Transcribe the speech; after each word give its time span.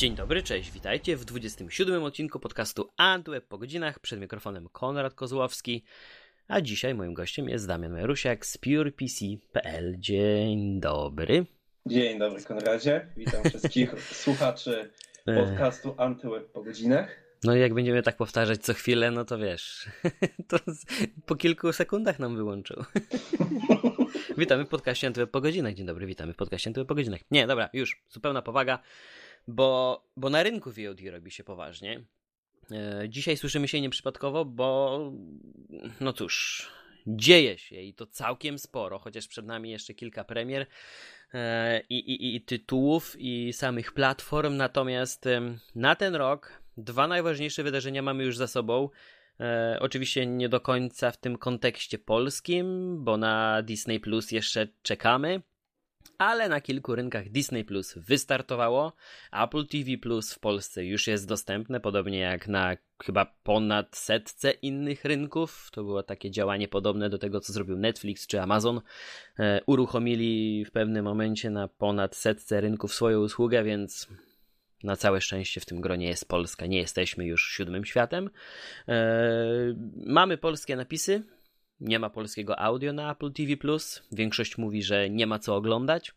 Dzień 0.00 0.14
dobry, 0.14 0.42
cześć, 0.42 0.70
witajcie 0.70 1.16
w 1.16 1.24
27 1.24 2.02
odcinku 2.02 2.40
podcastu 2.40 2.88
Antweb 2.96 3.46
po 3.48 3.58
godzinach. 3.58 3.98
Przed 3.98 4.20
mikrofonem 4.20 4.68
Konrad 4.72 5.14
Kozłowski, 5.14 5.84
a 6.48 6.60
dzisiaj 6.60 6.94
moim 6.94 7.14
gościem 7.14 7.48
jest 7.48 7.66
Damian 7.66 7.92
Marusiak 7.92 8.46
z 8.46 8.58
PurePC.pl. 8.58 9.96
Dzień 9.98 10.80
dobry. 10.80 11.46
Dzień 11.86 12.18
dobry 12.18 12.42
Konradzie, 12.42 13.06
witam 13.16 13.44
wszystkich 13.44 14.02
słuchaczy 14.22 14.90
podcastu 15.24 15.94
Antyweb 15.98 16.52
po 16.52 16.62
godzinach. 16.62 17.08
No 17.44 17.56
i 17.56 17.60
jak 17.60 17.74
będziemy 17.74 18.02
tak 18.02 18.16
powtarzać 18.16 18.62
co 18.62 18.74
chwilę, 18.74 19.10
no 19.10 19.24
to 19.24 19.38
wiesz, 19.38 19.88
to 20.48 20.56
po 21.26 21.36
kilku 21.36 21.72
sekundach 21.72 22.18
nam 22.18 22.36
wyłączył. 22.36 22.84
witamy 24.38 24.64
w 24.64 24.68
podcaście 24.68 25.06
Antyweb 25.06 25.30
po 25.30 25.40
godzinach. 25.40 25.74
Dzień 25.74 25.86
dobry, 25.86 26.06
witamy 26.06 26.32
w 26.32 26.36
podcaście 26.36 26.70
Antyweb 26.70 26.88
po 26.88 26.94
godzinach. 26.94 27.20
Nie, 27.30 27.46
dobra, 27.46 27.70
już, 27.72 28.02
zupełna 28.08 28.42
powaga 28.42 28.78
bo, 29.50 30.02
bo 30.16 30.30
na 30.30 30.42
rynku 30.42 30.70
VOD 30.70 31.00
robi 31.10 31.30
się 31.30 31.44
poważnie. 31.44 32.04
E, 32.70 33.08
dzisiaj 33.08 33.36
słyszymy 33.36 33.68
się 33.68 33.80
nieprzypadkowo, 33.80 34.44
bo 34.44 34.98
no 36.00 36.12
cóż, 36.12 36.68
dzieje 37.06 37.58
się 37.58 37.76
i 37.76 37.94
to 37.94 38.06
całkiem 38.06 38.58
sporo, 38.58 38.98
chociaż 38.98 39.28
przed 39.28 39.46
nami 39.46 39.70
jeszcze 39.70 39.94
kilka 39.94 40.24
premier 40.24 40.66
e, 41.34 41.80
i, 41.88 41.98
i, 41.98 42.36
i 42.36 42.40
tytułów 42.40 43.16
i 43.18 43.52
samych 43.52 43.92
platform. 43.92 44.56
Natomiast 44.56 45.24
na 45.74 45.96
ten 45.96 46.14
rok 46.14 46.62
dwa 46.76 47.08
najważniejsze 47.08 47.62
wydarzenia 47.62 48.02
mamy 48.02 48.24
już 48.24 48.36
za 48.36 48.46
sobą. 48.46 48.88
E, 49.40 49.78
oczywiście 49.80 50.26
nie 50.26 50.48
do 50.48 50.60
końca 50.60 51.10
w 51.10 51.16
tym 51.16 51.38
kontekście 51.38 51.98
polskim, 51.98 52.96
bo 53.04 53.16
na 53.16 53.62
Disney 53.62 54.00
Plus 54.00 54.30
jeszcze 54.30 54.68
czekamy 54.82 55.42
ale 56.20 56.48
na 56.48 56.60
kilku 56.60 56.94
rynkach 56.94 57.28
Disney 57.28 57.64
Plus 57.64 57.94
wystartowało. 57.98 58.92
Apple 59.32 59.66
TV 59.66 59.98
Plus 59.98 60.34
w 60.34 60.38
Polsce 60.38 60.84
już 60.84 61.06
jest 61.06 61.28
dostępne, 61.28 61.80
podobnie 61.80 62.18
jak 62.18 62.48
na 62.48 62.76
chyba 63.04 63.26
ponad 63.42 63.96
setce 63.96 64.50
innych 64.50 65.04
rynków. 65.04 65.68
To 65.72 65.84
było 65.84 66.02
takie 66.02 66.30
działanie 66.30 66.68
podobne 66.68 67.10
do 67.10 67.18
tego, 67.18 67.40
co 67.40 67.52
zrobił 67.52 67.78
Netflix 67.78 68.26
czy 68.26 68.40
Amazon. 68.40 68.80
E, 69.38 69.60
uruchomili 69.66 70.64
w 70.64 70.70
pewnym 70.70 71.04
momencie 71.04 71.50
na 71.50 71.68
ponad 71.68 72.16
setce 72.16 72.60
rynków 72.60 72.94
swoją 72.94 73.20
usługę, 73.20 73.64
więc 73.64 74.08
na 74.82 74.96
całe 74.96 75.20
szczęście 75.20 75.60
w 75.60 75.66
tym 75.66 75.80
gronie 75.80 76.08
jest 76.08 76.28
Polska. 76.28 76.66
Nie 76.66 76.78
jesteśmy 76.78 77.26
już 77.26 77.50
siódmym 77.50 77.84
światem. 77.84 78.30
E, 78.88 78.94
mamy 80.06 80.38
polskie 80.38 80.76
napisy 80.76 81.22
nie 81.80 81.98
ma 81.98 82.10
polskiego 82.10 82.58
audio 82.58 82.92
na 82.92 83.12
Apple 83.12 83.32
TV. 83.32 83.76
Większość 84.12 84.58
mówi, 84.58 84.82
że 84.82 85.10
nie 85.10 85.26
ma 85.26 85.38
co 85.38 85.56
oglądać. 85.56 86.12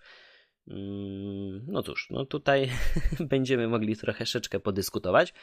Mm, 0.67 1.65
no 1.67 1.83
cóż, 1.83 2.07
no 2.09 2.25
tutaj 2.25 2.69
będziemy 3.19 3.67
mogli 3.67 3.95
troszeczkę 3.95 4.59
podyskutować. 4.59 5.33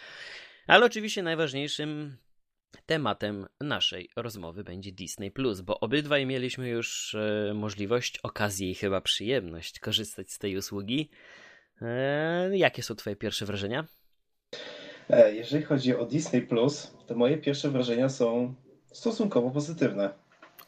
Ale 0.66 0.86
oczywiście 0.86 1.22
najważniejszym 1.22 2.16
tematem 2.86 3.46
naszej 3.60 4.10
rozmowy 4.16 4.64
będzie 4.64 4.92
Disney 4.92 5.30
Plus, 5.30 5.60
bo 5.60 5.80
obydwaj 5.80 6.26
mieliśmy 6.26 6.68
już 6.68 7.14
e, 7.14 7.54
możliwość, 7.54 8.18
okazję 8.18 8.70
i 8.70 8.74
chyba 8.74 9.00
przyjemność 9.00 9.80
korzystać 9.80 10.32
z 10.32 10.38
tej 10.38 10.56
usługi. 10.56 11.10
E, 11.82 12.56
jakie 12.56 12.82
są 12.82 12.94
Twoje 12.94 13.16
pierwsze 13.16 13.46
wrażenia? 13.46 13.86
E, 15.10 15.34
jeżeli 15.34 15.64
chodzi 15.64 15.96
o 15.96 16.06
Disney 16.06 16.42
Plus, 16.42 16.94
to 17.06 17.14
moje 17.14 17.38
pierwsze 17.38 17.70
wrażenia 17.70 18.08
są 18.08 18.54
stosunkowo 18.92 19.50
pozytywne. 19.50 20.10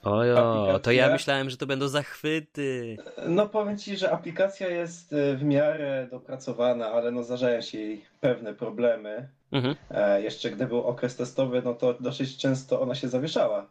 Ojo, 0.03 0.78
to 0.83 0.92
ja 0.92 1.12
myślałem, 1.12 1.51
że 1.51 1.56
to 1.56 1.67
będą 1.67 1.89
zachwyty. 1.89 2.97
No 3.28 3.48
powiem 3.48 3.78
ci, 3.78 3.97
że 3.97 4.12
aplikacja 4.12 4.69
jest 4.69 5.12
e, 5.12 5.37
w 5.37 5.45
miarę 5.45 6.09
dopracowana, 6.11 6.91
ale 6.93 7.11
no 7.11 7.23
zdarzają 7.23 7.61
się 7.61 7.78
jej 7.78 8.05
pewne 8.20 8.55
problemy. 8.55 9.28
Mhm. 9.53 9.77
E, 9.91 10.22
jeszcze 10.22 10.50
gdy 10.50 10.66
był 10.66 10.82
okres 10.82 11.16
testowy, 11.16 11.62
no 11.65 11.75
to 11.75 11.94
dosyć 11.94 12.37
często 12.37 12.81
ona 12.81 12.94
się 12.94 13.09
zawieszała. 13.09 13.71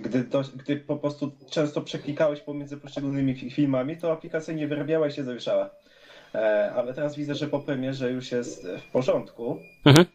Gdy, 0.00 0.24
to, 0.24 0.42
gdy 0.56 0.76
po 0.76 0.96
prostu 0.96 1.32
często 1.50 1.80
przeklikałeś 1.80 2.40
pomiędzy 2.40 2.76
poszczególnymi 2.76 3.34
filmami, 3.50 3.96
to 3.96 4.12
aplikacja 4.12 4.54
nie 4.54 4.68
wyrabiała 4.68 5.06
i 5.06 5.12
się 5.12 5.24
zawieszała. 5.24 5.70
E, 6.34 6.72
ale 6.76 6.94
teraz 6.94 7.16
widzę, 7.16 7.34
że 7.34 7.46
po 7.46 7.60
premierze 7.60 8.12
już 8.12 8.32
jest 8.32 8.66
w 8.66 8.92
porządku. 8.92 9.58
Mhm. 9.84 10.06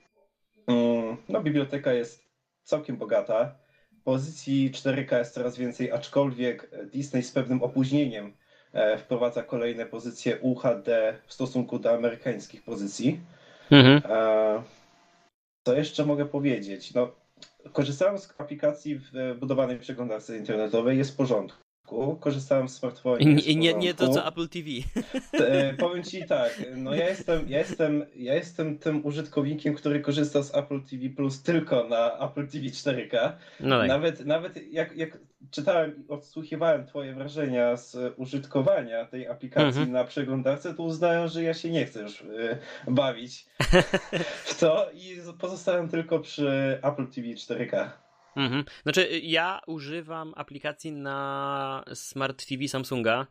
Mm, 0.67 1.17
no 1.29 1.41
biblioteka 1.41 1.93
jest 1.93 2.22
całkiem 2.63 2.97
bogata. 2.97 3.55
Pozycji 4.03 4.71
4K 4.71 5.17
jest 5.17 5.33
coraz 5.33 5.57
więcej, 5.57 5.91
aczkolwiek 5.91 6.69
Disney 6.91 7.23
z 7.23 7.31
pewnym 7.31 7.63
opóźnieniem 7.63 8.33
e, 8.73 8.97
wprowadza 8.97 9.43
kolejne 9.43 9.85
pozycje 9.85 10.37
UHD 10.39 11.19
w 11.25 11.33
stosunku 11.33 11.79
do 11.79 11.93
amerykańskich 11.93 12.63
pozycji. 12.63 13.19
Mhm. 13.71 14.01
E, 14.11 14.63
co 15.65 15.73
jeszcze 15.73 16.05
mogę 16.05 16.25
powiedzieć? 16.25 16.93
No, 16.93 17.11
korzystałem 17.73 18.17
z 18.17 18.33
aplikacji 18.37 19.01
budowanej 19.39 19.77
w 19.77 19.81
przeglądarce 19.81 20.37
internetowej, 20.37 20.97
jest 20.97 21.11
w 21.13 21.15
porządku 21.15 21.62
korzystałem 22.19 22.69
z 22.69 22.75
smartfona. 22.75 23.17
I 23.17 23.57
nie, 23.57 23.73
nie 23.73 23.93
to 23.93 24.09
co 24.09 24.27
Apple 24.27 24.47
TV. 24.47 24.67
E, 25.33 25.73
powiem 25.73 26.03
ci 26.03 26.25
tak, 26.25 26.63
no 26.75 26.95
ja 26.95 27.09
jestem, 27.09 27.49
ja, 27.49 27.59
jestem, 27.59 28.05
ja 28.15 28.33
jestem 28.33 28.77
tym 28.77 29.05
użytkownikiem, 29.05 29.73
który 29.73 29.99
korzysta 29.99 30.43
z 30.43 30.55
Apple 30.55 30.81
TV 30.81 31.09
Plus 31.09 31.43
tylko 31.43 31.87
na 31.87 32.17
Apple 32.17 32.47
TV 32.47 32.65
4K. 32.65 33.31
No 33.59 33.79
tak. 33.79 33.87
Nawet, 33.87 34.25
nawet 34.25 34.71
jak, 34.71 34.97
jak 34.97 35.17
czytałem 35.51 35.95
i 35.97 36.11
odsłuchiwałem 36.11 36.85
twoje 36.85 37.13
wrażenia 37.13 37.77
z 37.77 38.13
użytkowania 38.17 39.05
tej 39.05 39.27
aplikacji 39.27 39.81
mhm. 39.81 39.91
na 39.91 40.03
przeglądarce, 40.03 40.73
to 40.73 40.83
uznałem, 40.83 41.27
że 41.27 41.43
ja 41.43 41.53
się 41.53 41.69
nie 41.69 41.85
chcę 41.85 42.01
już 42.01 42.21
y, 42.21 42.57
bawić 42.87 43.45
w 44.45 44.59
to 44.59 44.89
i 44.93 45.17
pozostałem 45.39 45.89
tylko 45.89 46.19
przy 46.19 46.79
Apple 46.83 47.07
TV 47.07 47.27
4K. 47.27 48.02
Mhm. 48.35 48.63
Znaczy, 48.83 49.19
ja 49.23 49.61
używam 49.67 50.33
aplikacji 50.35 50.91
na 50.91 51.83
Smart 51.93 52.45
TV 52.45 52.67
Samsunga 52.67 53.27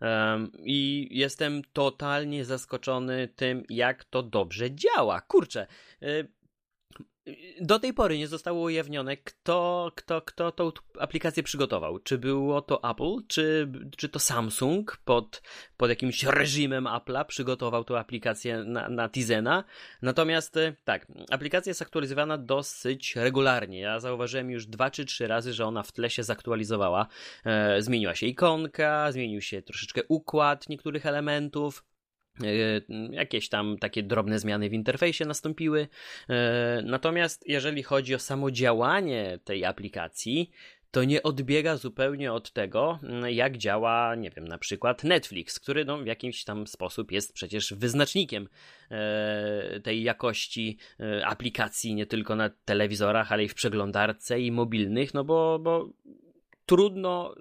um, 0.00 0.52
i 0.58 1.08
jestem 1.10 1.62
totalnie 1.72 2.44
zaskoczony 2.44 3.28
tym, 3.36 3.62
jak 3.68 4.04
to 4.04 4.22
dobrze 4.22 4.74
działa. 4.74 5.20
Kurczę, 5.20 5.66
y, 6.02 6.28
do 7.60 7.78
tej 7.78 7.94
pory 7.94 8.18
nie 8.18 8.28
zostało 8.28 8.62
ujawnione, 8.62 9.16
kto, 9.16 9.92
kto, 9.96 10.22
kto 10.22 10.52
tą 10.52 10.72
aplikację 10.98 11.42
przygotował. 11.42 11.98
Czy 11.98 12.18
było 12.18 12.62
to 12.62 12.90
Apple, 12.90 13.26
czy, 13.28 13.72
czy 13.96 14.08
to 14.08 14.18
Samsung 14.18 14.96
pod, 15.04 15.42
pod 15.76 15.90
jakimś 15.90 16.24
reżimem 16.24 16.84
Apple'a 16.84 17.24
przygotował 17.24 17.84
tą 17.84 17.98
aplikację 17.98 18.64
na, 18.64 18.88
na 18.88 19.08
Tizena. 19.08 19.64
Natomiast 20.02 20.56
e, 20.56 20.76
tak, 20.84 21.06
aplikacja 21.30 21.70
jest 21.70 21.82
aktualizowana 21.82 22.38
dosyć 22.38 23.16
regularnie. 23.16 23.80
Ja 23.80 24.00
zauważyłem 24.00 24.50
już 24.50 24.66
dwa 24.66 24.90
czy 24.90 25.04
trzy 25.04 25.26
razy, 25.26 25.52
że 25.52 25.66
ona 25.66 25.82
w 25.82 25.92
tle 25.92 26.10
się 26.10 26.22
zaktualizowała. 26.22 27.06
E, 27.44 27.82
zmieniła 27.82 28.14
się 28.14 28.26
ikonka, 28.26 29.12
zmienił 29.12 29.40
się 29.40 29.62
troszeczkę 29.62 30.00
układ 30.08 30.68
niektórych 30.68 31.06
elementów. 31.06 31.84
E, 32.44 32.80
jakieś 33.10 33.48
tam 33.48 33.78
takie 33.78 34.02
drobne 34.02 34.38
zmiany 34.38 34.68
w 34.68 34.72
interfejsie 34.72 35.24
nastąpiły. 35.24 35.88
E, 36.28 36.82
natomiast 36.84 37.48
jeżeli 37.48 37.82
chodzi 37.82 38.14
o 38.14 38.18
samo 38.18 38.50
działanie 38.50 39.38
tej 39.44 39.64
aplikacji, 39.64 40.50
to 40.90 41.04
nie 41.04 41.22
odbiega 41.22 41.76
zupełnie 41.76 42.32
od 42.32 42.52
tego, 42.52 42.98
jak 43.28 43.56
działa, 43.56 44.14
nie 44.14 44.30
wiem, 44.30 44.48
na 44.48 44.58
przykład 44.58 45.04
Netflix, 45.04 45.60
który 45.60 45.84
no, 45.84 45.98
w 45.98 46.06
jakiś 46.06 46.44
tam 46.44 46.66
sposób 46.66 47.12
jest 47.12 47.32
przecież 47.32 47.74
wyznacznikiem 47.74 48.48
e, 48.90 49.80
tej 49.80 50.02
jakości 50.02 50.78
aplikacji 51.24 51.94
nie 51.94 52.06
tylko 52.06 52.36
na 52.36 52.50
telewizorach, 52.64 53.32
ale 53.32 53.44
i 53.44 53.48
w 53.48 53.54
przeglądarce 53.54 54.40
i 54.40 54.52
mobilnych, 54.52 55.14
no 55.14 55.24
bo, 55.24 55.58
bo 55.58 55.90
trudno, 56.66 57.34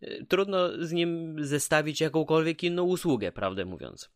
e, 0.00 0.26
trudno 0.26 0.86
z 0.86 0.92
nim 0.92 1.36
zestawić 1.44 2.00
jakąkolwiek 2.00 2.62
inną 2.62 2.82
usługę, 2.82 3.32
prawdę 3.32 3.64
mówiąc. 3.64 4.10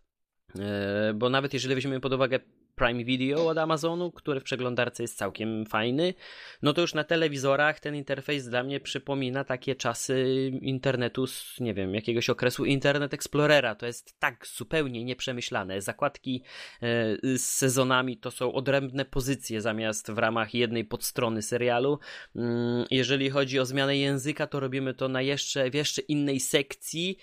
E, 0.59 1.15
bo 1.15 1.31
nawet 1.31 1.55
jeżeli 1.55 1.75
weźmiemy 1.75 2.01
pod 2.01 2.13
uwagę 2.13 2.41
Prime 2.77 3.05
Video 3.05 3.47
od 3.47 3.59
Amazonu, 3.59 4.13
który 4.13 4.41
w 4.41 4.45
przeglądarce 4.45 5.03
jest 5.03 5.19
całkiem 5.19 5.67
fajny, 5.67 6.15
no 6.63 6.73
to 6.73 6.81
już 6.81 6.95
na 6.95 7.05
telewizorach 7.05 7.81
ten 7.81 7.95
interfejs 7.95 8.49
dla 8.49 8.63
mnie 8.63 8.81
przypomina 8.81 9.45
takie 9.45 9.75
czasy 9.75 10.51
internetu 10.63 11.27
z, 11.27 11.61
nie 11.61 11.75
wiem, 11.75 11.95
jakiegoś 11.95 12.31
okresu 12.31 12.65
Internet 12.65 13.15
Explorera. 13.15 13.75
To 13.75 13.87
jest 13.87 14.21
tak 14.21 14.47
zupełnie 14.47 15.05
nieprzemyślane. 15.05 15.81
Zakładki 15.81 16.43
e, 16.83 17.39
z 17.39 17.45
sezonami 17.45 18.17
to 18.17 18.31
są 18.31 18.53
odrębne 18.53 19.05
pozycje 19.05 19.61
zamiast 19.61 20.11
w 20.11 20.19
ramach 20.19 20.55
jednej 20.55 20.85
podstrony 20.85 21.43
serialu. 21.43 21.99
Mm, 22.37 22.85
jeżeli 22.91 23.31
chodzi 23.31 23.61
o 23.61 23.67
zmianę 23.67 23.97
języka, 23.97 24.47
to 24.47 24.61
robimy 24.61 24.95
to 24.95 25.09
na 25.09 25.23
jeszcze, 25.23 25.71
w 25.71 25.75
jeszcze 25.75 26.03
innej 26.03 26.41
sekcji, 26.41 27.19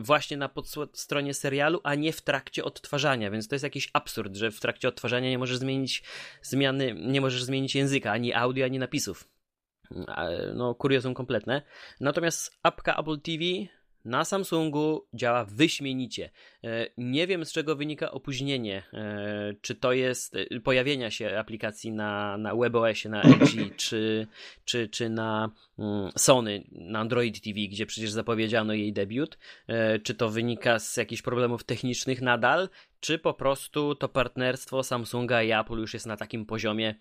właśnie 0.00 0.36
na 0.36 0.48
podstronie 0.48 1.34
serialu, 1.34 1.80
a 1.84 1.94
nie 1.94 2.12
w 2.12 2.22
trakcie 2.22 2.64
odtwarzania, 2.64 3.30
więc 3.30 3.48
to 3.48 3.54
jest 3.54 3.62
jakiś 3.62 3.90
absurd, 3.92 4.36
że 4.36 4.50
w 4.50 4.60
trakcie 4.60 4.88
odtwarzania 4.88 5.30
nie 5.30 5.38
możesz 5.38 5.58
zmienić 5.58 6.02
zmiany, 6.42 6.94
nie 6.94 7.20
możesz 7.20 7.44
zmienić 7.44 7.74
języka, 7.74 8.12
ani 8.12 8.34
audio, 8.34 8.64
ani 8.64 8.78
napisów. 8.78 9.28
No, 10.54 10.74
kuriozum 10.74 11.14
kompletne. 11.14 11.62
Natomiast 12.00 12.58
apka 12.62 12.96
Apple 12.96 13.20
TV 13.20 13.44
na 14.04 14.24
Samsungu 14.24 15.06
działa 15.14 15.44
wyśmienicie. 15.44 16.30
E, 16.64 16.86
nie 16.96 17.26
wiem 17.26 17.44
z 17.44 17.52
czego 17.52 17.76
wynika 17.76 18.10
opóźnienie. 18.10 18.82
E, 18.92 19.54
czy 19.60 19.74
to 19.74 19.92
jest 19.92 20.36
e, 20.36 20.60
pojawienia 20.60 21.10
się 21.10 21.38
aplikacji 21.38 21.92
na, 21.92 22.38
na 22.38 22.54
WebOSie, 22.54 23.08
na 23.08 23.22
LG, 23.22 23.50
czy, 23.76 24.26
czy, 24.64 24.88
czy 24.88 25.08
na 25.08 25.50
mm, 25.78 26.10
Sony, 26.16 26.64
na 26.72 26.98
Android 26.98 27.40
TV, 27.40 27.60
gdzie 27.60 27.86
przecież 27.86 28.10
zapowiedziano 28.10 28.72
jej 28.72 28.92
debiut. 28.92 29.38
Czy 30.02 30.14
to 30.14 30.28
wynika 30.28 30.78
z 30.78 30.96
jakichś 30.96 31.22
problemów 31.22 31.64
technicznych 31.64 32.22
nadal, 32.22 32.68
czy 33.00 33.18
po 33.18 33.34
prostu 33.34 33.94
to 33.94 34.08
partnerstwo 34.08 34.82
Samsunga 34.82 35.42
i 35.42 35.52
Apple 35.52 35.78
już 35.78 35.94
jest 35.94 36.06
na 36.06 36.16
takim 36.16 36.46
poziomie, 36.46 36.94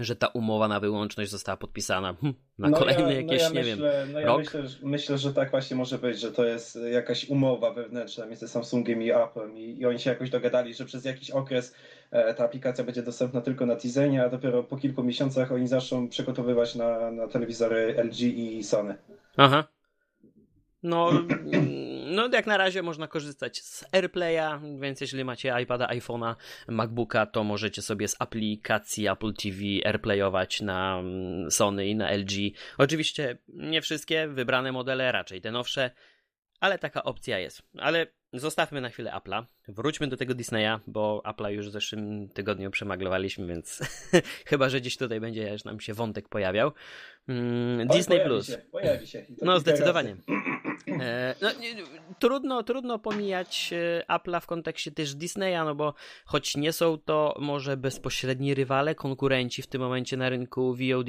że 0.00 0.16
ta 0.16 0.26
umowa 0.26 0.68
na 0.68 0.80
wyłączność 0.80 1.30
została 1.30 1.56
podpisana 1.56 2.14
hm, 2.20 2.34
na 2.58 2.68
no 2.68 2.78
kolejny 2.78 3.02
ja, 3.02 3.20
jakieś, 3.20 3.42
no 3.42 3.48
ja 3.48 3.48
nie 3.48 3.72
myślę, 3.72 4.04
wiem, 4.04 4.12
no 4.12 4.20
ja 4.20 4.26
rok? 4.26 4.38
Myślę, 4.38 4.62
myślę, 4.82 5.18
że 5.18 5.34
tak 5.34 5.50
właśnie 5.50 5.76
może 5.76 5.98
być, 5.98 6.20
że 6.20 6.32
to 6.32 6.44
jest 6.44 6.78
jakaś 6.92 7.28
umowa 7.28 7.72
wewnętrzna 7.72 8.26
między 8.26 8.48
Samsungiem 8.48 9.02
i 9.02 9.12
Applem 9.12 9.58
i, 9.58 9.78
i 9.78 9.86
oni 9.86 9.98
się 9.98 10.10
jakoś 10.10 10.30
dogadali, 10.30 10.74
że 10.74 10.84
przez 10.84 11.04
jakiś 11.04 11.30
okres 11.30 11.74
e, 12.10 12.34
ta 12.34 12.44
aplikacja 12.44 12.84
będzie 12.84 13.02
dostępna 13.02 13.40
tylko 13.40 13.66
na 13.66 13.76
Tizenie, 13.76 14.24
a 14.24 14.28
dopiero 14.28 14.62
po 14.62 14.76
kilku 14.76 15.02
miesiącach 15.02 15.52
oni 15.52 15.68
zaczną 15.68 16.08
przygotowywać 16.08 16.74
na, 16.74 17.10
na 17.10 17.28
telewizory 17.28 17.94
LG 18.04 18.20
i 18.20 18.64
Sony. 18.64 18.94
Aha. 19.36 19.64
No, 20.82 21.10
no, 22.16 22.28
jak 22.32 22.46
na 22.46 22.56
razie 22.56 22.82
można 22.82 23.08
korzystać 23.08 23.62
z 23.62 23.84
AirPlaya, 23.92 24.60
więc 24.80 25.00
jeśli 25.00 25.24
macie 25.24 25.54
iPada, 25.62 25.86
iPhone'a, 25.86 26.34
MacBooka, 26.68 27.26
to 27.26 27.44
możecie 27.44 27.82
sobie 27.82 28.08
z 28.08 28.16
aplikacji 28.18 29.08
Apple 29.08 29.34
TV 29.34 29.58
AirPlayować 29.84 30.60
na 30.60 30.98
mm, 30.98 31.50
Sony 31.50 31.86
i 31.86 31.96
na 31.96 32.10
LG. 32.10 32.32
Oczywiście 32.78 33.38
nie 33.48 33.82
wszystkie 33.82 34.28
wybrane 34.28 34.72
modele, 34.72 35.12
raczej 35.12 35.40
te 35.40 35.50
nowsze, 35.50 35.90
ale 36.60 36.78
taka 36.78 37.02
opcja 37.02 37.38
jest. 37.38 37.62
Ale 37.78 38.06
zostawmy 38.40 38.80
na 38.80 38.88
chwilę 38.88 39.12
Apple'a. 39.12 39.44
Wróćmy 39.68 40.06
do 40.06 40.16
tego 40.16 40.34
Disneya, 40.34 40.80
bo 40.86 41.22
Apple'a 41.24 41.48
już 41.48 41.68
w 41.68 41.72
zeszłym 41.72 42.28
tygodniu 42.28 42.70
przemaglowaliśmy, 42.70 43.46
więc 43.46 43.80
chyba, 44.50 44.68
że 44.68 44.80
gdzieś 44.80 44.96
tutaj 44.96 45.20
będzie 45.20 45.56
nam 45.64 45.80
się 45.80 45.94
wątek 45.94 46.28
pojawiał. 46.28 46.72
Mm, 47.28 47.88
Disney 47.88 48.18
pojawi 48.18 48.28
Plus. 48.28 48.46
Się, 48.46 48.58
pojawi 48.58 49.06
się. 49.06 49.26
No, 49.42 49.60
zdecydowanie. 49.60 50.16
E, 51.00 51.34
no, 51.42 51.48
trudno, 52.18 52.62
trudno 52.62 52.98
pomijać 52.98 53.70
e, 53.72 54.04
Apple'a 54.08 54.40
w 54.40 54.46
kontekście 54.46 54.90
też 54.92 55.14
Disneya, 55.14 55.64
no 55.64 55.74
bo 55.74 55.94
choć 56.24 56.56
nie 56.56 56.72
są 56.72 56.98
to 56.98 57.36
może 57.38 57.76
bezpośredni 57.76 58.54
rywale, 58.54 58.94
konkurenci 58.94 59.62
w 59.62 59.66
tym 59.66 59.80
momencie 59.80 60.16
na 60.16 60.28
rynku 60.28 60.74
VOD, 60.74 61.08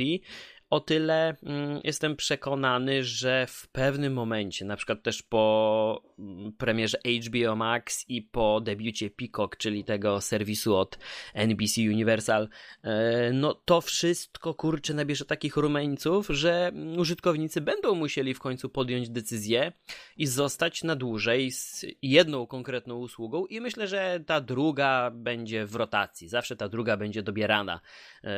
o 0.69 0.79
tyle 0.79 1.35
mm, 1.43 1.81
jestem 1.83 2.15
przekonany, 2.15 3.03
że 3.03 3.45
w 3.49 3.67
pewnym 3.67 4.13
momencie, 4.13 4.65
na 4.65 4.75
przykład 4.75 5.03
też 5.03 5.23
po 5.23 6.03
mm, 6.19 6.51
premierze 6.53 6.97
HBO 7.27 7.55
Max 7.55 8.05
i 8.09 8.21
po 8.21 8.61
debiucie 8.61 9.09
Peacock, 9.09 9.57
czyli 9.57 9.83
tego 9.83 10.21
serwisu 10.21 10.75
od 10.75 10.99
NBC 11.33 11.81
Universal, 11.81 12.49
e, 12.83 13.31
no 13.33 13.53
to 13.53 13.81
wszystko 13.81 14.53
kurczę 14.53 14.93
nabierze 14.93 15.25
takich 15.25 15.55
rumeńców, 15.57 16.27
że 16.29 16.71
użytkownicy 16.97 17.61
będą 17.61 17.95
musieli 17.95 18.33
w 18.33 18.39
końcu 18.39 18.69
podjąć 18.69 19.09
decyzję 19.09 19.71
i 20.17 20.27
zostać 20.27 20.83
na 20.83 20.95
dłużej 20.95 21.51
z 21.51 21.85
jedną 22.01 22.47
konkretną 22.47 22.95
usługą 22.95 23.45
i 23.45 23.61
myślę, 23.61 23.87
że 23.87 24.19
ta 24.25 24.41
druga 24.41 25.11
będzie 25.11 25.65
w 25.65 25.75
rotacji, 25.75 26.29
zawsze 26.29 26.55
ta 26.55 26.69
druga 26.69 26.97
będzie 26.97 27.23
dobierana. 27.23 27.79
E, 28.23 28.29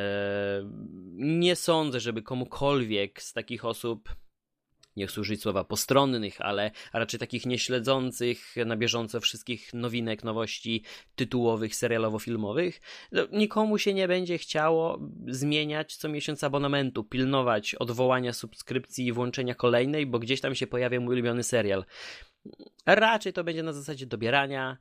nie 1.16 1.56
sądzę, 1.56 2.00
żeby 2.00 2.19
żeby 2.19 2.25
komukolwiek 2.25 3.21
z 3.21 3.33
takich 3.33 3.66
osób 3.66 4.16
nie 4.95 5.07
chcę 5.07 5.21
słowa 5.38 5.63
postronnych, 5.63 6.42
ale 6.42 6.71
raczej 6.94 7.19
takich 7.19 7.45
nieśledzących 7.45 8.56
na 8.66 8.77
bieżąco 8.77 9.19
wszystkich 9.19 9.74
nowinek, 9.74 10.24
nowości 10.24 10.83
tytułowych, 11.16 11.75
serialowo-filmowych, 11.75 12.81
no, 13.12 13.27
nikomu 13.31 13.77
się 13.77 13.94
nie 13.94 14.07
będzie 14.07 14.38
chciało 14.38 15.00
zmieniać 15.27 15.95
co 15.95 16.10
miesiąc 16.10 16.44
abonamentu, 16.44 17.04
pilnować 17.04 17.75
odwołania 17.75 18.33
subskrypcji 18.33 19.06
i 19.06 19.12
włączenia 19.12 19.56
kolejnej, 19.56 20.06
bo 20.06 20.19
gdzieś 20.19 20.42
tam 20.42 20.56
się 20.56 20.68
pojawia 20.68 21.00
mój 21.00 21.13
ulubiony 21.13 21.44
serial. 21.44 21.86
Raczej 22.86 23.33
to 23.33 23.44
będzie 23.44 23.63
na 23.63 23.74
zasadzie 23.74 24.06
dobierania, 24.06 24.77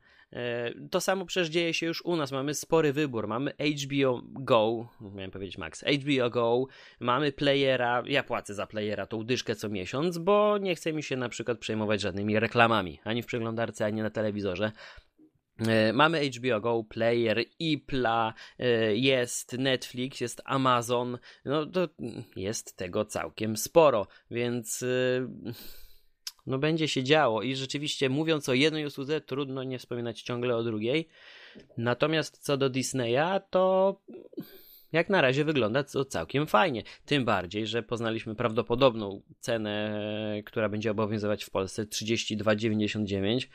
to 0.91 1.01
samo 1.01 1.25
przecież 1.25 1.49
dzieje 1.49 1.73
się 1.73 1.85
już 1.85 2.05
u 2.05 2.15
nas. 2.15 2.31
Mamy 2.31 2.53
spory 2.53 2.93
wybór. 2.93 3.27
Mamy 3.27 3.53
HBO 3.83 4.21
Go, 4.23 4.87
miałem 5.01 5.31
powiedzieć 5.31 5.57
Max, 5.57 5.83
HBO 5.83 6.29
Go, 6.29 6.65
mamy 6.99 7.31
playera. 7.31 8.03
Ja 8.05 8.23
płacę 8.23 8.53
za 8.53 8.67
playera 8.67 9.05
tą 9.05 9.23
dyszkę 9.23 9.55
co 9.55 9.69
miesiąc, 9.69 10.17
bo 10.17 10.57
nie 10.57 10.75
chce 10.75 10.93
mi 10.93 11.03
się 11.03 11.17
na 11.17 11.29
przykład 11.29 11.59
przejmować 11.59 12.01
żadnymi 12.01 12.39
reklamami, 12.39 12.99
ani 13.03 13.23
w 13.23 13.25
przeglądarce, 13.25 13.85
ani 13.85 14.01
na 14.01 14.09
telewizorze. 14.09 14.71
E, 15.67 15.93
mamy 15.93 16.29
HBO 16.29 16.61
Go, 16.61 16.83
Player, 16.83 17.43
Ipla, 17.59 18.33
e, 18.59 18.95
jest 18.95 19.53
Netflix, 19.53 20.21
jest 20.21 20.41
Amazon, 20.45 21.17
no 21.45 21.65
to 21.65 21.87
jest 22.35 22.77
tego 22.77 23.05
całkiem 23.05 23.57
sporo, 23.57 24.07
więc 24.31 24.85
no 26.49 26.57
będzie 26.57 26.87
się 26.87 27.03
działo 27.03 27.41
i 27.41 27.55
rzeczywiście 27.55 28.09
mówiąc 28.09 28.49
o 28.49 28.53
jednej 28.53 28.85
usłudze, 28.85 29.21
trudno 29.21 29.63
nie 29.63 29.79
wspominać 29.79 30.21
ciągle 30.21 30.55
o 30.55 30.63
drugiej. 30.63 31.07
Natomiast 31.77 32.37
co 32.37 32.57
do 32.57 32.69
Disneya, 32.69 33.41
to 33.49 33.95
jak 34.91 35.09
na 35.09 35.21
razie 35.21 35.45
wygląda 35.45 35.83
to 35.83 36.05
całkiem 36.05 36.47
fajnie. 36.47 36.83
Tym 37.05 37.25
bardziej, 37.25 37.67
że 37.67 37.83
poznaliśmy 37.83 38.35
prawdopodobną 38.35 39.21
cenę, 39.39 40.01
która 40.45 40.69
będzie 40.69 40.91
obowiązywać 40.91 41.43
w 41.43 41.49
Polsce 41.49 41.85
32,99. 41.85 43.47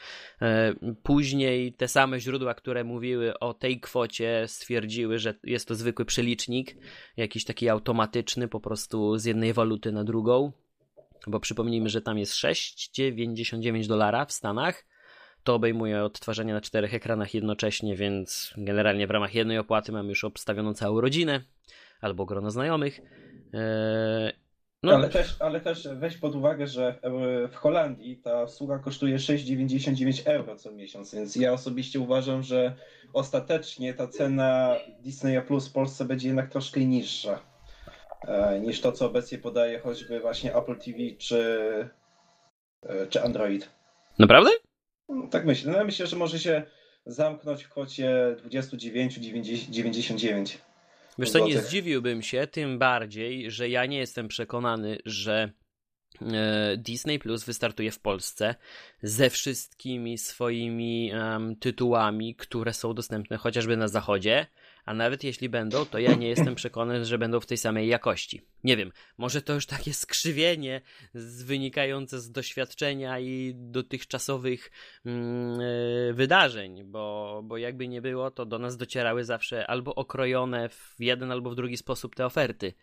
E, 0.43 0.75
później 1.03 1.73
te 1.73 1.89
same 1.89 2.21
źródła, 2.21 2.55
które 2.55 2.85
mówiły 2.85 3.39
o 3.39 3.55
tej 3.55 3.81
kwocie, 3.81 4.45
stwierdziły, 4.47 5.19
że 5.19 5.35
jest 5.45 5.69
to 5.69 5.75
zwykły 5.75 6.05
przelicznik, 6.05 6.77
jakiś 7.17 7.45
taki 7.45 7.69
automatyczny, 7.69 8.49
po 8.49 8.61
prostu 8.61 9.19
z 9.19 9.25
jednej 9.25 9.53
waluty 9.53 9.93
na 9.93 10.05
drugą 10.05 10.53
bo 11.31 11.41
przypomnijmy, 11.41 11.89
że 11.89 12.03
tam 12.03 12.19
jest 12.19 12.33
6,99 12.33 13.87
dolara 13.87 14.25
w 14.25 14.33
Stanach. 14.33 14.87
To 15.43 15.55
obejmuje 15.55 16.05
odtwarzanie 16.05 16.53
na 16.53 16.61
czterech 16.61 16.95
ekranach 16.95 17.35
jednocześnie, 17.35 17.97
więc 17.97 18.55
generalnie 18.57 19.07
w 19.07 19.11
ramach 19.11 19.35
jednej 19.35 19.59
opłaty 19.59 19.93
mamy 19.93 20.09
już 20.09 20.25
obstawioną 20.25 20.75
całą 20.75 21.01
rodzinę 21.01 21.45
albo 22.01 22.27
grono 22.27 22.51
znajomych. 22.51 23.01
Eee, 23.53 24.33
no. 24.83 24.95
Ale, 24.95 25.09
też, 25.09 25.37
ale 25.41 25.61
też 25.61 25.89
weź 25.95 26.17
pod 26.17 26.35
uwagę, 26.35 26.67
że 26.67 26.99
w 27.53 27.55
Holandii 27.55 28.17
ta 28.17 28.43
usługa 28.43 28.79
kosztuje 28.79 29.17
6,99 29.17 30.23
euro 30.25 30.57
co 30.57 30.73
miesiąc, 30.73 31.15
więc 31.15 31.37
ja 31.37 31.53
osobiście 31.53 32.01
uważam, 32.01 32.43
że 32.43 32.77
ostatecznie 33.13 33.95
ta 33.95 34.09
cena 34.09 34.77
Disneya 35.01 35.43
Plus 35.47 35.69
w 35.69 35.73
Polsce 35.73 36.05
będzie 36.05 36.29
jednak 36.29 36.51
troszkę 36.51 36.81
niższa. 36.81 37.54
E, 38.29 38.61
niż 38.61 38.81
to, 38.81 38.93
co 38.93 39.07
obecnie 39.07 39.39
podaje 39.39 39.79
choćby 39.79 40.21
właśnie 40.21 40.57
Apple 40.57 40.77
TV 40.77 40.99
czy, 41.19 41.65
e, 42.83 43.07
czy 43.07 43.23
Android. 43.23 43.71
Naprawdę? 44.19 44.51
No, 45.09 45.29
tak 45.31 45.47
myślę. 45.47 45.73
No, 45.73 45.79
ja 45.79 45.85
myślę, 45.85 46.07
że 46.07 46.17
może 46.17 46.39
się 46.39 46.63
zamknąć 47.07 47.65
w 47.65 47.69
kwocie 47.69 48.37
29,99. 48.45 50.59
Wiesz 51.19 51.31
co, 51.31 51.47
nie 51.47 51.59
zdziwiłbym 51.59 52.23
się, 52.23 52.47
tym 52.47 52.79
bardziej, 52.79 53.51
że 53.51 53.69
ja 53.69 53.87
nie 53.87 53.99
jestem 53.99 54.29
przekonany, 54.29 54.99
że 55.05 55.53
e, 56.23 56.77
Disney 56.77 57.19
Plus 57.19 57.45
wystartuje 57.45 57.91
w 57.91 58.01
Polsce 58.01 58.55
ze 59.03 59.31
wszystkimi 59.31 60.19
swoimi 60.19 61.13
um, 61.15 61.57
tytułami, 61.57 62.35
które 62.35 62.73
są 62.73 62.95
dostępne 62.95 63.37
chociażby 63.37 63.77
na 63.77 63.89
zachodzie 63.89 64.47
a 64.85 64.95
nawet 64.95 65.25
jeśli 65.25 65.49
będą, 65.49 65.85
to 65.85 65.99
ja 65.99 66.15
nie 66.15 66.29
jestem 66.29 66.55
przekonany, 66.55 67.05
że 67.05 67.19
będą 67.19 67.41
w 67.41 67.47
tej 67.47 67.59
samej 67.59 67.89
jakości. 67.89 68.43
Nie 68.65 68.77
wiem, 68.77 68.93
może 69.19 69.43
to 69.43 69.55
już 69.55 69.67
takie 69.67 69.95
skrzywienie 69.95 70.81
z, 71.15 71.43
wynikające 71.43 72.21
z 72.21 72.31
doświadczenia 72.31 73.21
i 73.21 73.53
dotychczasowych 73.57 74.71
mm, 75.07 75.61
e, 75.61 76.13
wydarzeń, 76.13 76.85
bo, 76.85 77.41
bo 77.45 77.57
jakby 77.57 77.89
nie 77.89 78.03
było, 78.03 78.31
to 78.31 78.47
do 78.47 78.59
nas 78.59 78.77
docierały 78.77 79.25
zawsze 79.25 79.67
albo 79.67 79.95
okrojone 79.95 80.69
w 80.69 80.95
jeden 80.99 81.33
albo 81.33 81.51
w 81.51 81.55
drugi 81.55 81.77
sposób 81.77 82.15
te 82.15 82.27
oferty 82.27 82.75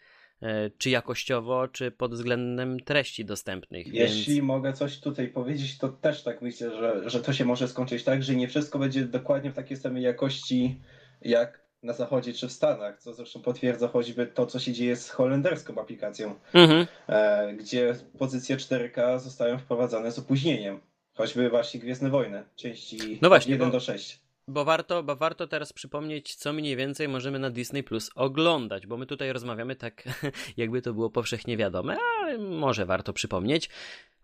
e, 0.41 0.69
czy 0.69 0.89
jakościowo, 0.89 1.67
czy 1.67 1.91
pod 1.91 2.13
względem 2.13 2.79
treści 2.79 3.25
dostępnych. 3.25 3.93
Jeśli 3.93 4.41
mogę 4.41 4.73
coś 4.73 4.99
tutaj 4.99 5.27
powiedzieć, 5.27 5.77
to 5.77 5.89
też 5.89 6.23
tak 6.23 6.41
myślę, 6.41 6.77
że, 6.77 7.09
że 7.09 7.19
to 7.19 7.33
się 7.33 7.45
może 7.45 7.67
skończyć 7.67 8.03
tak, 8.03 8.23
że 8.23 8.35
nie 8.35 8.47
wszystko 8.47 8.79
będzie 8.79 9.05
dokładnie 9.05 9.51
w 9.51 9.55
takiej 9.55 9.77
samej 9.77 10.03
jakości 10.03 10.79
jak 11.21 11.60
na 11.83 11.93
zachodzie 11.93 12.33
czy 12.33 12.47
w 12.47 12.51
Stanach, 12.51 12.99
co 12.99 13.13
zresztą 13.13 13.41
potwierdza 13.41 13.87
choćby 13.87 14.27
to, 14.27 14.45
co 14.45 14.59
się 14.59 14.73
dzieje 14.73 14.95
z 14.95 15.09
holenderską 15.09 15.81
aplikacją, 15.81 16.35
mhm. 16.53 16.87
e, 17.07 17.53
gdzie 17.53 17.95
pozycje 18.17 18.57
4K 18.57 19.19
zostają 19.19 19.57
wprowadzane 19.57 20.11
z 20.11 20.19
opóźnieniem. 20.19 20.79
Choćby 21.13 21.49
właśnie 21.49 21.79
Gwiezdne 21.79 22.09
Wojny, 22.09 22.43
części 22.55 23.19
no 23.21 23.29
właśnie, 23.29 23.51
1 23.51 23.67
bo, 23.67 23.71
do 23.71 23.79
6. 23.79 24.21
Bo 24.47 24.65
warto, 24.65 25.03
bo 25.03 25.15
warto 25.15 25.47
teraz 25.47 25.73
przypomnieć, 25.73 26.35
co 26.35 26.53
mniej 26.53 26.75
więcej 26.75 27.07
możemy 27.07 27.39
na 27.39 27.49
Disney 27.49 27.83
Plus 27.83 28.11
oglądać, 28.15 28.87
bo 28.87 28.97
my 28.97 29.05
tutaj 29.05 29.33
rozmawiamy 29.33 29.75
tak, 29.75 30.03
jakby 30.57 30.81
to 30.81 30.93
było 30.93 31.09
powszechnie 31.09 31.57
wiadome, 31.57 31.97
ale 32.21 32.37
może 32.37 32.85
warto 32.85 33.13
przypomnieć. 33.13 33.69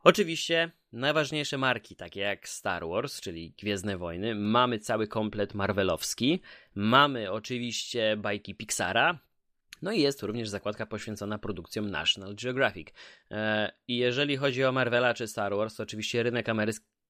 Oczywiście 0.04 0.72
najważniejsze 0.92 1.58
marki, 1.58 1.96
takie 1.96 2.20
jak 2.20 2.50
Star 2.50 2.88
Wars, 2.88 3.22
czyli 3.22 3.51
Gwiezdne 3.51 3.98
Wojny, 3.98 4.36
mamy 4.36 4.80
cały 4.80 5.08
komplet 5.08 5.54
Marvelowski, 5.54 6.42
mamy 6.75 7.32
oczywiście 7.32 8.18
bajki 8.18 8.56
Pixara, 8.56 9.20
no 9.82 9.92
i 9.92 10.01
jest 10.01 10.24
również 10.24 10.50
zakładka 10.50 10.86
poświęcona 10.86 11.38
produkcjom 11.38 11.89
National 11.89 12.36
Geographic. 12.36 12.88
E, 13.32 13.72
I 13.88 13.98
jeżeli 13.98 14.38
chodzi 14.38 14.63
o 14.63 14.72
Marvela 14.72 15.13
czy 15.13 15.27
Star 15.27 15.56
Wars, 15.56 15.75
to 15.75 15.84
oczywiście 15.84 16.24
rynek 16.24 16.48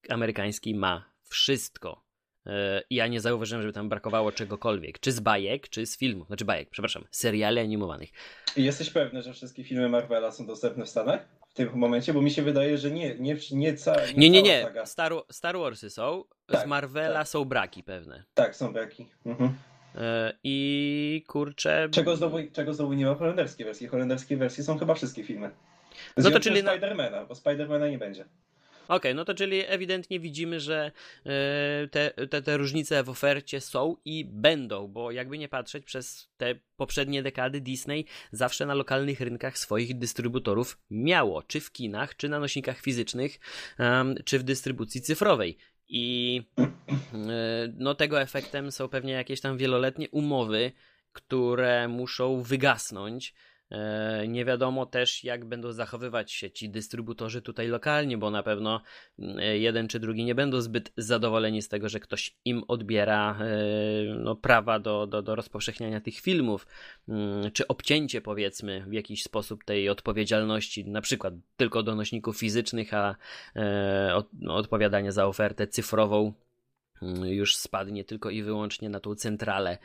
amerykański 0.08 0.74
ma 0.74 1.12
wszystko. 1.22 2.07
E, 2.48 2.82
I 2.90 2.94
ja 2.94 3.06
nie 3.06 3.20
zauważyłem, 3.20 3.62
żeby 3.62 3.72
tam 3.72 3.88
brakowało 3.88 4.32
czegokolwiek. 4.32 4.98
Czy 4.98 5.12
z 5.12 5.20
bajek, 5.20 5.68
czy 5.68 5.86
z 5.86 5.98
filmów. 5.98 6.26
Znaczy 6.26 6.44
bajek, 6.44 6.70
przepraszam, 6.70 7.04
seriali 7.10 7.58
animowanych. 7.58 8.10
Jesteś 8.56 8.90
pewny, 8.90 9.22
że 9.22 9.32
wszystkie 9.32 9.64
filmy 9.64 9.88
Marvela 9.88 10.32
są 10.32 10.46
dostępne 10.46 10.84
w 10.84 10.88
Stanach? 10.88 11.28
W 11.48 11.54
tym 11.54 11.70
momencie, 11.74 12.14
bo 12.14 12.22
mi 12.22 12.30
się 12.30 12.42
wydaje, 12.42 12.78
że 12.78 12.90
nie, 12.90 13.14
nie, 13.14 13.36
nie, 13.52 13.74
ca, 13.74 13.96
nie, 14.16 14.30
nie, 14.30 14.30
nie, 14.30 14.42
nie. 14.42 14.86
Star, 14.86 15.12
Star 15.30 15.58
Warsy 15.58 15.90
są, 15.90 16.24
tak, 16.46 16.64
z 16.64 16.66
Marvela 16.66 17.18
tak. 17.18 17.28
są 17.28 17.44
braki 17.44 17.82
pewne. 17.82 18.24
Tak, 18.34 18.56
są 18.56 18.72
braki. 18.72 19.08
Mhm. 19.26 19.54
E, 19.94 20.32
I 20.44 21.24
kurczę. 21.26 21.88
Czego 21.90 22.16
znowu, 22.16 22.38
czego 22.52 22.74
znowu 22.74 22.92
nie 22.92 23.06
ma 23.06 23.14
w 23.14 23.18
holenderskiej 23.18 23.66
wersji? 23.66 23.86
Holenderskie 23.86 24.36
wersje 24.36 24.64
są 24.64 24.78
chyba 24.78 24.94
wszystkie 24.94 25.24
filmy. 25.24 25.50
Z 26.16 26.24
no 26.24 26.30
to 26.30 26.40
czyli. 26.40 26.60
Spidermana, 26.60 27.24
bo 27.24 27.34
Spidermana 27.34 27.88
nie 27.88 27.98
będzie. 27.98 28.24
Okej, 28.88 28.96
okay, 28.96 29.14
no 29.14 29.24
to 29.24 29.34
czyli 29.34 29.62
ewidentnie 29.66 30.20
widzimy, 30.20 30.60
że 30.60 30.92
e, 31.26 31.88
te, 31.88 32.10
te, 32.30 32.42
te 32.42 32.56
różnice 32.56 33.02
w 33.02 33.08
ofercie 33.08 33.60
są 33.60 33.96
i 34.04 34.24
będą, 34.24 34.88
bo 34.88 35.10
jakby 35.10 35.38
nie 35.38 35.48
patrzeć, 35.48 35.84
przez 35.84 36.30
te 36.36 36.54
poprzednie 36.76 37.22
dekady 37.22 37.60
Disney 37.60 38.04
zawsze 38.32 38.66
na 38.66 38.74
lokalnych 38.74 39.20
rynkach 39.20 39.58
swoich 39.58 39.98
dystrybutorów 39.98 40.78
miało, 40.90 41.42
czy 41.42 41.60
w 41.60 41.72
kinach, 41.72 42.16
czy 42.16 42.28
na 42.28 42.38
nośnikach 42.40 42.80
fizycznych, 42.80 43.38
czy 44.24 44.38
w 44.38 44.42
dystrybucji 44.42 45.00
cyfrowej. 45.00 45.58
I 45.88 46.42
e, 46.58 47.72
no, 47.76 47.94
tego 47.94 48.20
efektem 48.20 48.72
są 48.72 48.88
pewnie 48.88 49.12
jakieś 49.12 49.40
tam 49.40 49.56
wieloletnie 49.56 50.08
umowy, 50.10 50.72
które 51.12 51.88
muszą 51.88 52.42
wygasnąć 52.42 53.34
nie 54.28 54.44
wiadomo 54.44 54.86
też, 54.86 55.24
jak 55.24 55.44
będą 55.44 55.72
zachowywać 55.72 56.32
się 56.32 56.50
ci 56.50 56.70
dystrybutorzy 56.70 57.42
tutaj 57.42 57.68
lokalnie, 57.68 58.18
bo 58.18 58.30
na 58.30 58.42
pewno 58.42 58.80
mm, 59.18 59.38
jeden 59.60 59.88
czy 59.88 60.00
drugi 60.00 60.24
nie 60.24 60.34
będą 60.34 60.60
zbyt 60.60 60.92
zadowoleni 60.96 61.62
z 61.62 61.68
tego, 61.68 61.88
że 61.88 62.00
ktoś 62.00 62.36
im 62.44 62.64
odbiera 62.68 63.38
e, 63.40 63.46
no, 64.14 64.36
prawa 64.36 64.78
do, 64.78 65.06
do, 65.06 65.22
do 65.22 65.34
rozpowszechniania 65.34 66.00
tych 66.00 66.20
filmów, 66.20 66.66
mm, 67.08 67.50
czy 67.52 67.66
obcięcie 67.66 68.20
powiedzmy 68.20 68.84
w 68.86 68.92
jakiś 68.92 69.22
sposób 69.22 69.64
tej 69.64 69.88
odpowiedzialności, 69.88 70.84
na 70.86 71.00
przykład 71.00 71.34
tylko 71.56 71.82
do 71.82 71.94
nośników 71.94 72.38
fizycznych, 72.38 72.94
a 72.94 73.16
e, 73.56 74.22
no, 74.32 74.54
odpowiadanie 74.54 75.12
za 75.12 75.26
ofertę 75.26 75.66
cyfrową 75.66 76.32
mm, 77.02 77.24
już 77.24 77.56
spadnie 77.56 78.04
tylko 78.04 78.30
i 78.30 78.42
wyłącznie 78.42 78.88
na 78.90 79.00
tą 79.00 79.14
centralę 79.14 79.78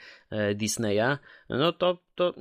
Disneya, 0.56 1.18
no 1.50 1.72
to, 1.72 1.98
to 2.16 2.34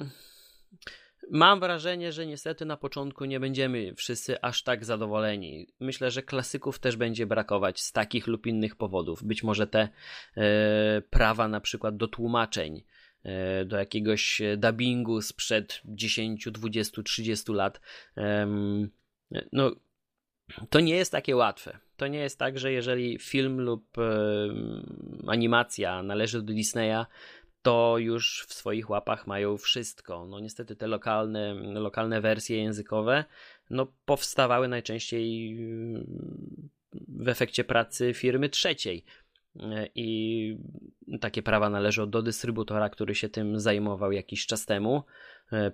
Mam 1.30 1.60
wrażenie, 1.60 2.12
że 2.12 2.26
niestety 2.26 2.64
na 2.64 2.76
początku 2.76 3.24
nie 3.24 3.40
będziemy 3.40 3.94
wszyscy 3.94 4.40
aż 4.40 4.62
tak 4.62 4.84
zadowoleni. 4.84 5.66
Myślę, 5.80 6.10
że 6.10 6.22
klasyków 6.22 6.78
też 6.78 6.96
będzie 6.96 7.26
brakować 7.26 7.80
z 7.80 7.92
takich 7.92 8.26
lub 8.26 8.46
innych 8.46 8.76
powodów. 8.76 9.24
Być 9.24 9.42
może 9.42 9.66
te 9.66 9.88
e, 10.36 11.02
prawa 11.10 11.48
na 11.48 11.60
przykład 11.60 11.96
do 11.96 12.08
tłumaczeń, 12.08 12.84
e, 13.22 13.64
do 13.64 13.76
jakiegoś 13.76 14.42
dubbingu 14.56 15.22
sprzed 15.22 15.80
10, 15.84 16.48
20, 16.50 17.02
30 17.02 17.52
lat. 17.52 17.80
E, 18.16 18.46
no, 19.52 19.70
to 20.70 20.80
nie 20.80 20.94
jest 20.94 21.12
takie 21.12 21.36
łatwe. 21.36 21.78
To 21.96 22.06
nie 22.06 22.18
jest 22.18 22.38
tak, 22.38 22.58
że 22.58 22.72
jeżeli 22.72 23.18
film 23.18 23.60
lub 23.60 23.96
animacja 25.26 26.02
należy 26.02 26.42
do 26.42 26.52
Disneya, 26.52 27.06
to 27.62 27.99
już 27.99 28.47
w 28.49 28.54
swoich 28.54 28.90
łapach 28.90 29.26
mają 29.26 29.57
wszystko. 29.57 30.26
No 30.26 30.40
niestety 30.40 30.76
te 30.76 30.87
lokalne, 30.87 31.54
lokalne 31.54 32.21
wersje 32.21 32.62
językowe 32.62 33.25
no, 33.71 33.87
powstawały 34.04 34.69
najczęściej 34.69 35.57
w 37.09 37.28
efekcie 37.28 37.64
pracy 37.64 38.14
firmy 38.14 38.49
trzeciej. 38.49 39.04
I 39.95 40.57
takie 41.21 41.42
prawa 41.42 41.71
należą 41.71 42.11
do 42.11 42.23
dystrybutora, 42.23 42.88
który 42.88 43.14
się 43.14 43.28
tym 43.28 43.61
zajmował 43.61 44.12
jakiś 44.12 44.47
czas 44.47 44.66
temu. 44.66 45.02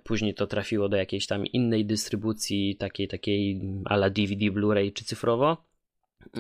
Później 0.05 0.35
to 0.35 0.47
trafiło 0.47 0.89
do 0.89 0.97
jakiejś 0.97 1.27
tam 1.27 1.47
innej 1.47 1.87
dystrybucji, 1.87 2.77
takiej, 2.77 3.09
takiej 3.09 3.61
ala 3.85 4.11
DVD, 4.11 4.47
Blu-ray 4.47 4.93
czy 4.93 5.05
cyfrowo. 5.05 5.65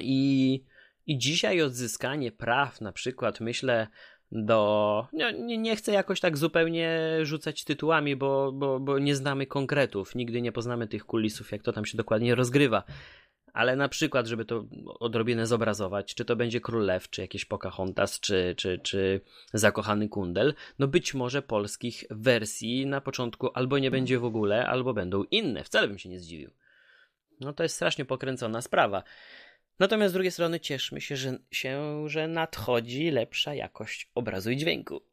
I, 0.01 0.65
I 1.07 1.19
dzisiaj 1.19 1.63
odzyskanie 1.63 2.33
praw, 2.33 2.81
na 2.81 2.93
przykład, 2.93 3.41
myślę, 3.41 3.87
do. 4.33 5.07
Nie, 5.13 5.59
nie 5.59 5.77
chcę 5.77 5.93
jakoś 5.93 6.21
tak 6.21 6.39
zupełnie 6.39 7.01
rzucać 7.23 7.65
tytułami, 7.65 8.17
bo, 8.17 8.53
bo, 8.53 8.81
bo 8.81 8.99
nie 8.99 9.17
znamy 9.17 9.47
konkretów. 9.47 10.15
Nigdy 10.15 10.43
nie 10.43 10.53
poznamy 10.53 10.89
tych 10.89 11.05
kulisów, 11.05 11.53
jak 11.53 11.63
to 11.63 11.73
tam 11.73 11.85
się 11.85 11.97
dokładnie 11.97 12.35
rozgrywa. 12.35 12.83
Ale 13.53 13.77
na 13.77 13.89
przykład, 13.89 14.27
żeby 14.27 14.45
to 14.45 14.65
odrobinę 15.01 15.47
zobrazować, 15.47 16.15
czy 16.15 16.25
to 16.25 16.37
będzie 16.37 16.61
Król 16.61 16.85
Lew, 16.85 17.11
czy 17.11 17.21
jakieś 17.21 17.45
Pocahontas, 17.45 18.21
czy, 18.21 18.55
czy, 18.57 18.79
czy 18.79 19.21
Zakochany 19.53 20.09
Kundel, 20.09 20.55
no 20.79 20.89
być 20.89 21.15
może 21.15 21.43
polskich 21.43 22.05
wersji 22.11 22.87
na 22.87 23.01
początku 23.01 23.51
albo 23.55 23.79
nie 23.79 23.91
będzie 23.91 24.19
w 24.19 24.25
ogóle, 24.25 24.67
albo 24.67 24.95
będą 24.95 25.25
inne. 25.25 25.65
Wcale 25.65 25.89
bym 25.89 25.99
się 25.99 26.09
nie 26.09 26.21
zdziwił. 26.21 26.51
No 27.41 27.53
to 27.53 27.63
jest 27.63 27.75
strasznie 27.75 28.05
pokręcona 28.05 28.63
sprawa. 28.63 29.03
Natomiast 29.79 30.11
z 30.11 30.15
drugiej 30.15 30.33
strony 30.33 30.61
cieszmy 30.61 31.01
się, 31.01 31.17
że, 31.17 31.39
się, 31.51 32.05
że 32.09 32.29
nadchodzi 32.29 33.11
lepsza 33.11 33.55
jakość 33.55 34.11
obrazu 34.15 34.51
i 34.51 34.57
dźwięku. 34.57 35.01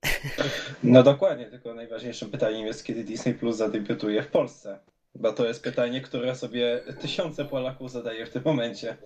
No 0.83 1.03
dokładnie, 1.03 1.45
tylko 1.45 1.73
najważniejszym 1.73 2.31
pytaniem 2.31 2.67
jest, 2.67 2.85
kiedy 2.85 3.03
Disney 3.03 3.33
Plus 3.33 3.57
zadebiutuje 3.57 4.23
w 4.23 4.27
Polsce. 4.27 4.79
Bo 5.15 5.33
to 5.33 5.47
jest 5.47 5.63
pytanie, 5.63 6.01
które 6.01 6.35
sobie 6.35 6.81
tysiące 7.01 7.45
Polaków 7.45 7.91
zadaje 7.91 8.25
w 8.25 8.29
tym 8.29 8.41
momencie. 8.45 8.97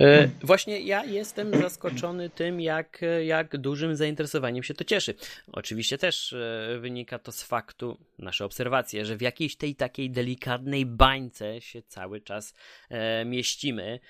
E, 0.00 0.28
właśnie 0.42 0.80
ja 0.80 1.04
jestem 1.04 1.60
zaskoczony 1.60 2.30
tym, 2.30 2.60
jak, 2.60 3.00
jak 3.24 3.56
dużym 3.56 3.96
zainteresowaniem 3.96 4.62
się 4.62 4.74
to 4.74 4.84
cieszy. 4.84 5.14
Oczywiście 5.52 5.98
też 5.98 6.32
e, 6.32 6.78
wynika 6.80 7.18
to 7.18 7.32
z 7.32 7.42
faktu, 7.42 7.98
nasze 8.18 8.44
obserwacje, 8.44 9.04
że 9.04 9.16
w 9.16 9.20
jakiejś 9.20 9.56
tej 9.56 9.76
takiej 9.76 10.10
delikatnej 10.10 10.86
bańce 10.86 11.60
się 11.60 11.82
cały 11.82 12.20
czas 12.20 12.54
e, 12.88 13.24
mieścimy 13.24 14.00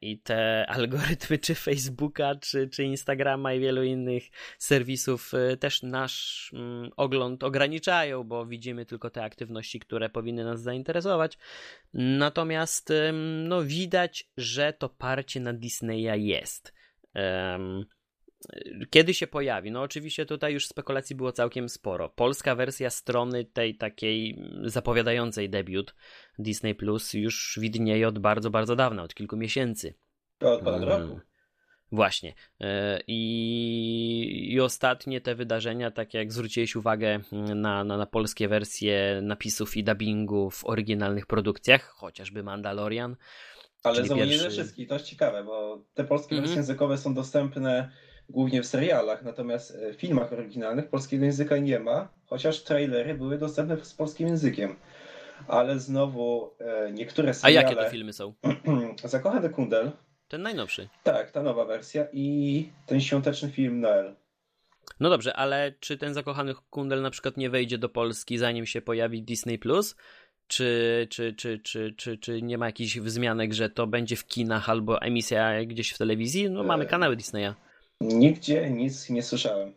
i 0.00 0.18
te 0.18 0.64
algorytmy 0.76 1.38
czy 1.38 1.54
Facebooka, 1.54 2.34
czy, 2.34 2.68
czy 2.68 2.84
Instagrama 2.84 3.54
i 3.54 3.60
wielu 3.60 3.82
innych 3.82 4.30
serwisów 4.58 5.32
też 5.60 5.82
nasz 5.82 6.50
mm, 6.54 6.90
ogląd 6.96 7.44
ograniczają, 7.44 8.24
bo 8.24 8.46
widzimy 8.46 8.86
tylko 8.86 9.10
te 9.10 9.24
aktywności, 9.24 9.80
które 9.80 10.08
powinny 10.08 10.44
nas 10.44 10.62
zainteresować. 10.62 11.38
Natomiast 11.94 12.92
no, 13.44 13.62
widać, 13.62 14.30
że 14.36 14.72
to 14.72 14.88
parcie 14.88 15.40
na 15.40 15.52
Disneya 15.52 16.16
jest. 16.16 16.74
Kiedy 18.90 19.14
się 19.14 19.26
pojawi? 19.26 19.70
No 19.70 19.82
oczywiście 19.82 20.26
tutaj 20.26 20.52
już 20.52 20.66
spekulacji 20.66 21.16
było 21.16 21.32
całkiem 21.32 21.68
sporo. 21.68 22.08
Polska 22.08 22.54
wersja 22.54 22.90
strony 22.90 23.44
tej 23.44 23.76
takiej 23.76 24.42
zapowiadającej 24.64 25.50
debiut 25.50 25.94
Disney 26.38 26.74
Plus 26.74 27.14
już 27.14 27.58
widnieje 27.62 28.08
od 28.08 28.18
bardzo, 28.18 28.50
bardzo 28.50 28.76
dawna, 28.76 29.02
od 29.02 29.14
kilku 29.14 29.36
miesięcy. 29.36 29.94
Od 30.40 30.62
ponad 30.62 30.82
roku. 30.82 31.20
Właśnie. 31.92 32.34
E, 32.60 33.00
I, 33.06 34.52
I 34.52 34.60
ostatnie 34.60 35.20
te 35.20 35.34
wydarzenia, 35.34 35.90
tak 35.90 36.14
jak 36.14 36.32
zwróciłeś 36.32 36.76
uwagę 36.76 37.20
na, 37.32 37.84
na, 37.84 37.96
na 37.96 38.06
polskie 38.06 38.48
wersje 38.48 39.20
napisów 39.22 39.76
i 39.76 39.84
dubbingu 39.84 40.50
w 40.50 40.64
oryginalnych 40.64 41.26
produkcjach, 41.26 41.82
chociażby 41.84 42.42
Mandalorian. 42.42 43.16
Ale 43.82 44.06
są 44.06 44.16
pierwszy... 44.16 44.32
nie 44.32 44.38
ze 44.38 44.50
wszystkich, 44.50 44.88
to 44.88 44.94
jest 44.94 45.06
ciekawe, 45.06 45.44
bo 45.44 45.84
te 45.94 46.04
polskie 46.04 46.32
mm 46.32 46.44
-hmm. 46.44 46.46
wersje 46.46 46.60
językowe 46.60 46.98
są 46.98 47.14
dostępne 47.14 47.90
głównie 48.28 48.62
w 48.62 48.66
serialach, 48.66 49.22
natomiast 49.22 49.78
w 49.92 49.94
filmach 49.94 50.32
oryginalnych 50.32 50.88
polskiego 50.88 51.24
języka 51.24 51.56
nie 51.56 51.78
ma, 51.80 52.08
chociaż 52.26 52.62
trailery 52.62 53.14
były 53.14 53.38
dostępne 53.38 53.84
z 53.84 53.94
polskim 53.94 54.28
językiem. 54.28 54.76
Ale 55.48 55.78
znowu 55.78 56.54
e, 56.58 56.92
niektóre 56.92 57.34
seriale... 57.34 57.66
A 57.66 57.70
jakie 57.70 57.82
to 57.82 57.90
filmy 57.90 58.12
są? 58.12 58.34
Zakochany 59.04 59.50
Kundel, 59.50 59.92
ten 60.28 60.42
najnowszy. 60.42 60.88
Tak, 61.02 61.30
ta 61.30 61.42
nowa 61.42 61.64
wersja 61.64 62.06
i 62.12 62.68
ten 62.86 63.00
świąteczny 63.00 63.50
film 63.50 63.80
Noel. 63.80 64.14
No 65.00 65.10
dobrze, 65.10 65.36
ale 65.36 65.72
czy 65.80 65.98
ten 65.98 66.14
zakochany 66.14 66.54
kundel 66.70 67.02
na 67.02 67.10
przykład 67.10 67.36
nie 67.36 67.50
wejdzie 67.50 67.78
do 67.78 67.88
Polski 67.88 68.38
zanim 68.38 68.66
się 68.66 68.80
pojawi 68.80 69.22
Disney 69.22 69.58
Plus? 69.58 69.96
Czy, 70.46 71.06
czy, 71.10 71.34
czy, 71.34 71.58
czy, 71.58 71.94
czy, 71.96 72.18
czy 72.18 72.42
nie 72.42 72.58
ma 72.58 72.66
jakichś 72.66 72.98
wzmianek, 72.98 73.54
że 73.54 73.70
to 73.70 73.86
będzie 73.86 74.16
w 74.16 74.26
kinach 74.26 74.70
albo 74.70 75.02
emisja 75.02 75.64
gdzieś 75.64 75.92
w 75.92 75.98
telewizji? 75.98 76.50
No 76.50 76.64
mamy 76.64 76.84
e, 76.84 76.86
kanały 76.86 77.16
Disneya. 77.16 77.54
Nigdzie 78.00 78.70
nic 78.70 79.10
nie 79.10 79.22
słyszałem. 79.22 79.72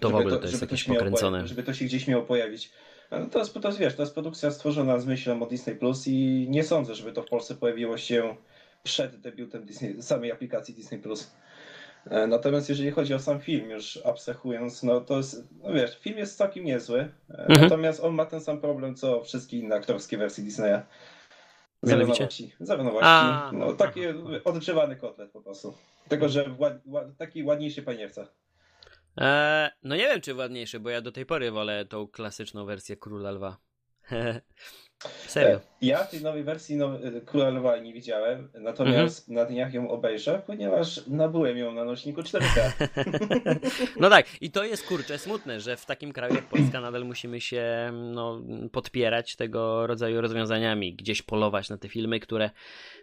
To 0.00 0.10
w 0.10 0.14
ogóle 0.14 0.38
to, 0.38 0.46
jest 0.46 0.60
jakieś 0.60 0.84
pokręcone. 0.84 1.46
Żeby 1.46 1.62
to 1.62 1.74
się 1.74 1.84
gdzieś 1.84 2.06
miało 2.06 2.22
pojawić. 2.22 2.70
No 3.10 3.26
to, 3.26 3.38
jest, 3.38 3.54
to 3.54 3.68
jest, 3.68 3.78
wiesz, 3.78 3.94
to 3.94 4.02
jest 4.02 4.14
produkcja 4.14 4.50
stworzona 4.50 4.98
z 4.98 5.06
myślą 5.06 5.42
o 5.42 5.46
Disney 5.46 5.76
Plus 5.76 6.06
i 6.06 6.46
nie 6.50 6.64
sądzę, 6.64 6.94
żeby 6.94 7.12
to 7.12 7.22
w 7.22 7.26
Polsce 7.26 7.54
pojawiło 7.54 7.98
się 7.98 8.36
przed 8.82 9.16
debiutem 9.20 9.64
Disney, 9.64 10.02
samej 10.02 10.32
aplikacji 10.32 10.74
Disney 10.74 11.00
Plus. 11.00 11.30
E, 12.10 12.26
natomiast 12.26 12.68
jeżeli 12.68 12.90
chodzi 12.90 13.14
o 13.14 13.18
sam 13.18 13.40
film, 13.40 13.70
już 13.70 13.98
abstrahując, 14.04 14.82
no 14.82 15.00
to 15.00 15.16
jest, 15.16 15.44
no 15.62 15.72
wiesz, 15.72 15.98
film 15.98 16.18
jest 16.18 16.38
całkiem 16.38 16.64
niezły, 16.64 17.00
e, 17.00 17.38
mhm. 17.38 17.60
natomiast 17.60 18.00
on 18.00 18.14
ma 18.14 18.26
ten 18.26 18.40
sam 18.40 18.60
problem, 18.60 18.94
co 18.94 19.24
wszystkie 19.24 19.58
inne 19.58 19.76
aktorskie 19.76 20.18
wersje 20.18 20.44
Disneya. 20.44 20.80
Zawinowości. 21.82 22.52
Zawinowości. 22.60 23.06
No, 23.52 23.72
taki 23.72 24.00
odgrzewany 24.44 24.96
kotlet 24.96 25.30
po 25.30 25.42
prostu. 25.42 25.74
Tylko, 26.08 26.28
że 26.28 26.54
ład, 26.58 26.72
ład, 26.86 27.06
taki 27.18 27.44
ładniejszy 27.44 27.82
paniewca. 27.82 28.26
Eee, 29.16 29.70
no 29.82 29.96
nie 29.96 30.02
wiem, 30.02 30.20
czy 30.20 30.34
ładniejszy, 30.34 30.80
bo 30.80 30.90
ja 30.90 31.00
do 31.00 31.12
tej 31.12 31.26
pory 31.26 31.50
wolę 31.50 31.84
tą 31.84 32.08
klasyczną 32.08 32.64
wersję 32.64 32.96
Króla 32.96 33.30
Lwa. 33.30 33.56
Serio. 35.26 35.56
E, 35.56 35.60
ja 35.80 36.04
tej 36.04 36.22
nowej 36.22 36.44
wersji 36.44 36.76
no, 36.76 36.98
Króla 37.26 37.48
Lwa 37.48 37.78
nie 37.78 37.92
widziałem, 37.92 38.48
natomiast 38.54 39.28
mhm. 39.28 39.44
na 39.44 39.52
dniach 39.52 39.74
ją 39.74 39.90
obejrzę, 39.90 40.42
ponieważ 40.46 41.06
nabyłem 41.06 41.58
ją 41.58 41.72
na 41.72 41.84
nośniku 41.84 42.20
4K. 42.20 42.72
no 44.00 44.10
tak, 44.10 44.26
i 44.40 44.50
to 44.50 44.64
jest 44.64 44.86
kurczę 44.86 45.18
smutne, 45.18 45.60
że 45.60 45.76
w 45.76 45.86
takim 45.86 46.12
kraju 46.12 46.34
jak 46.34 46.48
Polska 46.48 46.80
nadal 46.80 47.04
musimy 47.04 47.40
się 47.40 47.90
no, 47.92 48.42
podpierać 48.72 49.36
tego 49.36 49.86
rodzaju 49.86 50.20
rozwiązaniami, 50.20 50.94
gdzieś 50.94 51.22
polować 51.22 51.70
na 51.70 51.78
te 51.78 51.88
filmy, 51.88 52.20
które 52.20 52.50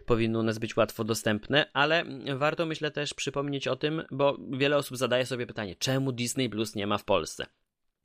powinny 0.06 0.38
u 0.38 0.42
nas 0.42 0.58
być 0.58 0.76
łatwo 0.76 1.04
dostępne, 1.04 1.66
ale 1.72 2.04
warto 2.36 2.66
myślę 2.66 2.90
też 2.90 3.14
przypomnieć 3.14 3.68
o 3.68 3.76
tym, 3.76 4.02
bo 4.10 4.36
wiele 4.50 4.76
osób 4.76 4.96
zadaje 4.96 5.26
sobie 5.26 5.46
pytanie, 5.46 5.76
czemu 5.76 6.12
Disney 6.12 6.48
Plus 6.48 6.74
nie 6.74 6.86
ma 6.86 6.98
w 6.98 7.04
Polsce? 7.04 7.46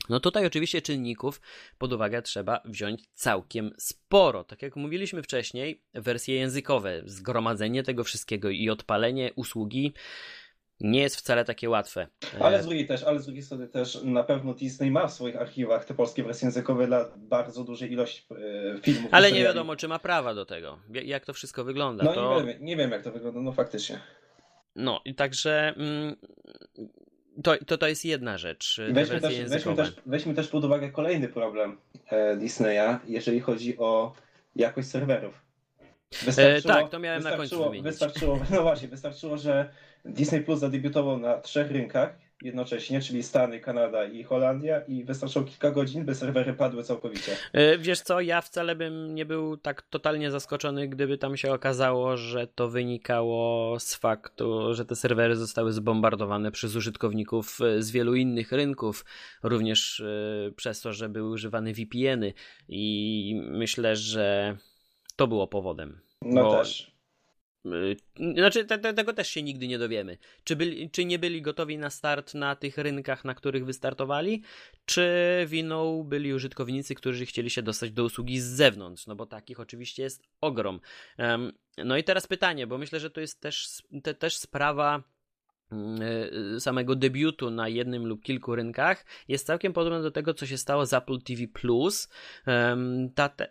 No 0.10 0.20
tutaj 0.20 0.46
oczywiście 0.46 0.82
czynników 0.82 1.42
pod 1.78 1.94
uwagę 1.94 2.22
trzeba 2.22 2.62
wziąć 2.66 3.04
całkiem 3.14 3.72
sporo. 3.78 4.44
Tak 4.44 4.62
jak 4.62 4.76
mówiliśmy 4.76 5.24
wcześniej, 5.24 5.82
wersje 5.94 6.36
językowe, 6.36 7.02
zgromadzenie 7.06 7.84
tego 7.84 8.04
wszystkiego 8.04 8.50
i 8.50 8.70
odpalenie 8.70 9.32
usługi 9.36 9.94
nie 10.82 11.02
jest 11.02 11.16
wcale 11.16 11.46
takie 11.46 11.70
łatwe. 11.70 12.08
Ale 12.40 12.64
z 12.64 12.66
drugiej 12.66 12.88
też, 12.88 13.04
ale 13.04 13.20
z 13.20 13.26
drugiej 13.26 13.44
strony 13.44 13.68
też 13.68 14.04
na 14.04 14.24
pewno 14.24 14.54
Disney 14.54 14.92
ma 14.92 15.08
w 15.08 15.14
swoich 15.14 15.36
archiwach 15.36 15.86
te 15.86 15.94
polskie 15.94 16.24
wersje 16.24 16.46
językowe 16.46 16.88
dla 16.88 17.06
bardzo 17.18 17.64
dużej 17.64 17.92
ilości 17.92 18.24
e, 18.32 18.82
filmów. 18.82 19.14
Ale 19.14 19.32
nie 19.32 19.44
wiadomo, 19.44 19.76
czy 19.76 19.88
ma 19.88 20.00
prawa 20.00 20.34
do 20.34 20.46
tego. 20.46 20.80
Jak 20.90 21.26
to 21.26 21.34
wszystko 21.34 21.64
wygląda. 21.64 22.04
No 22.04 22.14
to... 22.14 22.42
nie, 22.42 22.54
wiem, 22.54 22.66
nie 22.66 22.78
wiem, 22.78 22.92
jak 22.92 23.04
to 23.04 23.12
wygląda, 23.12 23.42
no 23.42 23.52
faktycznie. 23.52 24.00
No 24.76 25.02
i 25.06 25.16
także 25.16 25.74
mm, 25.78 26.16
to, 27.44 27.58
to, 27.66 27.78
to 27.78 27.88
jest 27.88 28.06
jedna 28.06 28.38
rzecz. 28.38 28.82
Weźmy 28.92 29.22
też, 29.22 29.50
weźmy, 29.50 29.76
też, 29.76 29.94
weźmy 30.06 30.34
też 30.34 30.48
pod 30.48 30.66
uwagę 30.66 30.90
kolejny 30.90 31.28
problem 31.28 31.78
e, 32.10 32.36
Disneya, 32.36 33.00
jeżeli 33.08 33.40
chodzi 33.40 33.78
o 33.78 34.14
jakość 34.56 34.88
serwerów. 34.88 35.42
E, 36.38 36.62
tak, 36.62 36.90
to 36.90 37.00
miałem 37.00 37.24
na 37.24 37.38
końcu 37.38 37.64
wymienić. 37.64 37.84
Wystarczyło, 37.84 38.40
no 38.52 38.62
właśnie, 38.62 38.88
wystarczyło, 38.88 39.38
że 39.38 39.70
Disney 40.06 40.42
Plus 40.42 40.60
zadebiutował 40.60 41.18
na 41.18 41.38
trzech 41.38 41.72
rynkach 41.72 42.18
jednocześnie, 42.42 43.02
czyli 43.02 43.24
Stany, 43.24 43.60
Kanada 43.60 44.06
i 44.06 44.24
Holandia 44.24 44.82
i 44.82 45.04
wystarczyło 45.04 45.46
kilka 45.46 45.72
godzin, 45.72 46.06
by 46.06 46.16
serwery 46.16 46.54
padły 46.54 46.84
całkowicie. 46.84 47.36
E, 47.54 47.78
wiesz 47.78 48.02
co, 48.02 48.22
ja 48.22 48.42
wcale 48.42 48.76
bym 48.76 49.16
nie 49.16 49.26
był 49.26 49.58
tak 49.58 49.82
totalnie 49.82 50.32
zaskoczony, 50.32 50.88
gdyby 50.88 51.18
tam 51.18 51.38
się 51.38 51.54
okazało, 51.54 52.18
że 52.18 52.48
to 52.48 52.70
wynikało 52.70 53.80
z 53.80 53.96
faktu, 53.96 54.74
że 54.74 54.86
te 54.86 54.96
serwery 54.96 55.36
zostały 55.36 55.74
zbombardowane 55.74 56.52
przez 56.52 56.76
użytkowników 56.76 57.60
e, 57.62 57.82
z 57.82 57.92
wielu 57.92 58.16
innych 58.16 58.52
rynków, 58.52 59.06
również 59.44 60.00
e, 60.00 60.52
przez 60.52 60.82
to, 60.82 60.94
że 60.94 61.10
były 61.10 61.30
używane 61.30 61.74
VPN-y 61.74 62.34
i 62.70 63.42
myślę, 63.50 63.96
że 63.96 64.58
to 65.16 65.28
było 65.28 65.48
powodem. 65.48 66.00
No 66.22 66.44
bo... 66.44 66.58
też. 66.58 66.91
Y, 67.66 67.98
znaczy, 68.34 68.66
te, 68.66 68.78
te, 68.78 68.94
tego 68.94 69.14
też 69.14 69.30
się 69.30 69.44
nigdy 69.44 69.68
nie 69.68 69.80
dowiemy. 69.80 70.18
Czy, 70.44 70.56
byli, 70.56 70.90
czy 70.90 71.06
nie 71.06 71.20
byli 71.20 71.42
gotowi 71.42 71.78
na 71.78 71.90
start 71.90 72.34
na 72.34 72.56
tych 72.56 72.78
rynkach, 72.78 73.26
na 73.26 73.36
których 73.36 73.66
wystartowali, 73.66 74.44
czy 74.86 75.06
winą 75.48 76.04
byli 76.04 76.34
użytkownicy, 76.34 76.96
którzy 76.96 77.26
chcieli 77.26 77.50
się 77.50 77.62
dostać 77.62 77.92
do 77.92 78.04
usługi 78.04 78.40
z 78.40 78.46
zewnątrz, 78.46 79.08
no 79.08 79.16
bo 79.16 79.26
takich 79.26 79.60
oczywiście 79.60 80.04
jest 80.04 80.24
ogrom. 80.42 80.80
Um, 81.18 81.52
no 81.78 81.98
i 81.98 82.04
teraz 82.04 82.28
pytanie, 82.28 82.68
bo 82.68 82.78
myślę, 82.78 83.00
że 83.00 83.10
to 83.10 83.22
jest 83.22 83.42
też, 83.42 83.68
te, 84.04 84.14
też 84.14 84.38
sprawa 84.38 85.04
samego 86.60 86.96
debiutu 86.96 87.52
na 87.52 87.68
jednym 87.68 88.06
lub 88.08 88.24
kilku 88.24 88.56
rynkach 88.56 89.06
jest 89.28 89.48
całkiem 89.48 89.74
podobne 89.74 90.02
do 90.02 90.12
tego, 90.12 90.34
co 90.34 90.46
się 90.46 90.58
stało 90.58 90.86
z 90.86 90.94
Apple 90.94 91.22
TV 91.22 91.48
Plus. 91.54 92.10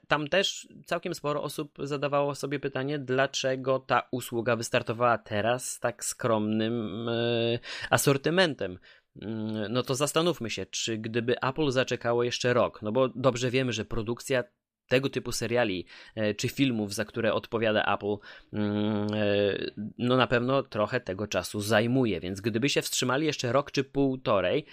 tam 0.08 0.28
też 0.28 0.68
całkiem 0.86 1.14
sporo 1.14 1.42
osób 1.42 1.78
zadawało 1.82 2.34
sobie 2.34 2.60
pytanie, 2.60 2.98
dlaczego 2.98 3.78
ta 3.78 4.08
usługa 4.10 4.56
wystartowała 4.56 5.18
teraz 5.18 5.72
z 5.72 5.80
tak 5.80 6.04
skromnym 6.04 7.08
y, 7.08 7.58
asortymentem. 7.90 8.78
Mm, 9.22 9.72
no 9.72 9.82
to 9.82 9.94
zastanówmy 9.94 10.50
się, 10.50 10.66
czy 10.66 10.98
gdyby 10.98 11.40
Apple 11.40 11.70
zaczekało 11.70 12.24
jeszcze 12.24 12.54
rok, 12.54 12.82
no 12.82 12.92
bo 12.92 13.08
dobrze 13.08 13.50
wiemy, 13.50 13.72
że 13.72 13.84
produkcja 13.84 14.44
tego 14.90 15.10
typu 15.10 15.32
seriali 15.32 15.86
e, 16.14 16.34
czy 16.34 16.48
filmów, 16.48 16.94
za 16.94 17.04
które 17.04 17.32
odpowiada 17.32 17.94
Apple, 17.94 18.16
mm, 18.52 19.06
e, 19.14 19.86
no 19.98 20.16
na 20.16 20.26
pewno 20.26 20.62
trochę 20.62 21.00
tego 21.00 21.26
czasu 21.26 21.60
zajmuje. 21.60 22.20
Więc 22.20 22.40
gdyby 22.40 22.68
się 22.68 22.82
wstrzymali 22.82 23.26
jeszcze 23.26 23.52
rok 23.52 23.70
czy 23.70 23.84
półtorej, 23.84 24.64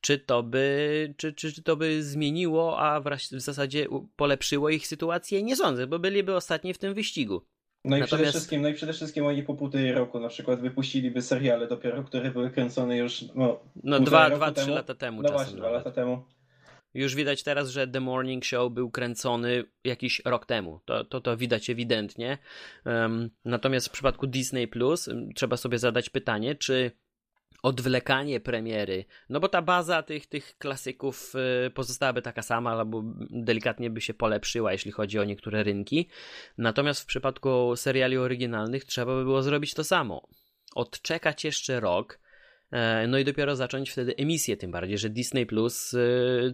czy 0.00 0.18
to 0.18 0.42
by, 0.42 1.14
czy, 1.16 1.32
czy, 1.32 1.52
czy 1.52 1.62
to 1.62 1.76
by 1.76 2.02
zmieniło, 2.02 2.80
a 2.80 3.00
w, 3.00 3.04
w 3.32 3.40
zasadzie 3.40 3.86
polepszyło 4.16 4.70
ich 4.70 4.86
sytuację? 4.86 5.42
Nie 5.42 5.56
sądzę, 5.56 5.86
bo 5.86 5.98
byliby 5.98 6.34
ostatni 6.34 6.74
w 6.74 6.78
tym 6.78 6.94
wyścigu. 6.94 7.42
No 7.84 7.96
i, 7.96 8.00
Natomiast... 8.00 8.14
przede 8.14 8.30
wszystkim, 8.30 8.62
no 8.62 8.68
i 8.68 8.74
przede 8.74 8.92
wszystkim 8.92 9.26
oni 9.26 9.42
po 9.42 9.54
półtorej 9.54 9.92
roku 9.92 10.20
na 10.20 10.28
przykład 10.28 10.60
wypuściliby 10.60 11.22
seriale 11.22 11.68
dopiero, 11.68 12.04
które 12.04 12.30
były 12.30 12.50
kręcone 12.50 12.96
już 12.96 13.24
no, 13.34 13.60
no 13.82 14.00
dwa, 14.00 14.30
dwa 14.30 14.52
trzy 14.52 14.70
lata 14.70 14.94
temu. 14.94 15.22
No 15.22 15.32
właśnie, 15.32 15.56
dwa 15.56 15.70
lata 15.70 15.90
temu. 15.90 16.22
Już 16.94 17.14
widać 17.14 17.42
teraz, 17.42 17.70
że 17.70 17.88
The 17.88 18.00
Morning 18.00 18.44
Show 18.44 18.72
był 18.72 18.90
kręcony 18.90 19.64
jakiś 19.84 20.22
rok 20.24 20.46
temu. 20.46 20.80
To, 20.84 21.04
to, 21.04 21.20
to 21.20 21.36
widać 21.36 21.70
ewidentnie. 21.70 22.38
Um, 22.84 23.30
natomiast 23.44 23.88
w 23.88 23.90
przypadku 23.90 24.26
Disney 24.26 24.68
Plus 24.68 25.08
trzeba 25.34 25.56
sobie 25.56 25.78
zadać 25.78 26.10
pytanie, 26.10 26.54
czy 26.54 26.90
odwlekanie 27.62 28.40
premiery, 28.40 29.04
no 29.28 29.40
bo 29.40 29.48
ta 29.48 29.62
baza 29.62 30.02
tych, 30.02 30.26
tych 30.26 30.58
klasyków 30.58 31.32
y, 31.66 31.70
pozostałaby 31.70 32.22
taka 32.22 32.42
sama, 32.42 32.70
albo 32.70 33.02
delikatnie 33.30 33.90
by 33.90 34.00
się 34.00 34.14
polepszyła, 34.14 34.72
jeśli 34.72 34.92
chodzi 34.92 35.18
o 35.18 35.24
niektóre 35.24 35.62
rynki. 35.62 36.08
Natomiast 36.58 37.00
w 37.00 37.06
przypadku 37.06 37.76
seriali 37.76 38.16
oryginalnych 38.16 38.84
trzeba 38.84 39.14
by 39.14 39.24
było 39.24 39.42
zrobić 39.42 39.74
to 39.74 39.84
samo. 39.84 40.28
Odczekać 40.74 41.44
jeszcze 41.44 41.80
rok, 41.80 42.18
E, 42.18 42.23
no 43.08 43.18
i 43.18 43.24
dopiero 43.24 43.56
zacząć 43.56 43.90
wtedy 43.90 44.16
emisję, 44.16 44.56
tym 44.56 44.70
bardziej, 44.70 44.98
że 44.98 45.10
Disney 45.10 45.46
Plus 45.46 45.94
e, 45.94 45.98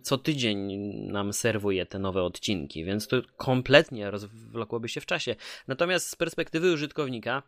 co 0.02 0.18
tydzień 0.18 0.72
nam 1.12 1.32
serwuje 1.32 1.86
te 1.86 1.98
nowe 1.98 2.22
odcinki, 2.22 2.84
więc 2.84 3.08
to 3.08 3.22
kompletnie 3.36 4.10
rozwlokłoby 4.10 4.88
się 4.88 5.00
w 5.00 5.06
czasie. 5.06 5.36
Natomiast 5.68 6.10
z 6.10 6.16
perspektywy 6.16 6.72
użytkownika, 6.72 7.42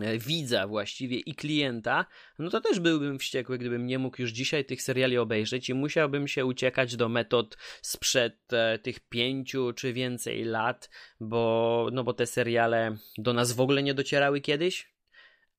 e, 0.00 0.18
widza 0.18 0.66
właściwie 0.66 1.18
i 1.18 1.34
klienta, 1.34 2.06
no 2.38 2.50
to 2.50 2.60
też 2.60 2.80
byłbym 2.80 3.18
wściekły, 3.18 3.58
gdybym 3.58 3.86
nie 3.86 3.98
mógł 3.98 4.22
już 4.22 4.30
dzisiaj 4.30 4.64
tych 4.64 4.82
seriali 4.82 5.18
obejrzeć 5.18 5.70
i 5.70 5.74
musiałbym 5.74 6.28
się 6.28 6.46
uciekać 6.46 6.96
do 6.96 7.08
metod 7.08 7.56
sprzed 7.82 8.38
tych 8.82 9.00
pięciu 9.00 9.72
czy 9.72 9.92
więcej 9.92 10.44
lat, 10.44 10.90
bo, 11.20 11.88
no 11.92 12.04
bo 12.04 12.14
te 12.14 12.26
seriale 12.26 12.96
do 13.18 13.32
nas 13.32 13.52
w 13.52 13.60
ogóle 13.60 13.82
nie 13.82 13.94
docierały 13.94 14.40
kiedyś, 14.40 14.93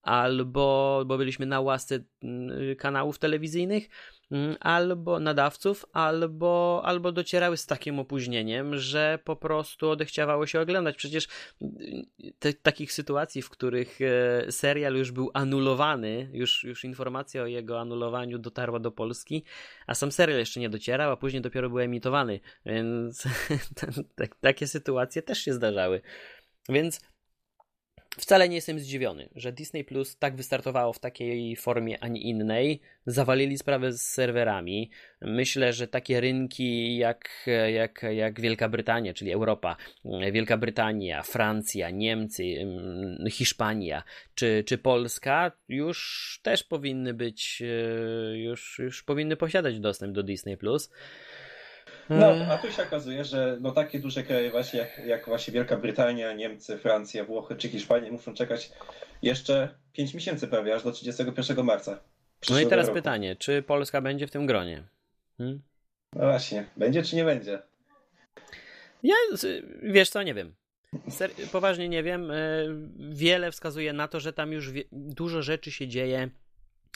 albo 0.06 1.04
bo 1.06 1.18
byliśmy 1.18 1.46
na 1.46 1.62
łasce 1.62 2.00
mm, 2.24 2.76
kanałów 2.76 3.20
telewizyjnych, 3.20 3.90
mm, 4.32 4.56
albo 4.60 5.20
nadawców, 5.20 5.86
albo, 5.94 6.82
albo 6.86 7.12
docierały 7.12 7.58
z 7.58 7.66
takim 7.66 8.00
opóźnieniem, 8.00 8.78
że 8.78 9.20
po 9.24 9.36
prostu 9.36 9.90
odechciawało 9.90 10.48
się 10.48 10.62
oglądać. 10.62 10.96
Przecież 10.96 11.28
mm, 11.62 12.06
te, 12.40 12.54
takich 12.54 12.94
sytuacji, 12.94 13.42
w 13.42 13.50
których 13.50 14.00
e, 14.02 14.52
serial 14.52 14.96
już 14.96 15.12
był 15.12 15.32
anulowany, 15.34 16.30
już, 16.34 16.64
już 16.64 16.84
informacja 16.84 17.44
o 17.44 17.46
jego 17.46 17.80
anulowaniu 17.80 18.40
dotarła 18.40 18.80
do 18.80 18.92
Polski, 18.92 19.44
a 19.88 19.96
sam 19.96 20.12
serial 20.12 20.40
jeszcze 20.40 20.60
nie 20.60 20.70
docierał, 20.70 21.12
a 21.12 21.18
później 21.18 21.42
dopiero 21.42 21.70
był 21.70 21.80
emitowany. 21.80 22.40
Więc 22.66 23.24
takie 24.42 24.68
sytuacje 24.68 25.22
też 25.22 25.40
się 25.40 25.54
zdarzały. 25.54 26.02
Więc 26.70 27.02
Wcale 28.18 28.50
nie 28.50 28.56
jestem 28.56 28.80
zdziwiony, 28.80 29.30
że 29.36 29.52
Disney 29.52 29.84
Plus 29.84 30.18
tak 30.18 30.36
wystartowało 30.36 30.94
w 30.94 31.00
takiej 31.00 31.56
formie, 31.56 32.04
a 32.04 32.08
nie 32.08 32.22
innej. 32.22 32.82
Zawalili 33.06 33.58
sprawę 33.58 33.94
z 33.94 34.02
serwerami. 34.02 34.90
Myślę, 35.22 35.74
że 35.74 35.88
takie 35.88 36.22
rynki 36.22 36.98
jak, 36.98 37.50
jak, 37.74 38.06
jak 38.12 38.42
Wielka 38.42 38.70
Brytania, 38.70 39.14
czyli 39.14 39.32
Europa, 39.32 39.76
Wielka 40.32 40.58
Brytania, 40.58 41.24
Francja, 41.24 41.90
Niemcy, 41.90 42.44
Hiszpania 43.30 44.04
czy, 44.36 44.64
czy 44.68 44.78
Polska 44.78 45.52
już 45.70 46.40
też 46.44 46.64
powinny 46.64 47.14
być, 47.14 47.62
e, 47.62 48.38
już, 48.38 48.80
już 48.80 49.04
powinny 49.04 49.36
posiadać 49.36 49.80
dostęp 49.80 50.14
do 50.14 50.24
Disney 50.24 50.58
Plus. 50.58 50.90
No, 52.10 52.28
a 52.50 52.58
tu 52.58 52.72
się 52.72 52.84
okazuje, 52.84 53.24
że 53.24 53.58
no 53.62 53.72
takie 53.72 54.00
duże 54.00 54.24
kraje 54.24 54.52
właśnie 54.52 54.80
jak, 54.80 55.06
jak 55.06 55.26
właśnie 55.26 55.54
Wielka 55.54 55.78
Brytania, 55.78 56.34
Niemcy, 56.34 56.78
Francja, 56.78 57.24
Włochy 57.24 57.56
czy 57.56 57.70
Hiszpania 57.70 58.12
muszą 58.12 58.34
czekać 58.34 58.72
jeszcze 59.22 59.70
5 59.94 60.14
miesięcy 60.14 60.48
prawie, 60.48 60.76
aż 60.76 60.84
do 60.84 60.92
31 60.92 61.66
marca. 61.66 62.00
No 62.50 62.60
i 62.60 62.68
teraz 62.68 62.88
roku. 62.88 62.96
pytanie, 62.96 63.36
czy 63.36 63.62
Polska 63.62 64.02
będzie 64.02 64.28
w 64.28 64.32
tym 64.32 64.46
gronie? 64.46 64.84
Hmm? 65.38 65.62
No 66.14 66.22
właśnie, 66.26 66.66
będzie 66.78 67.04
czy 67.04 67.16
nie 67.16 67.24
będzie? 67.24 67.60
Ja, 69.04 69.16
wiesz 69.84 70.10
co, 70.10 70.24
nie 70.24 70.34
wiem. 70.34 70.56
Ser 71.10 71.32
poważnie 71.52 71.90
nie 71.90 72.04
wiem. 72.04 72.32
E, 72.32 72.36
wiele 73.10 73.52
wskazuje 73.52 73.94
na 73.94 74.08
to, 74.08 74.20
że 74.20 74.34
tam 74.34 74.52
już 74.52 74.72
dużo 74.92 75.42
rzeczy 75.42 75.72
się 75.72 75.88
dzieje 75.88 76.30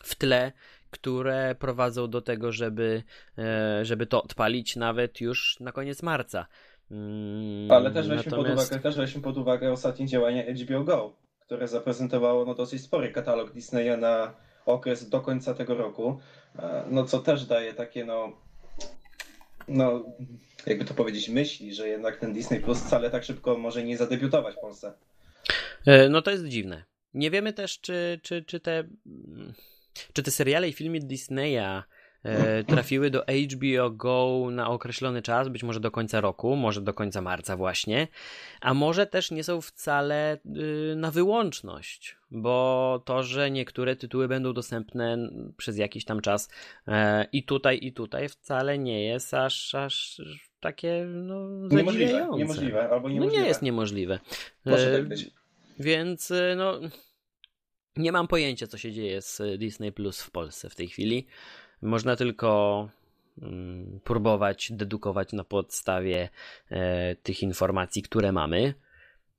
w 0.04 0.16
tle, 0.16 0.52
które 0.90 1.56
prowadzą 1.60 2.10
do 2.10 2.22
tego, 2.22 2.52
żeby, 2.52 3.04
e, 3.38 3.86
żeby 3.86 4.06
to 4.06 4.24
odpalić 4.24 4.76
nawet 4.76 5.22
już 5.22 5.60
na 5.60 5.72
koniec 5.72 6.04
marca. 6.04 6.48
Mm, 6.92 7.72
Ale 7.72 7.92
też 7.92 8.08
weźmy, 8.08 8.24
Natomiast... 8.32 8.56
pod 8.56 8.68
uwagę, 8.68 8.84
też 8.84 8.96
weźmy 8.96 9.22
pod 9.22 9.38
uwagę 9.38 9.72
ostatnie 9.72 10.08
działania 10.08 10.44
HBO 10.44 10.84
Go, 10.84 11.16
które 11.40 11.68
zaprezentowało 11.68 12.46
no, 12.46 12.56
dosyć 12.56 12.82
spory 12.82 13.12
katalog 13.12 13.54
Disneya 13.54 13.98
na 13.98 14.34
okres 14.66 15.10
do 15.10 15.22
końca 15.22 15.54
tego 15.54 15.76
roku, 15.76 16.20
e, 16.60 16.86
no 16.90 17.06
co 17.06 17.20
też 17.20 17.46
daje 17.46 17.74
takie 17.74 18.06
no, 18.06 18.32
no 19.68 20.06
jakby 20.66 20.86
to 20.86 20.94
powiedzieć, 20.94 21.30
myśli, 21.30 21.74
że 21.74 21.88
jednak 21.88 22.18
ten 22.18 22.34
Disney 22.34 22.60
Plus 22.60 22.80
wcale 22.80 23.10
tak 23.10 23.24
szybko 23.24 23.58
może 23.58 23.84
nie 23.84 23.98
zadebiutować 23.98 24.56
w 24.56 24.62
Polsce. 24.62 24.94
E, 25.86 26.10
no 26.10 26.22
to 26.22 26.32
jest 26.32 26.46
dziwne. 26.46 26.84
Nie 27.14 27.32
wiemy 27.32 27.54
też, 27.54 27.80
czy, 27.80 28.20
czy, 28.24 28.44
czy 28.44 28.60
te 28.60 28.84
czy 30.14 30.24
te 30.24 30.32
seriale 30.32 30.70
i 30.70 30.74
filmy 30.74 31.00
Disneya 31.00 31.84
e, 32.24 32.64
trafiły 32.74 33.10
do 33.10 33.24
HBO 33.24 33.90
Go 33.92 34.48
na 34.52 34.70
określony 34.70 35.22
czas, 35.22 35.50
być 35.50 35.64
może 35.64 35.80
do 35.80 35.92
końca 35.92 36.22
roku, 36.22 36.56
może 36.56 36.82
do 36.82 36.94
końca 36.94 37.22
marca 37.22 37.58
właśnie, 37.58 38.08
a 38.62 38.74
może 38.74 39.06
też 39.06 39.32
nie 39.32 39.44
są 39.44 39.62
wcale 39.62 40.38
y, 40.92 40.96
na 40.96 41.12
wyłączność, 41.12 42.18
bo 42.32 43.02
to, 43.06 43.24
że 43.24 43.52
niektóre 43.52 43.96
tytuły 43.96 44.28
będą 44.28 44.54
dostępne 44.54 45.18
przez 45.58 45.78
jakiś 45.78 46.06
tam 46.06 46.22
czas 46.22 46.50
e, 46.88 47.26
i 47.32 47.44
tutaj, 47.44 47.80
i 47.82 47.94
tutaj 47.94 48.30
wcale 48.30 48.78
nie 48.78 49.06
jest 49.06 49.34
aż, 49.34 49.76
aż 49.76 50.22
takie 50.60 51.06
no, 51.08 51.50
niemożliwe, 51.72 52.28
niemożliwe 52.36 52.90
albo 52.90 53.10
niemożliwe. 53.10 53.38
No 53.38 53.42
nie 53.42 53.48
jest 53.48 53.62
niemożliwe. 53.62 54.20
Może 54.66 54.94
tak 54.94 55.08
być. 55.08 55.32
Więc 55.80 56.32
y, 56.32 56.54
no 56.58 56.80
nie 57.98 58.12
mam 58.12 58.28
pojęcia, 58.28 58.68
co 58.68 58.78
się 58.78 58.92
dzieje 58.92 59.22
z 59.22 59.42
Disney 59.58 59.92
Plus 59.92 60.22
w 60.22 60.32
Polsce 60.32 60.70
w 60.70 60.76
tej 60.76 60.88
chwili. 60.88 61.28
Można 61.82 62.16
tylko 62.16 62.90
mm, 63.42 64.00
próbować 64.04 64.72
dedukować 64.72 65.34
na 65.34 65.44
podstawie 65.44 66.30
e, 66.72 67.16
tych 67.16 67.44
informacji, 67.44 68.02
które 68.02 68.32
mamy. 68.32 68.74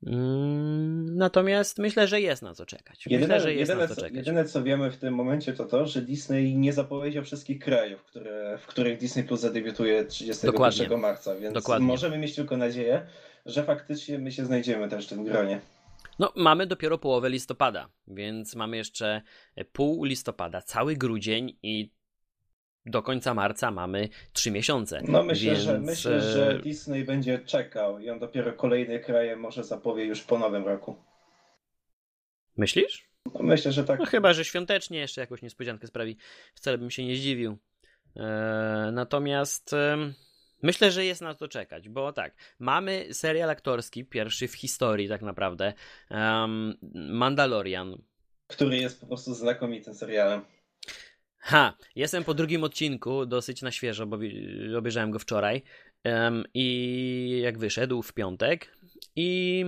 Mm, 0.07 1.17
natomiast 1.17 1.79
myślę, 1.79 2.07
że 2.07 2.21
jest 2.21 2.43
na 2.43 2.55
co 2.55 2.67
czekać. 2.67 3.07
Jedyne, 3.07 3.35
myślę, 3.35 3.41
że 3.41 3.55
jest 3.55 3.69
jedyne, 3.69 3.89
na 3.89 3.95
co 3.95 4.01
czekać. 4.01 4.17
Jedyne, 4.17 4.45
co 4.45 4.63
wiemy 4.63 4.91
w 4.91 4.97
tym 4.97 5.15
momencie, 5.15 5.53
to 5.53 5.65
to, 5.65 5.87
że 5.87 6.03
Disney 6.03 6.57
nie 6.57 6.73
zapowiedział 6.73 7.25
wszystkich 7.25 7.59
krajów, 7.59 8.05
które, 8.05 8.59
w 8.59 8.67
których 8.67 8.99
Disney 8.99 9.25
Plus 9.25 9.41
zadebiutuje 9.41 10.05
31 10.05 10.53
Dokładnie. 10.53 10.97
marca, 10.97 11.37
więc 11.37 11.55
Dokładnie. 11.55 11.87
możemy 11.87 12.19
mieć 12.19 12.35
tylko 12.35 12.57
nadzieję, 12.57 13.07
że 13.47 13.65
faktycznie 13.65 14.19
my 14.19 14.33
się 14.33 14.45
znajdziemy 14.45 14.89
też 14.89 15.07
w 15.07 15.09
tym 15.09 15.25
gronie. 15.25 15.61
No, 16.21 16.33
mamy 16.37 16.67
dopiero 16.67 16.99
połowę 16.99 17.31
listopada, 17.31 17.89
więc 18.07 18.57
mamy 18.57 18.77
jeszcze 18.77 19.23
pół 19.73 20.05
listopada, 20.05 20.63
cały 20.63 20.97
grudzień 20.97 21.59
i 21.63 21.93
do 22.87 23.03
końca 23.03 23.35
marca 23.35 23.71
mamy 23.71 24.09
trzy 24.33 24.51
miesiące. 24.51 25.03
No 25.09 25.23
myślę, 25.23 25.53
więc... 25.53 25.65
że, 25.65 25.81
myślę, 25.81 26.21
że 26.21 26.51
e, 26.51 26.59
Disney 26.59 27.05
będzie 27.05 27.39
czekał 27.39 27.99
i 27.99 28.11
on 28.11 28.19
dopiero 28.19 28.53
kolejne 28.53 28.99
kraje 28.99 29.37
może 29.37 29.65
zapowie 29.65 30.05
już 30.05 30.23
po 30.23 30.39
nowym 30.39 30.65
roku. 30.65 30.97
Myślisz? 32.57 33.11
No 33.35 33.43
myślę, 33.43 33.73
że 33.73 33.85
tak. 33.85 33.99
No 33.99 34.07
chyba, 34.07 34.33
że 34.33 34.45
świątecznie 34.45 34.99
jeszcze 34.99 35.21
jakąś 35.21 35.43
niespodziankę 35.43 35.87
sprawi. 35.87 36.17
Wcale 36.55 36.79
bym 36.79 36.91
się 36.91 37.05
nie 37.05 37.17
zdziwił. 37.17 37.59
Eee, 38.17 38.93
natomiast... 38.93 39.75
Myślę, 40.63 40.91
że 40.91 41.05
jest 41.05 41.21
na 41.21 41.35
to 41.35 41.49
czekać, 41.49 41.89
bo 41.89 42.13
tak, 42.13 42.35
mamy 42.59 43.15
serial 43.15 43.51
aktorski, 43.51 44.05
pierwszy 44.05 44.49
w 44.49 44.55
historii 44.55 45.09
tak 45.09 45.23
naprawdę, 45.23 45.73
um, 46.11 46.75
Mandalorian. 46.95 48.03
Który 48.47 48.77
jest 48.77 49.01
po 49.01 49.07
prostu 49.07 49.35
znakomitym 49.35 49.95
serialem. 49.95 50.41
Ha, 51.39 51.77
jestem 51.95 52.25
po 52.25 52.35
drugim 52.35 52.65
odcinku, 52.65 53.27
dosyć 53.27 53.63
na 53.63 53.71
świeżo, 53.71 54.07
bo 54.07 54.19
obejrzałem 54.79 55.11
go 55.11 55.19
wczoraj 55.19 55.63
um, 56.05 56.45
i 56.55 57.41
jak 57.43 57.59
wyszedł 57.59 58.03
w 58.03 58.13
piątek 58.13 58.77
i 59.17 59.65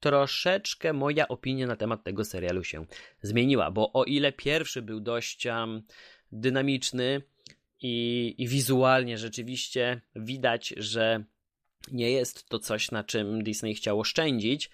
troszeczkę 0.00 0.92
moja 0.92 1.28
opinia 1.28 1.66
na 1.66 1.76
temat 1.76 2.04
tego 2.04 2.24
serialu 2.24 2.64
się 2.64 2.86
zmieniła, 3.22 3.70
bo 3.70 3.92
o 3.92 4.04
ile 4.04 4.32
pierwszy 4.32 4.82
był 4.82 5.00
dość 5.00 5.46
um, 5.46 5.82
dynamiczny, 6.32 7.22
i, 7.82 8.34
i 8.38 8.48
wizualnie 8.48 9.18
rzeczywiście 9.18 10.00
widać, 10.16 10.74
że 10.76 11.24
nie 11.92 12.10
jest 12.10 12.48
to 12.48 12.58
coś, 12.58 12.90
na 12.90 13.04
czym 13.04 13.42
Disney 13.42 13.74
chciał 13.74 14.00
oszczędzić. 14.00 14.70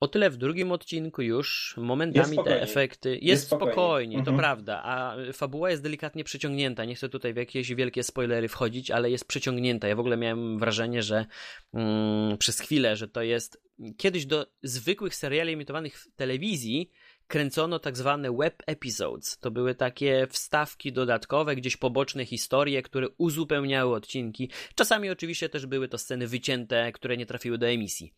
O 0.00 0.08
tyle 0.08 0.30
w 0.30 0.36
drugim 0.36 0.72
odcinku 0.72 1.22
już 1.22 1.74
momentami 1.76 2.38
te 2.44 2.62
efekty. 2.62 3.10
Jest, 3.10 3.22
jest 3.22 3.46
spokojnie, 3.46 3.72
spokojnie 3.72 4.18
mhm. 4.18 4.36
to 4.36 4.42
prawda, 4.42 4.82
a 4.84 5.16
fabuła 5.32 5.70
jest 5.70 5.82
delikatnie 5.82 6.24
przeciągnięta. 6.24 6.84
Nie 6.84 6.94
chcę 6.94 7.08
tutaj 7.08 7.34
w 7.34 7.36
jakieś 7.36 7.74
wielkie 7.74 8.02
spoilery 8.02 8.48
wchodzić, 8.48 8.90
ale 8.90 9.10
jest 9.10 9.28
przeciągnięta. 9.28 9.88
Ja 9.88 9.96
w 9.96 10.00
ogóle 10.00 10.16
miałem 10.16 10.58
wrażenie, 10.58 11.02
że 11.02 11.26
mm, 11.74 12.38
przez 12.38 12.60
chwilę, 12.60 12.96
że 12.96 13.08
to 13.08 13.22
jest 13.22 13.62
kiedyś 13.96 14.26
do 14.26 14.46
zwykłych 14.62 15.14
seriali 15.14 15.52
emitowanych 15.52 16.00
w 16.00 16.14
telewizji 16.16 16.90
kręcono 17.26 17.78
tak 17.78 17.96
zwane 17.96 18.36
web 18.36 18.62
episodes. 18.66 19.38
To 19.38 19.50
były 19.50 19.74
takie 19.74 20.26
wstawki 20.30 20.92
dodatkowe, 20.92 21.56
gdzieś 21.56 21.76
poboczne 21.76 22.26
historie, 22.26 22.82
które 22.82 23.08
uzupełniały 23.08 23.94
odcinki. 23.94 24.50
Czasami 24.74 25.10
oczywiście 25.10 25.48
też 25.48 25.66
były 25.66 25.88
to 25.88 25.98
sceny 25.98 26.26
wycięte, 26.26 26.92
które 26.92 27.16
nie 27.16 27.26
trafiły 27.26 27.58
do 27.58 27.66
emisji. 27.66 28.12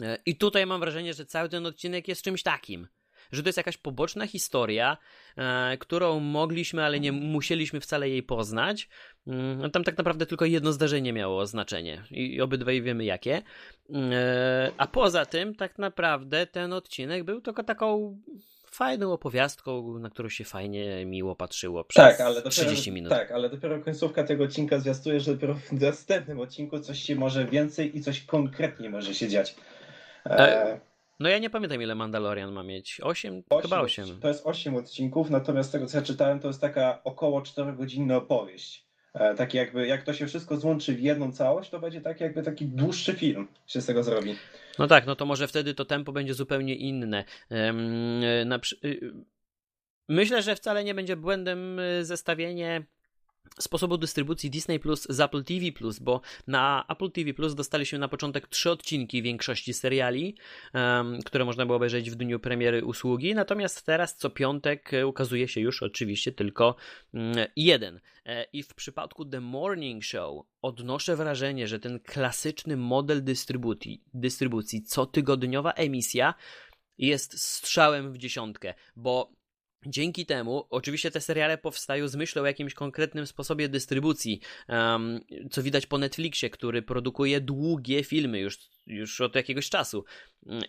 E, 0.00 0.18
I 0.26 0.36
tutaj 0.36 0.66
mam 0.66 0.80
wrażenie, 0.80 1.14
że 1.14 1.26
cały 1.26 1.48
ten 1.48 1.66
odcinek 1.66 2.08
jest 2.08 2.22
czymś 2.22 2.42
takim 2.42 2.88
że 3.32 3.42
to 3.42 3.48
jest 3.48 3.56
jakaś 3.56 3.76
poboczna 3.76 4.26
historia, 4.26 4.96
e, 5.36 5.76
którą 5.76 6.20
mogliśmy, 6.20 6.84
ale 6.84 7.00
nie 7.00 7.12
musieliśmy 7.12 7.80
wcale 7.80 8.08
jej 8.08 8.22
poznać. 8.22 8.88
Mm, 9.26 9.70
tam 9.70 9.84
tak 9.84 9.98
naprawdę 9.98 10.26
tylko 10.26 10.44
jedno 10.44 10.72
zdarzenie 10.72 11.12
miało 11.12 11.46
znaczenie 11.46 12.02
i 12.10 12.40
obydwaj 12.40 12.82
wiemy 12.82 13.04
jakie. 13.04 13.42
E, 13.94 14.70
a 14.76 14.86
poza 14.86 15.26
tym, 15.26 15.54
tak 15.54 15.78
naprawdę 15.78 16.46
ten 16.46 16.72
odcinek 16.72 17.24
był 17.24 17.40
tylko 17.40 17.64
taką 17.64 18.18
fajną 18.72 19.12
opowiastką, 19.12 19.98
na 19.98 20.10
którą 20.10 20.28
się 20.28 20.44
fajnie, 20.44 21.06
miło 21.06 21.36
patrzyło 21.36 21.84
przez 21.84 22.04
tak, 22.04 22.20
ale 22.20 22.34
dopiero, 22.34 22.50
30 22.50 22.92
minut. 22.92 23.10
Tak, 23.10 23.30
ale 23.30 23.50
dopiero 23.50 23.80
końcówka 23.80 24.24
tego 24.24 24.44
odcinka 24.44 24.78
zwiastuje, 24.78 25.20
że 25.20 25.34
dopiero 25.34 25.54
w 25.54 25.72
następnym 25.72 26.40
odcinku 26.40 26.80
coś 26.80 27.02
się 27.02 27.16
może 27.16 27.44
więcej 27.44 27.96
i 27.96 28.00
coś 28.00 28.20
konkretnie 28.20 28.90
może 28.90 29.14
się 29.14 29.28
dziać. 29.28 29.54
E... 30.26 30.80
No 31.22 31.28
ja 31.28 31.38
nie 31.38 31.50
pamiętam 31.50 31.82
ile 31.82 31.94
Mandalorian 31.94 32.52
ma 32.52 32.62
mieć. 32.62 33.00
8? 33.00 33.42
8 33.50 33.62
Chyba 33.62 33.80
8. 33.80 34.20
To 34.20 34.28
jest 34.28 34.46
8 34.46 34.76
odcinków, 34.76 35.30
natomiast 35.30 35.68
z 35.68 35.72
tego 35.72 35.86
co 35.86 35.98
ja 35.98 36.04
czytałem, 36.04 36.40
to 36.40 36.48
jest 36.48 36.60
taka 36.60 37.04
około 37.04 37.40
4-godzinna 37.40 38.16
opowieść. 38.16 38.86
E, 39.14 39.34
taki 39.34 39.56
jakby, 39.56 39.86
jak 39.86 40.02
to 40.02 40.14
się 40.14 40.26
wszystko 40.26 40.56
złączy 40.56 40.94
w 40.94 41.00
jedną 41.00 41.32
całość, 41.32 41.70
to 41.70 41.80
będzie 41.80 42.00
tak 42.00 42.20
jakby 42.20 42.42
taki 42.42 42.66
dłuższy 42.66 43.12
film 43.12 43.48
się 43.66 43.80
z 43.80 43.86
tego 43.86 44.02
zrobi. 44.02 44.34
No 44.78 44.86
tak, 44.86 45.06
no 45.06 45.16
to 45.16 45.26
może 45.26 45.48
wtedy 45.48 45.74
to 45.74 45.84
tempo 45.84 46.12
będzie 46.12 46.34
zupełnie 46.34 46.74
inne. 46.74 47.24
Um, 47.50 48.60
Myślę, 50.08 50.42
że 50.42 50.56
wcale 50.56 50.84
nie 50.84 50.94
będzie 50.94 51.16
błędem 51.16 51.78
y, 51.78 52.04
zestawienie 52.04 52.82
sposobu 53.60 53.98
dystrybucji 53.98 54.50
Disney 54.50 54.80
Plus 54.80 55.06
z 55.10 55.20
Apple 55.20 55.44
TV 55.44 55.72
Plus, 55.72 55.98
bo 55.98 56.20
na 56.46 56.84
Apple 56.88 57.10
TV 57.10 57.34
Plus 57.34 57.54
dostaliśmy 57.54 57.98
na 57.98 58.08
początek 58.08 58.48
trzy 58.48 58.70
odcinki 58.70 59.22
większości 59.22 59.74
seriali, 59.74 60.36
um, 60.74 61.22
które 61.22 61.44
można 61.44 61.66
było 61.66 61.76
obejrzeć 61.76 62.10
w 62.10 62.14
dniu 62.14 62.40
premiery 62.40 62.84
usługi, 62.84 63.34
natomiast 63.34 63.86
teraz 63.86 64.16
co 64.16 64.30
piątek 64.30 64.94
e, 64.94 65.06
ukazuje 65.06 65.48
się 65.48 65.60
już 65.60 65.82
oczywiście 65.82 66.32
tylko 66.32 66.76
um, 67.14 67.32
jeden. 67.56 68.00
E, 68.24 68.46
I 68.52 68.62
w 68.62 68.74
przypadku 68.74 69.24
The 69.24 69.40
Morning 69.40 70.04
Show 70.04 70.46
odnoszę 70.62 71.16
wrażenie, 71.16 71.68
że 71.68 71.80
ten 71.80 72.00
klasyczny 72.00 72.76
model 72.76 73.24
dystrybucji, 73.24 74.02
dystrybucji 74.14 74.82
cotygodniowa 74.82 75.72
emisja 75.72 76.34
jest 76.98 77.42
strzałem 77.42 78.12
w 78.12 78.18
dziesiątkę, 78.18 78.74
bo 78.96 79.32
Dzięki 79.86 80.26
temu, 80.26 80.66
oczywiście 80.70 81.10
te 81.10 81.20
seriale 81.20 81.58
powstają 81.58 82.08
z 82.08 82.16
myślą 82.16 82.42
o 82.42 82.46
jakimś 82.46 82.74
konkretnym 82.74 83.26
sposobie 83.26 83.68
dystrybucji, 83.68 84.40
um, 84.68 85.20
co 85.50 85.62
widać 85.62 85.86
po 85.86 85.98
Netflixie, 85.98 86.50
który 86.50 86.82
produkuje 86.82 87.40
długie 87.40 88.04
filmy 88.04 88.38
już, 88.40 88.58
już 88.86 89.20
od 89.20 89.34
jakiegoś 89.34 89.70
czasu. 89.70 90.04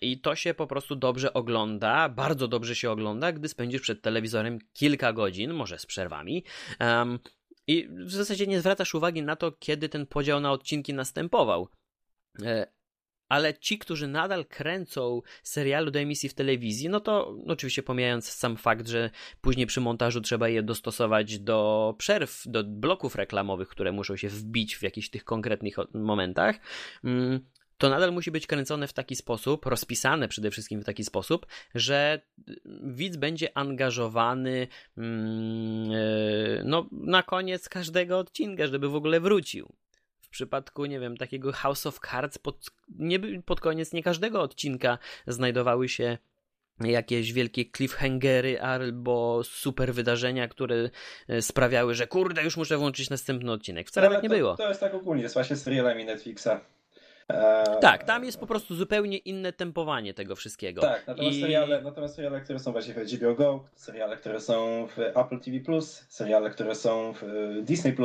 I 0.01 0.21
to 0.21 0.35
się 0.35 0.53
po 0.53 0.67
prostu 0.67 0.95
dobrze 0.95 1.33
ogląda, 1.33 2.09
bardzo 2.09 2.47
dobrze 2.47 2.75
się 2.75 2.91
ogląda, 2.91 3.31
gdy 3.31 3.49
spędzisz 3.49 3.81
przed 3.81 4.01
telewizorem 4.01 4.59
kilka 4.73 5.13
godzin, 5.13 5.53
może 5.53 5.79
z 5.79 5.85
przerwami. 5.85 6.43
Um, 6.79 7.19
I 7.67 7.87
w 7.89 8.11
zasadzie 8.11 8.47
nie 8.47 8.59
zwracasz 8.59 8.95
uwagi 8.95 9.23
na 9.23 9.35
to, 9.35 9.51
kiedy 9.51 9.89
ten 9.89 10.05
podział 10.05 10.39
na 10.39 10.51
odcinki 10.51 10.93
następował. 10.93 11.67
Ale 13.33 13.53
ci, 13.53 13.77
którzy 13.77 14.07
nadal 14.07 14.45
kręcą 14.45 15.21
serialu 15.43 15.91
do 15.91 15.99
emisji 15.99 16.29
w 16.29 16.33
telewizji, 16.33 16.89
no 16.89 16.99
to 16.99 17.35
oczywiście 17.47 17.83
pomijając 17.83 18.29
sam 18.29 18.57
fakt, 18.57 18.87
że 18.87 19.09
później 19.41 19.65
przy 19.65 19.81
montażu 19.81 20.21
trzeba 20.21 20.49
je 20.49 20.63
dostosować 20.63 21.39
do 21.39 21.95
przerw, 21.97 22.43
do 22.45 22.63
bloków 22.63 23.15
reklamowych, 23.15 23.67
które 23.67 23.91
muszą 23.91 24.15
się 24.15 24.29
wbić 24.29 24.75
w 24.75 24.81
jakichś 24.81 25.09
tych 25.09 25.23
konkretnych 25.23 25.75
momentach, 25.93 26.59
mm, 27.03 27.39
to 27.77 27.89
nadal 27.89 28.13
musi 28.13 28.31
być 28.31 28.47
kręcone 28.47 28.87
w 28.87 28.93
taki 28.93 29.15
sposób, 29.15 29.65
rozpisane 29.65 30.27
przede 30.27 30.51
wszystkim 30.51 30.81
w 30.81 30.85
taki 30.85 31.03
sposób, 31.03 31.45
że 31.75 32.21
widz 32.83 33.17
będzie 33.17 33.57
angażowany 33.57 34.67
mm, 34.97 35.91
e, 35.91 36.63
no, 36.65 36.89
na 36.91 37.23
koniec 37.23 37.69
każdego 37.69 38.19
odcinka, 38.19 38.67
żeby 38.67 38.89
w 38.89 38.95
ogóle 38.95 39.19
wrócił 39.19 39.73
przypadku, 40.33 40.85
nie 40.85 40.99
wiem, 40.99 41.17
takiego 41.17 41.51
House 41.51 41.85
of 41.85 41.99
Cards 41.99 42.37
pod, 42.37 42.69
nie, 42.89 43.19
pod 43.45 43.61
koniec 43.61 43.93
nie 43.93 44.03
każdego 44.03 44.41
odcinka 44.41 44.97
znajdowały 45.27 45.89
się 45.89 46.17
jakieś 46.79 47.33
wielkie 47.33 47.65
cliffhangery 47.77 48.61
albo 48.61 49.43
super 49.43 49.93
wydarzenia, 49.93 50.47
które 50.47 50.89
e, 51.27 51.41
sprawiały, 51.41 51.95
że 51.95 52.07
kurde, 52.07 52.43
już 52.43 52.57
muszę 52.57 52.77
włączyć 52.77 53.09
następny 53.09 53.51
odcinek. 53.51 53.87
Wcale 53.87 54.09
tak 54.09 54.23
nie 54.23 54.29
to, 54.29 54.35
było. 54.35 54.55
To 54.55 54.69
jest 54.69 54.79
tak 54.79 54.93
ogólnie, 54.93 55.23
jest 55.23 55.33
właśnie 55.33 55.55
z 55.55 55.63
serialami 55.63 56.05
Netflixa. 56.05 56.49
Eee, 57.29 57.79
tak, 57.81 58.03
tam 58.03 58.25
jest 58.25 58.39
po 58.39 58.47
prostu 58.47 58.75
zupełnie 58.75 59.17
inne 59.17 59.53
tempowanie 59.53 60.13
tego 60.13 60.35
wszystkiego. 60.35 60.81
Tak, 60.81 61.07
natomiast, 61.07 61.37
I... 61.37 61.41
seriale, 61.41 61.81
natomiast 61.81 62.15
seriale, 62.15 62.41
które 62.41 62.59
są 62.59 62.71
właśnie 62.71 62.93
w 62.93 62.97
HBO 62.97 63.35
Go, 63.35 63.65
seriale, 63.75 64.17
które 64.17 64.39
są 64.39 64.87
w 64.87 64.99
Apple 64.99 65.39
TV+, 65.39 65.81
seriale, 66.09 66.49
które 66.49 66.75
są 66.75 67.13
w 67.13 67.23
e, 67.23 67.61
Disney+, 67.61 67.95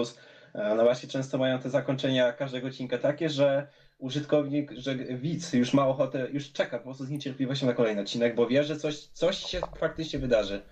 no 0.55 0.85
właśnie 0.85 1.09
często 1.09 1.39
mają 1.39 1.59
te 1.59 1.71
zakończenia 1.71 2.33
każdego 2.33 2.69
odcinka 2.69 2.99
takie, 2.99 3.31
że 3.31 3.67
użytkownik, 3.99 4.73
że 4.73 4.95
widz 4.95 5.53
już 5.53 5.75
ma 5.75 5.87
ochotę, 5.87 6.29
już 6.31 6.53
czeka 6.53 6.79
po 6.79 6.85
prostu 6.85 7.05
z 7.05 7.11
niecierpliwością 7.11 7.67
na 7.67 7.75
kolejny 7.75 8.01
odcinek, 8.01 8.35
bo 8.35 8.47
wie, 8.47 8.65
że 8.65 8.77
coś, 8.77 8.99
coś 8.99 9.37
się 9.39 9.61
faktycznie 9.79 10.19
wydarzy. 10.19 10.63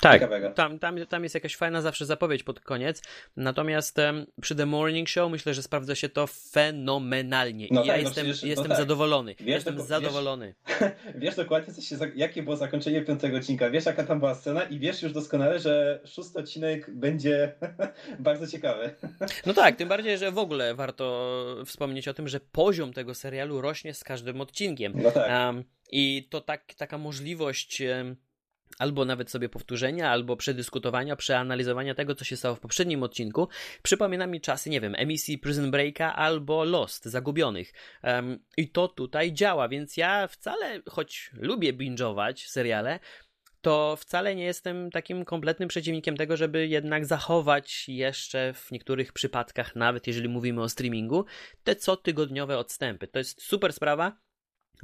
Tak, 0.00 0.22
tam, 0.54 0.78
tam, 0.78 1.06
tam 1.06 1.22
jest 1.22 1.34
jakaś 1.34 1.56
fajna 1.56 1.82
zawsze 1.82 2.06
zapowiedź 2.06 2.42
pod 2.42 2.60
koniec. 2.60 3.02
Natomiast 3.36 3.98
um, 3.98 4.26
przy 4.40 4.54
The 4.54 4.66
Morning 4.66 5.08
Show 5.08 5.30
myślę, 5.30 5.54
że 5.54 5.62
sprawdza 5.62 5.94
się 5.94 6.08
to 6.08 6.26
fenomenalnie. 6.26 7.68
No 7.70 7.84
I 7.84 7.86
tak, 7.86 7.96
ja 7.96 8.02
no 8.02 8.08
jestem, 8.08 8.24
przecież, 8.24 8.42
jestem 8.42 8.68
no 8.68 8.74
tak. 8.74 8.78
zadowolony. 8.78 9.34
Wiesz, 9.40 9.54
jestem 9.54 9.76
do, 9.76 9.82
zadowolony. 9.82 10.54
Wiesz, 10.68 10.90
wiesz 11.22 11.36
dokładnie, 11.36 11.74
co 11.74 11.82
się, 11.82 11.96
jakie 12.14 12.42
było 12.42 12.56
zakończenie 12.56 13.02
piątego 13.02 13.36
odcinka. 13.36 13.70
Wiesz, 13.70 13.86
jaka 13.86 14.04
tam 14.04 14.18
była 14.18 14.34
scena 14.34 14.62
i 14.62 14.78
wiesz 14.78 15.02
już 15.02 15.12
doskonale, 15.12 15.58
że 15.60 16.00
szósty 16.04 16.38
odcinek 16.38 16.90
będzie 16.90 17.52
bardzo 18.18 18.46
ciekawy. 18.46 18.94
No 19.46 19.54
tak, 19.54 19.76
tym 19.76 19.88
bardziej, 19.88 20.18
że 20.18 20.30
w 20.30 20.38
ogóle 20.38 20.74
warto 20.74 21.56
wspomnieć 21.66 22.08
o 22.08 22.14
tym, 22.14 22.28
że 22.28 22.40
poziom 22.40 22.92
tego 22.92 23.14
serialu 23.14 23.60
rośnie 23.60 23.94
z 23.94 24.04
każdym 24.04 24.40
odcinkiem. 24.40 24.92
No 24.96 25.10
tak. 25.10 25.30
Um, 25.30 25.64
I 25.90 26.28
to 26.30 26.40
tak, 26.40 26.74
taka 26.74 26.98
możliwość. 26.98 27.80
Um, 27.80 28.16
albo 28.78 29.04
nawet 29.04 29.30
sobie 29.30 29.48
powtórzenia, 29.48 30.10
albo 30.10 30.36
przedyskutowania, 30.36 31.16
przeanalizowania 31.16 31.94
tego, 31.94 32.14
co 32.14 32.24
się 32.24 32.36
stało 32.36 32.54
w 32.54 32.60
poprzednim 32.60 33.02
odcinku, 33.02 33.48
przypomina 33.82 34.26
mi 34.26 34.40
czasy, 34.40 34.70
nie 34.70 34.80
wiem, 34.80 34.94
emisji 34.98 35.38
Prison 35.38 35.70
Breaka 35.70 36.14
albo 36.14 36.64
Lost, 36.64 37.04
Zagubionych. 37.04 37.72
Um, 38.02 38.38
I 38.56 38.68
to 38.68 38.88
tutaj 38.88 39.32
działa, 39.32 39.68
więc 39.68 39.96
ja 39.96 40.26
wcale, 40.28 40.80
choć 40.90 41.30
lubię 41.34 41.72
binge'ować 41.72 42.46
seriale, 42.46 43.00
to 43.64 43.96
wcale 43.96 44.34
nie 44.34 44.44
jestem 44.44 44.90
takim 44.90 45.24
kompletnym 45.24 45.68
przeciwnikiem 45.68 46.16
tego, 46.16 46.36
żeby 46.36 46.66
jednak 46.66 47.06
zachować 47.06 47.88
jeszcze 47.88 48.54
w 48.54 48.70
niektórych 48.70 49.12
przypadkach, 49.12 49.76
nawet 49.76 50.06
jeżeli 50.06 50.28
mówimy 50.28 50.62
o 50.62 50.68
streamingu, 50.68 51.24
te 51.64 51.76
cotygodniowe 51.76 52.58
odstępy. 52.58 53.08
To 53.08 53.18
jest 53.18 53.42
super 53.42 53.72
sprawa 53.72 54.23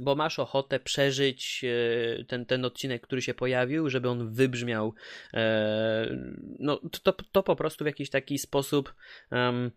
bo 0.01 0.15
masz 0.15 0.39
ochotę 0.39 0.79
przeżyć 0.79 1.65
e, 1.65 2.23
ten, 2.23 2.45
ten 2.45 2.65
odcinek, 2.65 3.01
który 3.01 3.21
się 3.21 3.33
pojawił, 3.33 3.89
żeby 3.89 4.09
on 4.09 4.33
wybrzmiał. 4.33 4.93
E, 5.33 6.17
no, 6.59 6.81
to, 7.03 7.13
to 7.31 7.43
po 7.43 7.55
prostu 7.55 7.83
w 7.83 7.87
jakiś 7.87 8.09
taki 8.09 8.37
sposób 8.37 8.95
um, 9.31 9.71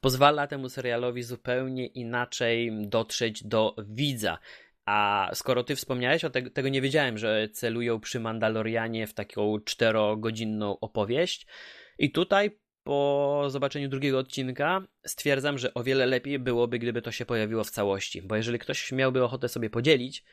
pozwala 0.00 0.46
temu 0.46 0.68
serialowi 0.68 1.22
zupełnie 1.22 1.86
inaczej 1.86 2.72
dotrzeć 2.86 3.44
do 3.44 3.76
widza. 3.88 4.38
A 4.84 5.30
skoro 5.34 5.64
ty 5.64 5.76
wspomniałeś 5.76 6.24
o 6.24 6.30
te, 6.30 6.42
tego, 6.42 6.68
nie 6.68 6.80
wiedziałem, 6.80 7.18
że 7.18 7.48
celują 7.52 8.00
przy 8.00 8.20
Mandalorianie 8.20 9.06
w 9.06 9.14
taką 9.14 9.60
czterogodzinną 9.64 10.80
opowieść. 10.80 11.46
I 11.98 12.12
tutaj 12.12 12.58
po 12.84 13.44
zobaczeniu 13.48 13.88
drugiego 13.88 14.18
odcinka 14.18 14.82
stwierdzam, 15.06 15.58
że 15.58 15.74
o 15.74 15.82
wiele 15.82 16.06
lepiej 16.06 16.38
byłoby, 16.38 16.78
gdyby 16.78 17.02
to 17.02 17.12
się 17.12 17.26
pojawiło 17.26 17.64
w 17.64 17.70
całości, 17.70 18.22
bo 18.22 18.36
jeżeli 18.36 18.58
ktoś 18.58 18.92
miałby 18.92 19.24
ochotę 19.24 19.48
sobie 19.48 19.70
podzielić, 19.70 20.24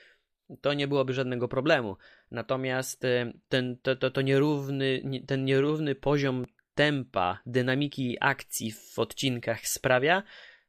to 0.62 0.74
nie 0.74 0.88
byłoby 0.88 1.14
żadnego 1.14 1.48
problemu. 1.48 1.98
Natomiast 2.32 3.06
y, 3.06 3.34
ten, 3.50 3.78
to, 3.82 3.96
to, 3.96 4.12
to 4.12 4.22
nierówny, 4.22 5.02
ten 5.28 5.46
nierówny 5.46 5.96
poziom 5.96 6.46
tempa, 6.76 7.40
dynamiki 7.46 8.18
akcji 8.22 8.72
w 8.72 9.00
odcinkach 9.00 9.68
sprawia, 9.68 10.24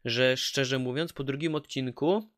że 0.04 0.36
szczerze 0.36 0.78
mówiąc, 0.78 1.12
po 1.12 1.24
drugim 1.24 1.54
odcinku 1.54 2.30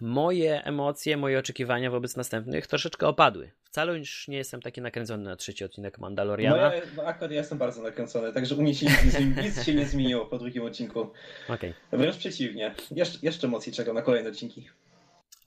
moje 0.00 0.64
emocje, 0.64 1.16
moje 1.16 1.38
oczekiwania 1.38 1.90
wobec 1.90 2.16
następnych 2.16 2.66
troszeczkę 2.66 3.06
opadły. 3.08 3.50
Wcale 3.64 3.98
już 3.98 4.28
nie 4.28 4.36
jestem 4.36 4.62
taki 4.62 4.80
nakręcony 4.80 5.24
na 5.24 5.36
trzeci 5.36 5.64
odcinek 5.64 5.98
Mandaloriana. 5.98 6.56
No 6.56 6.74
ja, 6.74 6.82
no 6.96 7.02
akurat 7.02 7.30
ja 7.30 7.36
jestem 7.36 7.58
bardzo 7.58 7.82
nakręcony, 7.82 8.32
także 8.32 8.54
u 8.54 8.62
mnie 8.62 8.74
się 8.74 8.86
nic, 8.86 9.18
nic 9.44 9.64
się 9.64 9.74
nie 9.74 9.86
zmieniło 9.86 10.26
po 10.26 10.38
drugim 10.38 10.64
odcinku. 10.64 11.06
Okay. 11.48 11.74
Wręcz 11.92 12.16
przeciwnie. 12.16 12.74
Jeszcze, 12.90 13.18
jeszcze 13.22 13.48
mocniej 13.48 13.74
czekam 13.74 13.94
na 13.94 14.02
kolejne 14.02 14.30
odcinki. 14.30 14.68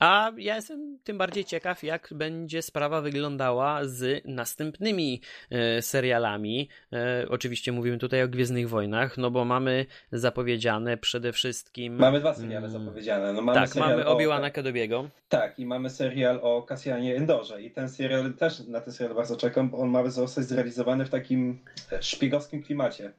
A 0.02 0.32
ja 0.36 0.56
jestem 0.56 0.98
tym 1.04 1.18
bardziej 1.18 1.44
ciekaw, 1.44 1.82
jak 1.82 2.08
będzie 2.12 2.62
sprawa 2.62 3.00
wyglądała 3.00 3.84
z 3.84 4.22
następnymi 4.24 5.20
e, 5.50 5.82
serialami. 5.82 6.68
E, 6.92 7.26
oczywiście 7.28 7.72
mówimy 7.72 7.98
tutaj 7.98 8.22
o 8.22 8.28
Gwiezdnych 8.28 8.68
Wojnach, 8.68 9.18
no 9.18 9.30
bo 9.30 9.44
mamy 9.44 9.86
zapowiedziane 10.12 10.96
przede 10.96 11.32
wszystkim. 11.32 11.96
Mamy 11.96 12.20
dwa 12.20 12.34
seriale 12.34 12.66
mm, 12.66 12.70
zapowiedziane. 12.70 13.32
No, 13.32 13.42
mamy 13.42 13.66
tak, 13.66 13.74
mamy 13.74 14.04
Obi-Wana 14.06 14.50
Kedobiego. 14.50 15.08
Tak, 15.28 15.58
i 15.58 15.66
mamy 15.66 15.90
serial 15.90 16.40
o 16.42 16.62
Kasjanie 16.62 17.16
Endorze. 17.16 17.62
I 17.62 17.70
ten 17.70 17.88
serial 17.88 18.34
też 18.34 18.60
na 18.66 18.80
ten 18.80 18.92
serial 18.92 19.16
bardzo 19.16 19.36
czekam, 19.36 19.70
bo 19.70 19.78
on 19.78 19.88
ma 19.88 20.10
zostać 20.10 20.44
zrealizowany 20.44 21.04
w 21.04 21.10
takim 21.10 21.64
e, 21.92 22.02
szpiegowskim 22.02 22.62
klimacie. 22.62 23.12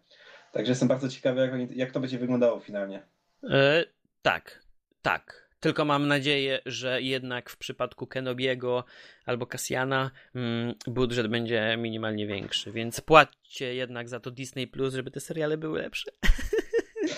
Także 0.52 0.72
jestem 0.72 0.88
bardzo 0.88 1.10
ciekawy, 1.10 1.42
jak, 1.42 1.72
jak 1.72 1.92
to 1.92 2.00
będzie 2.00 2.18
wyglądało 2.18 2.60
finalnie. 2.60 3.04
E, 3.50 3.84
tak, 4.22 4.64
tak. 5.02 5.43
Tylko 5.64 5.86
mam 5.86 6.08
nadzieję, 6.08 6.60
że 6.66 7.02
jednak 7.02 7.50
w 7.50 7.58
przypadku 7.58 8.08
Kenobiego 8.08 8.84
albo 9.26 9.46
Cassiana 9.46 10.12
mm, 10.36 10.74
budżet 10.88 11.28
będzie 11.28 11.78
minimalnie 11.78 12.28
większy, 12.28 12.72
więc 12.72 13.02
płaccie 13.02 13.76
jednak 13.76 14.10
za 14.10 14.20
to 14.20 14.32
Disney 14.32 14.68
Plus, 14.68 14.94
żeby 14.94 15.12
te 15.12 15.20
seriale 15.20 15.58
były 15.58 15.82
lepsze. 15.82 16.12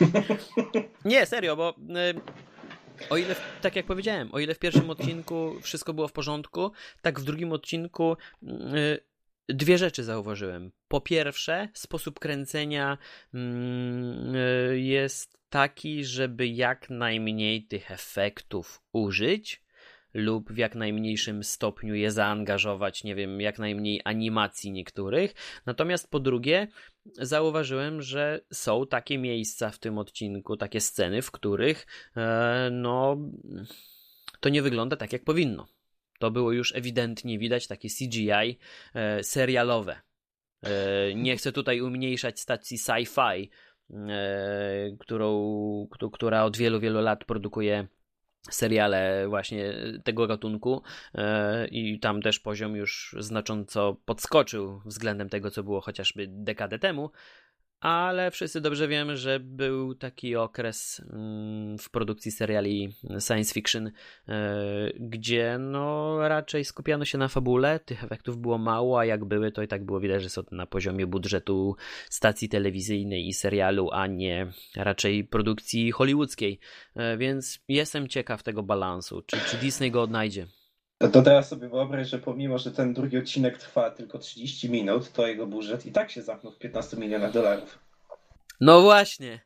Nie, 1.05 1.25
serio, 1.25 1.55
bo 1.55 1.75
y, 2.99 3.09
o 3.09 3.17
ile, 3.17 3.35
tak 3.61 3.75
jak 3.75 3.85
powiedziałem, 3.85 4.29
o 4.31 4.39
ile 4.39 4.55
w 4.55 4.59
pierwszym 4.59 4.89
odcinku 4.89 5.55
wszystko 5.61 5.93
było 5.93 6.07
w 6.07 6.13
porządku, 6.13 6.71
tak 7.01 7.19
w 7.19 7.23
drugim 7.23 7.51
odcinku 7.51 8.17
y, 8.43 8.99
dwie 9.49 9.77
rzeczy 9.77 10.03
zauważyłem. 10.03 10.71
Po 10.87 11.01
pierwsze, 11.01 11.69
sposób 11.73 12.19
kręcenia 12.19 12.97
mm, 13.33 14.35
y, 14.35 14.79
jest 14.79 15.35
taki, 15.55 16.05
żeby 16.05 16.47
jak 16.47 16.89
najmniej 16.89 17.63
tych 17.63 17.91
efektów 17.91 18.81
użyć 18.93 19.63
lub 20.13 20.51
w 20.51 20.57
jak 20.57 20.75
najmniejszym 20.75 21.43
stopniu 21.43 21.95
je 21.95 22.11
zaangażować, 22.11 23.03
nie 23.03 23.15
wiem, 23.15 23.41
jak 23.41 23.59
najmniej 23.59 24.01
animacji 24.05 24.71
niektórych. 24.71 25.33
Natomiast 25.65 26.11
po 26.11 26.19
drugie, 26.19 26.67
zauważyłem, 27.05 28.01
że 28.01 28.41
są 28.53 28.87
takie 28.87 29.17
miejsca 29.17 29.69
w 29.69 29.79
tym 29.79 29.97
odcinku, 29.97 30.57
takie 30.57 30.81
sceny, 30.81 31.21
w 31.21 31.31
których 31.31 31.87
e, 32.17 32.69
no 32.71 33.17
to 34.39 34.49
nie 34.49 34.61
wygląda 34.61 34.95
tak, 34.95 35.13
jak 35.13 35.23
powinno. 35.23 35.67
To 36.19 36.31
było 36.31 36.51
już 36.51 36.75
ewidentnie 36.75 37.39
widać 37.39 37.67
takie 37.67 37.89
CGI 37.89 38.59
e, 38.93 39.23
serialowe. 39.23 40.01
E, 40.61 41.13
nie 41.13 41.37
chcę 41.37 41.51
tutaj 41.51 41.81
umniejszać 41.81 42.39
stacji 42.39 42.77
sci-fi, 42.77 43.49
którą, 44.99 45.87
która 46.13 46.43
od 46.43 46.57
wielu, 46.57 46.79
wielu 46.79 47.01
lat 47.01 47.25
produkuje 47.25 47.87
seriale 48.49 49.27
właśnie 49.27 49.73
tego 50.03 50.27
gatunku 50.27 50.81
e, 51.15 51.67
i 51.67 51.99
tam 51.99 52.21
też 52.21 52.39
poziom 52.39 52.75
już 52.75 53.15
znacząco 53.19 53.97
podskoczył 54.05 54.81
względem 54.85 55.29
tego, 55.29 55.51
co 55.51 55.63
było 55.63 55.81
chociażby 55.81 56.25
dekadę 56.29 56.79
temu, 56.79 57.11
ale 57.79 58.31
wszyscy 58.31 58.61
dobrze 58.61 58.87
wiemy, 58.87 59.17
że 59.17 59.39
był 59.39 59.95
taki 59.95 60.35
okres 60.35 61.01
mm, 61.13 61.77
w 61.77 61.89
produkcji 61.89 62.31
seriali 62.31 62.93
science 63.19 63.53
fiction, 63.53 63.87
e, 63.87 63.91
gdzie 64.99 65.57
no 65.59 66.17
raczej 66.27 66.65
skupiano 66.65 67.05
się 67.05 67.17
na 67.17 67.27
fabule, 67.27 67.79
tych 67.79 68.03
efektów 68.03 68.37
było 68.37 68.57
mało, 68.57 68.99
a 68.99 69.05
jak 69.05 69.25
były, 69.25 69.51
to 69.51 69.61
i 69.61 69.67
tak 69.67 69.85
było 69.85 69.99
widać, 69.99 70.23
że 70.23 70.29
są 70.29 70.41
na 70.51 70.65
poziomie 70.65 71.07
budżetu 71.07 71.75
stacji 72.09 72.49
telewizyjnej 72.49 73.27
i 73.27 73.33
serialu, 73.33 73.89
a 73.91 74.07
nie 74.07 74.51
raczej 74.75 75.23
produkcji 75.23 75.91
hollywoodzkiej, 75.91 76.59
e, 76.95 77.17
więc 77.17 77.59
jestem 77.67 78.07
ciekaw 78.07 78.43
tego 78.43 78.63
balansu, 78.63 79.21
czy, 79.21 79.37
czy 79.37 79.57
Disney 79.57 79.91
go 79.91 80.01
odnajdzie. 80.01 80.47
To, 80.97 81.21
teraz 81.21 81.47
sobie 81.49 81.69
wyobraź, 81.69 82.09
że 82.09 82.19
pomimo, 82.19 82.57
że 82.57 82.71
ten 82.71 82.93
drugi 82.93 83.17
odcinek 83.17 83.57
trwa 83.57 83.91
tylko 83.91 84.19
30 84.19 84.69
minut, 84.69 85.11
to 85.11 85.27
jego 85.27 85.47
budżet 85.47 85.85
i 85.85 85.91
tak 85.91 86.11
się 86.11 86.21
zamknął 86.21 86.53
w 86.53 86.57
15 86.57 86.97
milionach 86.97 87.31
dolarów. 87.31 87.79
No 88.61 88.81
właśnie. 88.81 89.39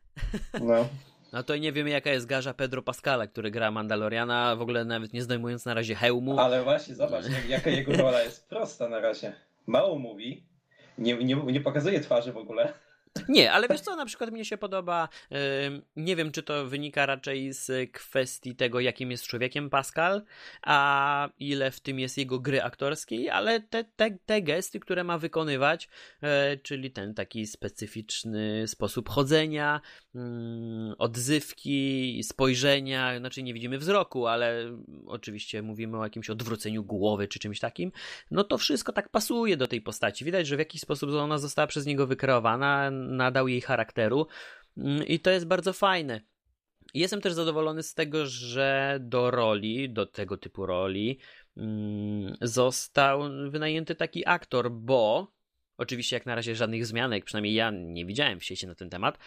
No. 0.60 0.88
No 1.32 1.42
to 1.42 1.56
nie 1.56 1.72
wiemy 1.72 1.90
jaka 1.90 2.10
jest 2.10 2.26
garza 2.26 2.54
Pedro 2.54 2.82
Pascala, 2.82 3.26
który 3.26 3.50
gra 3.50 3.70
Mandaloriana, 3.70 4.56
w 4.56 4.62
ogóle 4.62 4.84
nawet 4.84 5.12
nie 5.12 5.22
zdejmując 5.22 5.64
na 5.64 5.74
razie 5.74 5.94
hełmu. 5.94 6.38
Ale 6.38 6.62
właśnie, 6.62 6.94
zobacz, 6.94 7.24
jaka 7.48 7.70
jego 7.70 7.92
rola 7.92 8.22
jest 8.22 8.48
prosta 8.48 8.88
na 8.88 9.00
razie. 9.00 9.32
Mało 9.66 9.98
mówi, 9.98 10.46
nie, 10.98 11.16
nie, 11.16 11.36
nie 11.36 11.60
pokazuje 11.60 12.00
twarzy 12.00 12.32
w 12.32 12.36
ogóle. 12.36 12.72
Nie, 13.28 13.52
ale 13.52 13.68
wiesz 13.68 13.80
co, 13.80 13.96
na 13.96 14.06
przykład 14.06 14.30
mnie 14.30 14.44
się 14.44 14.58
podoba, 14.58 15.08
nie 15.96 16.16
wiem 16.16 16.32
czy 16.32 16.42
to 16.42 16.66
wynika 16.66 17.06
raczej 17.06 17.52
z 17.52 17.92
kwestii 17.92 18.56
tego, 18.56 18.80
jakim 18.80 19.10
jest 19.10 19.26
człowiekiem 19.26 19.70
Pascal, 19.70 20.22
a 20.62 21.28
ile 21.38 21.70
w 21.70 21.80
tym 21.80 21.98
jest 21.98 22.18
jego 22.18 22.38
gry 22.38 22.62
aktorskiej, 22.62 23.30
ale 23.30 23.60
te, 23.60 23.84
te, 23.84 24.18
te 24.26 24.42
gesty, 24.42 24.80
które 24.80 25.04
ma 25.04 25.18
wykonywać, 25.18 25.88
e, 26.22 26.56
czyli 26.56 26.90
ten 26.90 27.14
taki 27.14 27.46
specyficzny 27.46 28.68
sposób 28.68 29.08
chodzenia, 29.08 29.80
mm, 30.14 30.94
odzywki, 30.98 32.20
spojrzenia, 32.22 33.18
znaczy 33.18 33.42
nie 33.42 33.54
widzimy 33.54 33.78
wzroku, 33.78 34.26
ale 34.26 34.78
oczywiście 35.06 35.62
mówimy 35.62 35.98
o 35.98 36.04
jakimś 36.04 36.30
odwróceniu 36.30 36.84
głowy 36.84 37.28
czy 37.28 37.38
czymś 37.38 37.60
takim, 37.60 37.92
no 38.30 38.44
to 38.44 38.58
wszystko 38.58 38.92
tak 38.92 39.08
pasuje 39.08 39.56
do 39.56 39.66
tej 39.66 39.80
postaci. 39.80 40.24
Widać, 40.24 40.46
że 40.46 40.56
w 40.56 40.58
jakiś 40.58 40.80
sposób 40.80 41.10
ona 41.10 41.38
została 41.38 41.66
przez 41.66 41.86
niego 41.86 42.06
wykreowana, 42.06 42.90
nadał 43.08 43.48
jej 43.48 43.60
charakteru 43.60 44.26
mm, 44.76 45.06
i 45.06 45.20
to 45.20 45.30
jest 45.30 45.46
bardzo 45.46 45.72
fajne. 45.72 46.20
Jestem 46.94 47.20
też 47.20 47.32
zadowolony 47.32 47.82
z 47.82 47.94
tego, 47.94 48.26
że 48.26 48.98
do 49.00 49.30
roli, 49.30 49.90
do 49.90 50.06
tego 50.06 50.36
typu 50.36 50.66
roli, 50.66 51.18
mm, 51.56 52.36
został 52.40 53.22
wynajęty 53.50 53.94
taki 53.94 54.26
aktor, 54.26 54.70
bo 54.70 55.32
Oczywiście 55.80 56.16
jak 56.16 56.26
na 56.26 56.34
razie 56.34 56.56
żadnych 56.56 56.86
zmianek, 56.86 57.24
przynajmniej 57.24 57.54
ja 57.54 57.70
nie 57.70 58.06
widziałem 58.06 58.40
w 58.40 58.44
sieci 58.44 58.66
na 58.66 58.74
ten 58.74 58.90
temat, 58.90 59.18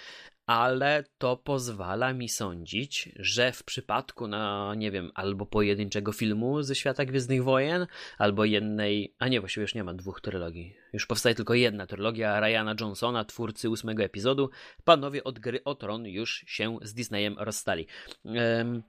ale 0.46 1.04
to 1.18 1.38
pozwala 1.38 2.14
mi 2.14 2.30
sądzić, 2.30 3.10
że 3.16 3.52
w 3.52 3.64
przypadku 3.64 4.28
na, 4.28 4.74
nie 4.78 4.92
wiem, 4.92 5.12
albo 5.16 5.46
pojedynczego 5.46 6.12
filmu 6.12 6.64
ze 6.64 6.76
świata 6.76 7.06
Gwiezdnych 7.06 7.44
Wojen, 7.44 7.88
albo 8.18 8.46
jednej, 8.46 9.16
a 9.20 9.28
nie, 9.28 9.40
właściwie 9.40 9.62
już 9.62 9.76
nie 9.76 9.84
ma 9.84 9.94
dwóch 9.94 10.22
trylogii. 10.22 10.76
Już 10.94 11.06
powstaje 11.06 11.36
tylko 11.36 11.54
jedna 11.54 11.88
trylogia 11.88 12.40
Ryana 12.40 12.76
Johnsona, 12.80 13.26
twórcy 13.26 13.70
ósmego 13.70 14.04
epizodu. 14.04 14.50
Panowie 14.84 15.24
od 15.24 15.40
gry 15.40 15.64
o 15.64 15.76
tron 15.76 16.06
już 16.06 16.44
się 16.48 16.80
z 16.82 16.94
Disneyem 16.94 17.36
rozstali. 17.40 17.88
Um, 18.26 18.84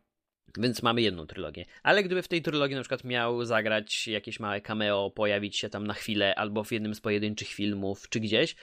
więc 0.59 0.83
mamy 0.83 1.02
jedną 1.02 1.26
trylogię. 1.26 1.64
Ale 1.83 2.02
gdyby 2.02 2.22
w 2.22 2.28
tej 2.28 2.42
trylogii 2.42 2.76
na 2.76 2.83
przykład 2.83 3.04
miał 3.04 3.44
zagrać 3.44 4.09
jakieś 4.09 4.40
małe 4.40 4.61
cameo, 4.61 5.11
pojawić 5.11 5.57
się 5.57 5.70
tam 5.70 5.87
na 5.87 5.94
chwilę, 5.94 6.35
albo 6.35 6.64
w 6.64 6.72
jednym 6.72 6.94
z 6.94 7.00
pojedynczych 7.00 7.48
filmów, 7.48 8.09
czy 8.09 8.20
gdzieś, 8.20 8.57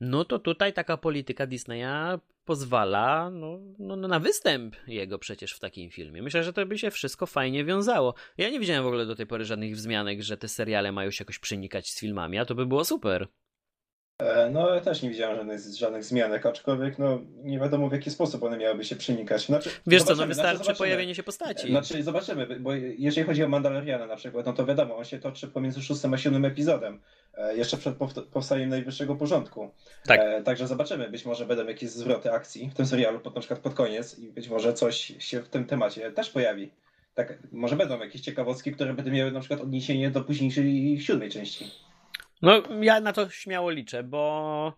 no 0.00 0.24
to 0.24 0.38
tutaj 0.38 0.72
taka 0.72 0.96
polityka 0.96 1.46
Disneya 1.46 2.18
pozwala 2.44 3.30
no, 3.30 3.60
no, 3.78 3.96
no, 3.96 4.08
na 4.08 4.20
występ 4.20 4.76
jego 4.86 5.18
przecież 5.18 5.52
w 5.52 5.60
takim 5.60 5.90
filmie. 5.90 6.22
Myślę, 6.22 6.44
że 6.44 6.52
to 6.52 6.66
by 6.66 6.78
się 6.78 6.90
wszystko 6.90 7.26
fajnie 7.26 7.64
wiązało. 7.64 8.14
Ja 8.38 8.50
nie 8.50 8.60
widziałem 8.60 8.84
w 8.84 8.86
ogóle 8.86 9.06
do 9.06 9.14
tej 9.14 9.26
pory 9.26 9.44
żadnych 9.44 9.74
wzmianek, 9.74 10.22
że 10.22 10.36
te 10.36 10.48
seriale 10.48 10.92
mają 10.92 11.10
się 11.10 11.22
jakoś 11.22 11.38
przenikać 11.38 11.90
z 11.90 12.00
filmami, 12.00 12.38
a 12.38 12.44
to 12.44 12.54
by 12.54 12.66
było 12.66 12.84
super. 12.84 13.28
E, 14.18 14.50
no 14.50 14.74
ja 14.74 14.80
też 14.80 15.02
nie 15.02 15.10
widziałem 15.10 15.36
żadnych, 15.36 15.60
żadnych 15.60 16.04
zmianek, 16.04 16.46
aczkolwiek 16.46 16.98
no, 16.98 17.20
nie 17.42 17.58
wiadomo 17.58 17.88
w 17.88 17.92
jaki 17.92 18.10
sposób 18.10 18.42
one 18.42 18.56
miałyby 18.56 18.84
się 18.84 18.96
przenikać. 18.96 19.46
Znaczy, 19.46 19.70
Wiesz 19.86 20.02
co, 20.02 20.14
no 20.14 20.26
wystarczy 20.26 20.64
znaczy, 20.64 20.78
pojawienie 20.78 21.14
się 21.14 21.22
postaci. 21.22 21.70
Znaczy 21.70 22.02
zobaczymy, 22.02 22.60
bo 22.60 22.74
jeżeli 22.74 23.26
chodzi 23.26 23.44
o 23.44 23.48
Mandaloriana 23.48 24.06
na 24.06 24.16
przykład, 24.16 24.46
no 24.46 24.52
to 24.52 24.66
wiadomo, 24.66 24.96
on 24.96 25.04
się 25.04 25.18
toczy 25.18 25.48
pomiędzy 25.48 25.82
szóstym 25.82 26.14
a 26.14 26.18
siódmym 26.18 26.44
epizodem. 26.44 27.00
E, 27.34 27.56
jeszcze 27.56 27.76
przed 27.76 27.94
powstaniem 28.32 28.68
najwyższego 28.68 29.14
porządku. 29.14 29.70
Tak. 30.06 30.20
E, 30.20 30.42
także 30.42 30.66
zobaczymy, 30.66 31.10
być 31.10 31.24
może 31.24 31.46
będą 31.46 31.66
jakieś 31.66 31.90
zwroty 31.90 32.32
akcji 32.32 32.70
w 32.70 32.74
tym 32.74 32.86
serialu, 32.86 33.20
pod, 33.20 33.34
na 33.34 33.40
przykład 33.40 33.60
pod 33.60 33.74
koniec 33.74 34.18
i 34.18 34.32
być 34.32 34.48
może 34.48 34.74
coś 34.74 35.12
się 35.18 35.42
w 35.42 35.48
tym 35.48 35.64
temacie 35.64 36.12
też 36.12 36.30
pojawi. 36.30 36.70
Tak, 37.14 37.38
może 37.52 37.76
będą 37.76 38.00
jakieś 38.00 38.20
ciekawostki, 38.20 38.72
które 38.72 38.94
będą 38.94 39.10
miały 39.10 39.32
na 39.32 39.40
przykład 39.40 39.60
odniesienie 39.60 40.10
do 40.10 40.20
późniejszej 40.20 41.00
siódmej 41.00 41.30
części. 41.30 41.70
No, 42.42 42.62
ja 42.80 43.00
na 43.00 43.12
to 43.12 43.30
śmiało 43.30 43.70
liczę, 43.70 44.02
bo 44.02 44.76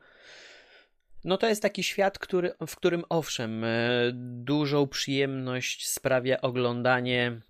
no 1.25 1.37
to 1.37 1.47
jest 1.47 1.63
taki 1.63 1.83
świat, 1.83 2.19
który, 2.19 2.53
w 2.67 2.77
którym 2.77 3.05
owszem, 3.09 3.65
e, 3.65 3.69
dużą 4.45 4.87
przyjemność 4.87 5.89
sprawia 5.89 6.41
oglądanie 6.41 7.41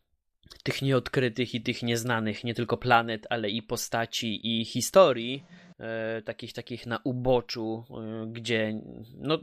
tych 0.62 0.82
nieodkrytych 0.82 1.54
i 1.54 1.60
tych 1.60 1.82
nieznanych, 1.82 2.44
nie 2.44 2.54
tylko 2.54 2.76
planet, 2.76 3.26
ale 3.30 3.50
i 3.50 3.62
postaci 3.62 4.60
i 4.60 4.64
historii, 4.64 5.44
e, 5.78 6.22
takich, 6.22 6.52
takich 6.52 6.86
na 6.86 7.00
uboczu, 7.04 7.84
e, 7.90 8.26
gdzie 8.32 8.80
no 9.14 9.38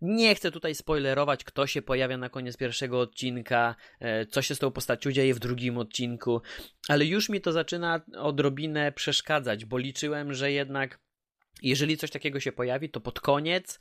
nie 0.00 0.34
chcę 0.34 0.50
tutaj 0.50 0.74
spoilerować, 0.74 1.44
kto 1.44 1.66
się 1.66 1.82
pojawia 1.82 2.18
na 2.18 2.28
koniec 2.28 2.56
pierwszego 2.56 3.00
odcinka, 3.00 3.74
e, 4.00 4.26
co 4.26 4.42
się 4.42 4.54
z 4.54 4.58
tą 4.58 4.70
postacią 4.70 5.12
dzieje 5.12 5.34
w 5.34 5.38
drugim 5.38 5.78
odcinku, 5.78 6.42
ale 6.88 7.04
już 7.04 7.28
mi 7.28 7.40
to 7.40 7.52
zaczyna 7.52 8.00
odrobinę 8.16 8.92
przeszkadzać, 8.92 9.64
bo 9.64 9.78
liczyłem, 9.78 10.34
że 10.34 10.52
jednak 10.52 10.98
jeżeli 11.62 11.96
coś 11.96 12.10
takiego 12.10 12.40
się 12.40 12.52
pojawi, 12.52 12.90
to 12.90 13.00
pod 13.00 13.20
koniec 13.20 13.80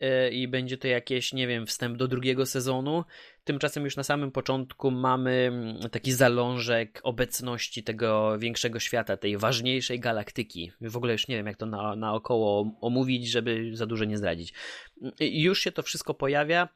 yy, 0.00 0.30
i 0.30 0.48
będzie 0.48 0.78
to 0.78 0.88
jakieś, 0.88 1.32
nie 1.32 1.46
wiem, 1.46 1.66
wstęp 1.66 1.96
do 1.96 2.08
drugiego 2.08 2.46
sezonu. 2.46 3.04
Tymczasem 3.48 3.84
już 3.84 3.96
na 3.96 4.02
samym 4.02 4.30
początku 4.30 4.90
mamy 4.90 5.30
mm, 5.30 5.90
taki 5.90 6.12
zalążek 6.12 7.00
obecności 7.02 7.82
tego 7.82 8.38
większego 8.38 8.80
świata, 8.80 9.16
tej 9.16 9.38
ważniejszej 9.38 10.00
galaktyki. 10.00 10.72
W 10.80 10.96
ogóle 10.96 11.12
już 11.12 11.28
nie 11.28 11.36
wiem, 11.36 11.46
jak 11.46 11.56
to 11.56 11.66
na, 11.66 11.96
naokoło 11.96 12.78
omówić, 12.80 13.30
żeby 13.30 13.70
za 13.76 13.86
dużo 13.86 14.04
nie 14.04 14.18
zdradzić. 14.18 14.54
Już 15.20 15.60
się 15.60 15.72
to 15.72 15.82
wszystko 15.82 16.14
pojawia. 16.14 16.68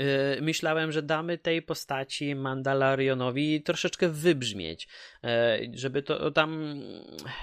Y, 0.00 0.42
myślałem, 0.42 0.92
że 0.92 1.02
damy 1.02 1.38
tej 1.38 1.62
postaci 1.62 2.34
Mandalorionowi 2.34 3.62
troszeczkę 3.62 4.08
wybrzmieć, 4.08 4.88
y, 5.24 5.28
żeby 5.74 6.02
to 6.02 6.30
tam, 6.30 6.80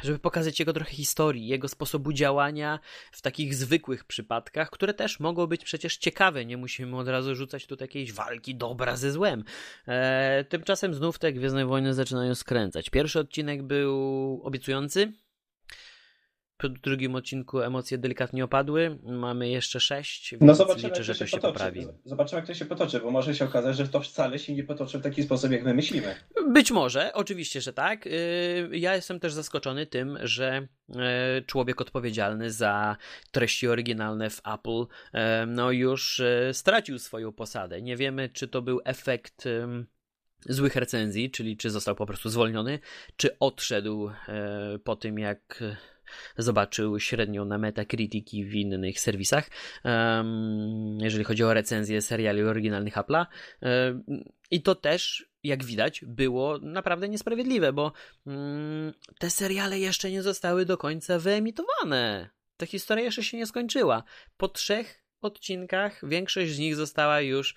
żeby 0.04 0.20
pokazać 0.20 0.60
jego 0.60 0.74
trochę 0.74 0.92
historii, 0.92 1.48
jego 1.48 1.68
sposobu 1.68 2.14
działania 2.14 2.80
w 3.12 3.22
takich 3.22 3.56
zwykłych 3.56 4.04
przypadkach, 4.04 4.70
które 4.70 4.94
też 4.94 5.20
mogą 5.20 5.48
być 5.48 5.64
przecież 5.64 5.98
ciekawe. 5.98 6.46
Nie 6.46 6.58
musimy 6.58 6.98
od 6.98 7.08
razu 7.08 7.36
rzucać 7.36 7.68
tu 7.68 7.76
jakiejś 7.82 8.14
walki 8.14 8.56
dobra 8.56 8.96
ze 8.96 9.12
złem. 9.12 9.44
Y, 10.40 10.44
tymczasem 10.44 10.94
znów 10.94 11.20
te 11.20 11.34
Gwiezdne 11.34 11.66
Wojny 11.66 11.94
zaczynają 11.94 12.36
skręcać. 12.36 12.90
Pierwszy 12.90 13.20
odcinek 13.20 13.64
był 13.64 14.42
obiecujący, 14.44 15.14
po 16.60 16.70
drugim 16.70 17.16
odcinku 17.16 17.62
emocje 17.62 17.98
delikatnie 17.98 18.44
opadły. 18.44 19.00
Mamy 19.04 19.50
jeszcze 19.50 19.80
sześć, 19.80 20.32
więc 20.32 20.44
no 20.44 20.56
zobaczymy, 20.56 20.90
liczę, 20.90 21.04
że 21.04 21.16
to 21.16 21.26
się, 21.26 21.38
potoczy. 21.38 21.54
poprawi. 21.54 21.88
Zobaczymy, 22.06 22.40
jak 22.40 22.48
to 22.48 22.54
się 22.54 22.66
potoczy, 22.66 23.00
bo 23.00 23.12
może 23.12 23.36
się 23.36 23.46
okazać, 23.46 23.78
że 23.78 23.88
to 23.88 24.02
wcale 24.02 24.40
się 24.40 24.54
nie 24.54 24.64
potoczy 24.64 25.00
w 25.00 25.02
taki 25.02 25.24
sposób, 25.24 25.52
jak 25.52 25.64
my 25.64 25.74
myślimy. 25.74 26.16
Być 26.50 26.72
może, 26.72 27.14
oczywiście, 27.14 27.62
że 27.62 27.74
tak. 27.74 28.08
Y, 28.08 28.70
ja 28.72 28.96
jestem 28.96 29.20
też 29.20 29.34
zaskoczony 29.34 29.86
tym, 29.86 30.18
że 30.24 30.68
y, 30.90 30.96
człowiek 31.46 31.82
odpowiedzialny 31.82 32.52
za 32.52 32.98
treści 33.32 33.68
oryginalne 33.68 34.30
w 34.30 34.42
Apple 34.54 34.82
y, 34.82 35.20
no 35.48 35.72
już 35.72 36.22
stracił 36.54 37.00
swoją 37.00 37.32
posadę. 37.32 37.82
Nie 37.82 37.98
wiemy, 37.98 38.30
czy 38.30 38.48
to 38.48 38.62
był 38.62 38.82
efekt 38.86 39.46
złych 40.46 40.76
recenzji, 40.76 41.32
czyli 41.32 41.58
czy 41.58 41.70
został 41.70 41.96
po 41.96 42.06
prostu 42.06 42.30
zwolniony, 42.30 42.80
czy 43.18 43.40
odszedł 43.40 44.12
po 44.84 44.96
tym, 44.96 45.20
jak 45.20 45.64
zobaczył 46.38 47.00
średnią 47.00 47.46
na 47.46 47.58
Metacritic 47.58 48.34
i 48.34 48.46
w 48.46 48.56
innych 48.56 49.00
serwisach, 49.00 49.50
jeżeli 51.00 51.24
chodzi 51.24 51.44
o 51.44 51.54
recenzję 51.54 52.02
seriali 52.02 52.44
oryginalnych 52.44 52.96
Apple'a. 52.96 53.26
I 54.52 54.62
to 54.62 54.76
też, 54.76 55.30
jak 55.44 55.64
widać, 55.64 56.06
było 56.06 56.58
naprawdę 56.58 57.10
niesprawiedliwe, 57.10 57.74
bo 57.74 57.94
mm, 58.28 58.94
te 59.20 59.30
seriale 59.30 59.80
jeszcze 59.80 60.12
nie 60.12 60.22
zostały 60.22 60.66
do 60.66 60.78
końca 60.78 61.20
wyemitowane. 61.20 62.30
Ta 62.58 62.66
historia 62.66 63.04
jeszcze 63.04 63.24
się 63.24 63.38
nie 63.38 63.46
skończyła. 63.46 64.04
Po 64.38 64.48
trzech 64.48 65.04
odcinkach 65.22 66.10
większość 66.10 66.52
z 66.52 66.60
nich 66.60 66.76
została 66.76 67.22
już 67.22 67.56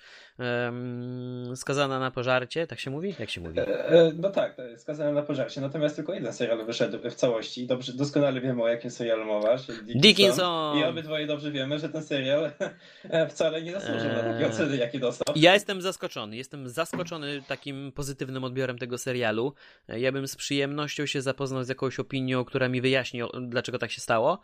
Skazana 1.55 1.99
na 1.99 2.11
pożarcie, 2.11 2.67
tak 2.67 2.79
się 2.79 2.91
mówi? 2.91 3.15
Jak 3.19 3.29
się 3.29 3.41
mówi? 3.41 3.59
E, 3.59 3.89
e, 3.89 4.11
no 4.15 4.29
tak, 4.29 4.57
Skazana 4.77 5.11
na 5.11 5.21
pożarcie, 5.21 5.61
natomiast 5.61 5.95
tylko 5.95 6.13
jeden 6.13 6.33
serial 6.33 6.65
wyszedł 6.65 7.09
w 7.09 7.15
całości 7.15 7.67
dobrze, 7.67 7.93
doskonale 7.93 8.41
wiemy 8.41 8.63
o 8.63 8.67
jakim 8.67 8.91
serialu 8.91 9.25
mowa, 9.25 9.57
Dickinson. 9.57 10.01
Dickinson. 10.01 10.77
I 10.77 10.83
obydwoje 10.83 11.27
dobrze 11.27 11.51
wiemy, 11.51 11.79
że 11.79 11.89
ten 11.89 12.03
serial 12.03 12.51
wcale 13.29 13.61
nie 13.61 13.71
zasłużył 13.71 14.09
na 14.09 14.23
takie 14.23 14.47
oceny, 14.47 14.77
jakie 14.77 14.99
dostał. 14.99 15.35
Ja 15.37 15.53
jestem 15.53 15.81
zaskoczony, 15.81 16.37
jestem 16.37 16.69
zaskoczony 16.69 17.41
takim 17.47 17.91
pozytywnym 17.91 18.43
odbiorem 18.43 18.77
tego 18.77 18.97
serialu. 18.97 19.53
Ja 19.87 20.11
bym 20.11 20.27
z 20.27 20.35
przyjemnością 20.35 21.05
się 21.05 21.21
zapoznał 21.21 21.63
z 21.63 21.69
jakąś 21.69 21.99
opinią, 21.99 22.45
która 22.45 22.69
mi 22.69 22.81
wyjaśni, 22.81 23.21
dlaczego 23.41 23.79
tak 23.79 23.91
się 23.91 24.01
stało, 24.01 24.41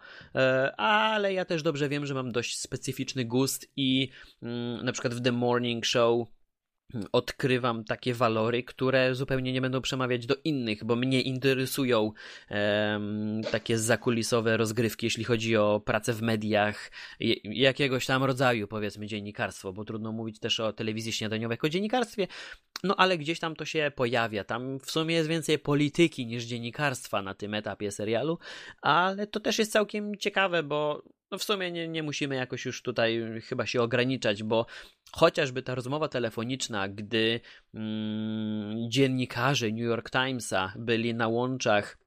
ale 0.77 1.33
ja 1.33 1.45
też 1.45 1.63
dobrze 1.63 1.89
wiem, 1.89 2.05
że 2.05 2.13
mam 2.13 2.31
dość 2.31 2.59
specyficzny 2.59 3.25
gust 3.25 3.71
i 3.75 4.09
mm, 4.43 4.85
na 4.85 4.91
przykład 4.91 5.13
w 5.13 5.21
The 5.21 5.31
Morning 5.31 5.78
Show 5.85 6.27
odkrywam 7.11 7.83
takie 7.83 8.13
walory, 8.13 8.63
które 8.63 9.15
zupełnie 9.15 9.53
nie 9.53 9.61
będą 9.61 9.81
przemawiać 9.81 10.25
do 10.25 10.35
innych, 10.43 10.83
bo 10.83 10.95
mnie 10.95 11.21
interesują 11.21 12.11
takie 13.51 13.77
zakulisowe 13.77 14.57
rozgrywki, 14.57 15.05
jeśli 15.05 15.23
chodzi 15.23 15.57
o 15.57 15.81
pracę 15.85 16.13
w 16.13 16.21
mediach, 16.21 16.91
jakiegoś 17.43 18.05
tam 18.05 18.23
rodzaju, 18.23 18.67
powiedzmy, 18.67 19.07
dziennikarstwo, 19.07 19.73
bo 19.73 19.85
trudno 19.85 20.11
mówić 20.11 20.39
też 20.39 20.59
o 20.59 20.73
telewizji 20.73 21.13
śniadaniowej 21.13 21.53
jako 21.53 21.69
dziennikarstwie, 21.69 22.27
no 22.83 22.95
ale 22.95 23.17
gdzieś 23.17 23.39
tam 23.39 23.55
to 23.55 23.65
się 23.65 23.91
pojawia. 23.95 24.43
Tam 24.43 24.79
w 24.79 24.91
sumie 24.91 25.15
jest 25.15 25.29
więcej 25.29 25.59
polityki 25.59 26.25
niż 26.25 26.43
dziennikarstwa 26.43 27.21
na 27.21 27.33
tym 27.33 27.53
etapie 27.53 27.91
serialu, 27.91 28.37
ale 28.81 29.27
to 29.27 29.39
też 29.39 29.59
jest 29.59 29.71
całkiem 29.71 30.15
ciekawe, 30.15 30.63
bo 30.63 31.03
no 31.31 31.37
w 31.37 31.43
sumie 31.43 31.71
nie, 31.71 31.87
nie 31.87 32.03
musimy 32.03 32.35
jakoś 32.35 32.65
już 32.65 32.81
tutaj 32.81 33.41
chyba 33.41 33.65
się 33.65 33.81
ograniczać, 33.81 34.43
bo 34.43 34.65
chociażby 35.11 35.63
ta 35.63 35.75
rozmowa 35.75 36.07
telefoniczna, 36.07 36.89
gdy 36.89 37.39
mm, 37.73 38.91
dziennikarze 38.91 39.67
New 39.67 39.79
York 39.79 40.09
Timesa 40.09 40.73
byli 40.77 41.13
na 41.13 41.27
łączach 41.27 41.97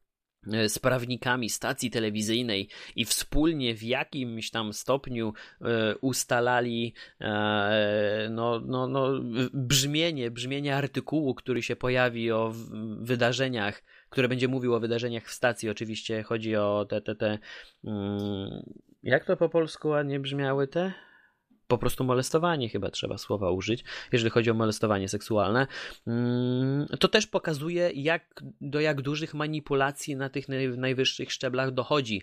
e, 0.52 0.68
z 0.68 0.78
prawnikami 0.78 1.50
stacji 1.50 1.90
telewizyjnej 1.90 2.68
i 2.96 3.04
wspólnie 3.04 3.74
w 3.74 3.82
jakimś 3.82 4.50
tam 4.50 4.72
stopniu 4.72 5.32
e, 5.60 5.96
ustalali 5.96 6.94
e, 7.20 8.28
no, 8.30 8.60
no, 8.60 8.88
no, 8.88 9.20
brzmienie, 9.52 10.30
brzmienie 10.30 10.76
artykułu, 10.76 11.34
który 11.34 11.62
się 11.62 11.76
pojawi 11.76 12.32
o 12.32 12.52
wydarzeniach, 13.00 13.82
które 14.08 14.28
będzie 14.28 14.48
mówił 14.48 14.74
o 14.74 14.80
wydarzeniach 14.80 15.26
w 15.26 15.32
stacji. 15.32 15.70
Oczywiście 15.70 16.22
chodzi 16.22 16.56
o 16.56 16.86
te, 16.88 17.00
te, 17.00 17.14
te 17.14 17.38
mm, 17.84 18.62
jak 19.02 19.24
to 19.24 19.36
po 19.36 19.48
polsku 19.48 19.88
ładnie 19.88 20.20
brzmiały 20.20 20.68
te? 20.68 20.92
Po 21.66 21.78
prostu 21.78 22.04
molestowanie 22.04 22.68
chyba 22.68 22.90
trzeba 22.90 23.18
słowa 23.18 23.50
użyć, 23.50 23.84
jeżeli 24.12 24.30
chodzi 24.30 24.50
o 24.50 24.54
molestowanie 24.54 25.08
seksualne. 25.08 25.66
Mm, 26.06 26.86
to 27.00 27.08
też 27.08 27.26
pokazuje, 27.26 27.90
jak, 27.94 28.42
do 28.60 28.80
jak 28.80 29.02
dużych 29.02 29.34
manipulacji 29.34 30.16
na 30.16 30.28
tych 30.28 30.46
najwyższych 30.76 31.32
szczeblach 31.32 31.70
dochodzi 31.70 32.22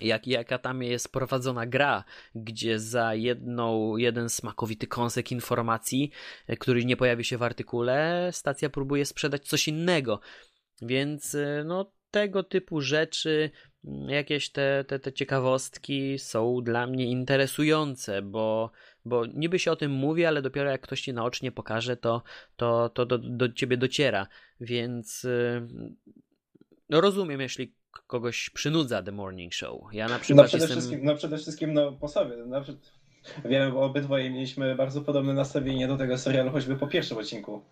jak, 0.00 0.26
jaka 0.26 0.58
tam 0.58 0.82
jest 0.82 1.12
prowadzona 1.12 1.66
gra, 1.66 2.04
gdzie 2.34 2.78
za 2.78 3.14
jedną, 3.14 3.96
jeden 3.96 4.28
smakowity 4.28 4.86
kąsek 4.86 5.32
informacji, 5.32 6.10
e, 6.46 6.56
który 6.56 6.84
nie 6.84 6.96
pojawi 6.96 7.24
się 7.24 7.38
w 7.38 7.42
artykule, 7.42 8.28
stacja 8.32 8.70
próbuje 8.70 9.06
sprzedać 9.06 9.48
coś 9.48 9.68
innego. 9.68 10.20
Więc 10.82 11.34
e, 11.34 11.64
no, 11.66 11.92
tego 12.10 12.42
typu 12.42 12.80
rzeczy 12.80 13.50
jakieś 14.08 14.50
te, 14.50 14.84
te, 14.88 14.98
te 14.98 15.12
ciekawostki 15.12 16.18
są 16.18 16.60
dla 16.62 16.86
mnie 16.86 17.06
interesujące, 17.06 18.22
bo, 18.22 18.70
bo 19.04 19.26
niby 19.26 19.58
się 19.58 19.72
o 19.72 19.76
tym 19.76 19.92
mówi, 19.92 20.24
ale 20.24 20.42
dopiero 20.42 20.70
jak 20.70 20.80
ktoś 20.80 21.00
ci 21.00 21.12
naocznie 21.12 21.52
pokaże, 21.52 21.96
to, 21.96 22.22
to, 22.56 22.88
to 22.88 23.06
do, 23.06 23.18
do 23.18 23.52
ciebie 23.52 23.76
dociera. 23.76 24.26
Więc 24.60 25.26
no 26.88 27.00
rozumiem, 27.00 27.40
jeśli 27.40 27.74
kogoś 28.06 28.50
przynudza 28.50 29.02
The 29.02 29.12
Morning 29.12 29.54
Show. 29.54 29.80
Ja 29.92 30.08
na 30.08 30.18
przykład 30.18 30.44
no 30.44 30.48
przede 30.48 30.64
jestem... 30.64 30.78
Wszystkim, 30.78 31.04
no 31.04 31.14
przede 31.14 31.38
wszystkim 31.38 31.74
no, 31.74 31.92
po 31.92 32.08
sobie. 32.08 32.36
No, 32.46 32.64
Wiemy, 33.44 33.72
bo 33.72 33.82
obydwoje 33.82 34.30
mieliśmy 34.30 34.74
bardzo 34.74 35.00
podobne 35.00 35.34
nastawienie 35.34 35.88
do 35.88 35.96
tego 35.96 36.18
serialu, 36.18 36.50
choćby 36.50 36.76
po 36.76 36.86
pierwszym 36.86 37.18
odcinku. 37.18 37.62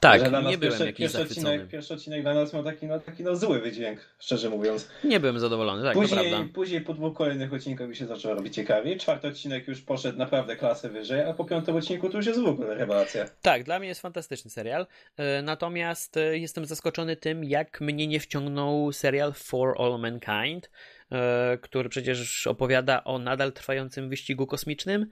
Tak, 0.00 0.22
nie 0.50 0.58
byłem 0.58 0.80
jakiś 0.80 0.96
pierwszy 0.96 1.22
odcinek, 1.22 1.68
pierwszy 1.68 1.94
odcinek 1.94 2.22
dla 2.22 2.34
nas 2.34 2.52
miał 2.52 2.64
taki, 2.64 2.86
no, 2.86 3.00
taki 3.00 3.22
no, 3.22 3.36
zły 3.36 3.60
wydźwięk, 3.60 4.00
szczerze 4.18 4.50
mówiąc. 4.50 4.88
Nie 5.04 5.20
byłem 5.20 5.38
zadowolony, 5.38 5.82
tak, 5.82 5.94
później, 5.94 6.48
później 6.48 6.80
po 6.80 6.94
dwóch 6.94 7.16
kolejnych 7.16 7.52
odcinkach 7.52 7.88
mi 7.88 7.96
się 7.96 8.06
zaczęło 8.06 8.34
robić 8.34 8.54
ciekawiej. 8.54 8.98
Czwarty 8.98 9.28
odcinek 9.28 9.68
już 9.68 9.80
poszedł 9.80 10.18
naprawdę 10.18 10.56
klasę 10.56 10.88
wyżej, 10.88 11.20
a 11.20 11.32
po 11.32 11.44
piątym 11.44 11.76
odcinku 11.76 12.08
to 12.08 12.16
już 12.16 12.26
jest 12.26 12.40
w 12.40 12.46
ogóle 12.46 12.74
rewelacja. 12.74 13.24
Tak, 13.42 13.64
dla 13.64 13.78
mnie 13.78 13.88
jest 13.88 14.00
fantastyczny 14.00 14.50
serial. 14.50 14.86
E, 15.16 15.42
natomiast 15.42 16.16
e, 16.16 16.38
jestem 16.38 16.66
zaskoczony 16.66 17.16
tym, 17.16 17.44
jak 17.44 17.80
mnie 17.80 18.06
nie 18.06 18.20
wciągnął 18.20 18.92
serial 18.92 19.32
For 19.32 19.74
All 19.78 19.98
Mankind. 20.00 20.70
E, 21.12 21.58
który 21.62 21.88
przecież 21.88 22.46
opowiada 22.46 23.04
o 23.04 23.18
nadal 23.18 23.52
trwającym 23.52 24.08
wyścigu 24.08 24.46
kosmicznym. 24.46 25.06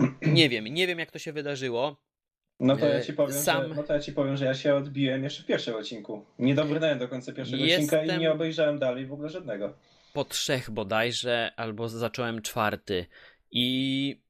Nie 0.22 0.48
wiem, 0.48 0.64
nie 0.64 0.86
wiem 0.86 0.98
jak 0.98 1.10
to 1.10 1.18
się 1.18 1.32
wydarzyło. 1.32 1.96
No 2.60 2.76
to 2.76 2.86
ja 2.86 2.94
e, 2.94 3.02
ci 3.02 3.12
powiem, 3.12 3.32
Sam... 3.32 3.68
że, 3.68 3.74
no 3.74 3.82
to 3.82 3.92
ja 3.92 4.00
ci 4.00 4.12
powiem, 4.12 4.36
że 4.36 4.44
ja 4.44 4.54
się 4.54 4.74
odbiłem 4.74 5.24
jeszcze 5.24 5.42
w 5.42 5.46
pierwszym 5.46 5.74
odcinku. 5.74 6.26
Nie 6.38 6.54
dobrnąłem 6.54 6.98
do 6.98 7.08
końca 7.08 7.32
pierwszego 7.32 7.64
Jestem... 7.64 8.00
odcinka 8.00 8.16
i 8.16 8.18
nie 8.18 8.32
obejrzałem 8.32 8.78
dalej 8.78 9.06
w 9.06 9.12
ogóle 9.12 9.28
żadnego. 9.28 9.74
Po 10.12 10.24
trzech 10.24 10.70
bodajże, 10.70 11.52
albo 11.56 11.88
zacząłem 11.88 12.42
czwarty. 12.42 13.06
I 13.50 14.23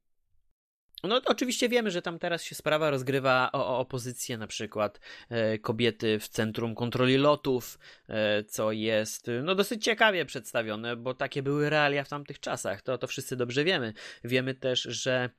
no 1.09 1.20
oczywiście 1.26 1.68
wiemy, 1.68 1.90
że 1.90 2.02
tam 2.02 2.18
teraz 2.18 2.42
się 2.42 2.55
sprawa 2.55 2.90
rozgrywa 2.90 3.50
o, 3.52 3.66
o 3.66 3.78
opozycję, 3.78 4.38
na 4.38 4.46
przykład 4.46 5.00
e, 5.30 5.59
kobiety 5.59 6.18
w 6.18 6.28
centrum 6.28 6.74
kontroli 6.74 7.16
lotów, 7.16 7.78
e, 8.09 8.44
co 8.44 8.72
jest 8.72 9.30
no 9.42 9.55
dosyć 9.55 9.84
ciekawie 9.84 10.24
przedstawione, 10.24 10.96
bo 10.96 11.14
takie 11.14 11.42
były 11.42 11.70
realia 11.70 12.05
w 12.05 12.09
tamtych 12.09 12.40
czasach. 12.40 12.82
To, 12.82 12.98
to 12.98 13.07
wszyscy 13.07 13.36
dobrze 13.36 13.64
wiemy. 13.64 13.92
Wiemy 14.24 14.55
też, 14.55 14.82
że 14.82 15.30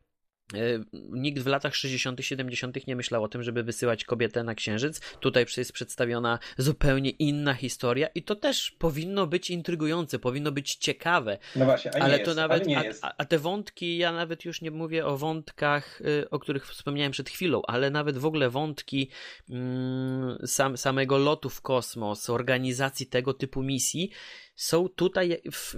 nikt 1.12 1.39
w 1.39 1.48
latach 1.48 1.76
60., 1.76 2.20
70. 2.22 2.88
nie 2.88 2.96
myślał 2.96 3.24
o 3.24 3.28
tym, 3.28 3.43
żeby 3.43 3.64
wysyłać 3.64 4.04
kobietę 4.04 4.43
na 4.43 4.56
księżyc. 4.56 5.00
Tutaj 5.20 5.46
jest 5.58 5.72
przedstawiona 5.72 6.39
zupełnie 6.58 7.10
inna 7.10 7.54
historia 7.54 8.08
i 8.08 8.24
to 8.24 8.36
też 8.36 8.72
powinno 8.72 9.28
być 9.28 9.50
intrygujące, 9.50 10.20
powinno 10.20 10.52
być 10.52 10.76
ciekawe. 10.76 11.38
No 11.56 11.66
właśnie, 11.66 11.96
a 11.96 12.00
ale 12.00 12.20
to 12.20 12.26
jest, 12.26 12.38
nawet, 12.38 12.68
nie 12.68 12.93
a, 13.02 13.14
a, 13.18 13.26
te 13.26 13.39
wątki, 13.39 13.98
ja 13.98 14.12
nawet 14.12 14.46
już 14.46 14.62
nie 14.62 14.72
mówię 14.72 15.06
o 15.06 15.18
wątkach, 15.18 16.02
y, 16.02 16.30
o 16.30 16.39
których 16.39 16.68
wspomniałem 16.68 17.12
przed 17.12 17.30
chwilą, 17.30 17.62
ale 17.68 17.89
nawet 17.89 18.18
w 18.18 18.26
ogóle 18.26 18.50
wątki 18.50 19.10
mm, 19.50 20.38
sam, 20.46 20.78
samego 20.78 21.18
lotu 21.18 21.50
w 21.50 21.62
kosmos, 21.62 22.30
organizacji 22.30 23.08
tego 23.08 23.34
typu 23.34 23.64
misji 23.64 24.12
są 24.56 24.89
tutaj 24.89 25.41
w, 25.52 25.76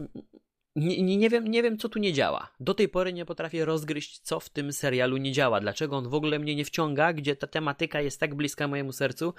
nie, 0.78 1.17
nie, 1.17 1.30
wiem, 1.30 1.47
nie 1.47 1.63
wiem, 1.63 1.78
co 1.78 1.89
tu 1.89 1.99
nie 1.99 2.13
działa. 2.13 2.49
Do 2.59 2.73
tej 2.73 2.89
pory 2.89 3.13
nie 3.13 3.25
potrafię 3.25 3.65
rozgryźć, 3.65 4.19
co 4.19 4.39
w 4.39 4.49
tym 4.49 4.73
serialu 4.73 5.17
nie 5.17 5.32
działa. 5.32 5.59
Dlaczego 5.59 5.97
on 5.97 6.09
w 6.09 6.13
ogóle 6.13 6.39
mnie 6.39 6.55
nie 6.55 6.65
wciąga, 6.65 7.13
gdzie 7.13 7.36
ta 7.36 7.47
tematyka 7.47 8.01
jest 8.01 8.19
tak 8.19 8.36
bliska 8.36 8.67
mojemu 8.67 8.91
sercu. 8.91 9.34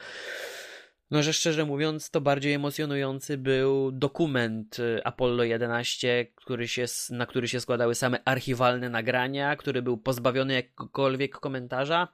No, 1.10 1.22
że 1.22 1.32
szczerze 1.32 1.64
mówiąc, 1.64 2.10
to 2.10 2.20
bardziej 2.20 2.52
emocjonujący 2.52 3.38
był 3.38 3.92
dokument 3.92 4.78
y, 4.78 5.04
Apollo 5.04 5.44
11, 5.44 6.26
który 6.34 6.68
się, 6.68 6.84
na 7.10 7.26
który 7.26 7.48
się 7.48 7.60
składały 7.60 7.94
same 7.94 8.24
archiwalne 8.24 8.90
nagrania, 8.90 9.56
który 9.56 9.82
był 9.82 9.98
pozbawiony 9.98 10.54
jakiegokolwiek 10.54 11.38
komentarza 11.38 12.08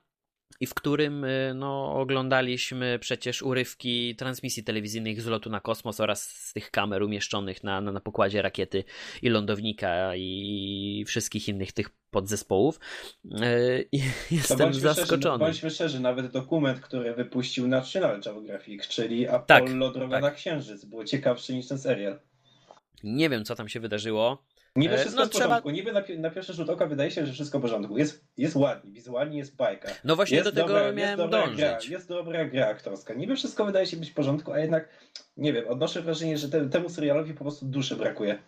i 0.61 0.67
w 0.67 0.75
którym 0.75 1.25
y, 1.25 1.53
no, 1.55 1.93
oglądaliśmy 1.95 2.99
przecież 2.99 3.43
urywki 3.43 4.17
transmisji 4.17 4.65
telewizyjnych 4.65 5.23
z 5.23 5.27
lotu 5.27 5.51
na 5.51 5.61
kosmos 5.61 6.01
oraz 6.01 6.23
z 6.23 6.53
tych 6.53 6.71
kamer 6.71 7.03
umieszczonych 7.03 7.65
na, 7.65 7.81
na, 7.81 7.93
na 7.93 8.01
pokładzie 8.01 8.43
rakiety 8.43 8.85
i 9.23 9.29
lądownika 9.29 10.17
i 10.17 11.05
wszystkich 11.07 11.49
innych 11.49 11.73
tych 11.73 11.91
podzespołów. 12.11 12.81
Y, 13.25 13.89
I 13.93 14.01
jestem 14.31 14.59
bądźmy 14.59 14.81
zaskoczony. 14.81 15.17
Szczerzy, 15.17 15.39
bądźmy 15.39 15.71
szczerzy, 15.71 16.01
nawet 16.01 16.27
dokument, 16.27 16.81
który 16.81 17.15
wypuścił 17.15 17.69
National 17.69 18.21
Geographic, 18.21 18.89
czyli 18.89 19.27
tak, 19.27 19.35
Apollo 19.35 19.87
tak, 19.87 19.95
Droga 19.95 20.17
tak. 20.17 20.23
na 20.23 20.31
Księżyc, 20.31 20.85
było 20.85 21.05
ciekawszy 21.05 21.55
niż 21.55 21.69
ten 21.69 21.79
serial. 21.79 22.21
Nie 23.05 23.31
wiem, 23.31 23.45
co 23.45 23.55
tam 23.55 23.69
się 23.69 23.81
wydarzyło. 23.81 24.45
Niby 24.77 24.95
e, 24.95 24.99
wszystko 24.99 25.21
no, 25.21 25.27
w 25.27 25.31
trzeba... 25.31 25.45
porządku. 25.45 25.71
Niby 25.71 25.93
na, 25.93 26.03
na, 26.19 26.31
pierwszy 26.31 26.53
rzut 26.53 26.71
oka 26.71 26.87
wydaje 26.87 27.11
się, 27.11 27.27
że 27.27 27.33
wszystko 27.33 27.59
w 27.59 27.63
porządku. 27.63 27.99
Jest, 27.99 28.25
jest 28.37 28.57
ładnie, 28.57 28.93
wizualnie 28.93 29.39
jest 29.39 29.57
bajka. 29.57 29.89
No 30.05 30.17
właśnie 30.17 30.37
jest 30.37 30.49
do 30.49 30.53
tego 30.53 30.69
dobra, 30.69 30.93
miałem 30.93 31.19
jest 31.19 31.31
dążyć. 31.31 31.57
Gra, 31.57 31.79
jest 31.89 32.09
dobra 32.09 32.45
gra 32.45 32.67
aktorska. 32.67 33.15
Niby 33.15 33.37
wszystko 33.37 33.65
wydaje 33.65 33.87
się 33.87 33.97
być 33.97 34.11
w 34.11 34.15
porządku, 34.15 34.53
a 34.53 34.59
jednak, 34.59 34.89
nie 35.37 35.53
wiem, 35.53 35.69
odnoszę 35.69 36.03
wrażenie, 36.03 36.39
że 36.39 36.49
te, 36.49 36.69
temu 36.69 36.89
serialowi 36.89 37.35
po 37.35 37.45
prostu 37.45 37.67
duszy 37.67 37.97
brakuje. 37.97 38.39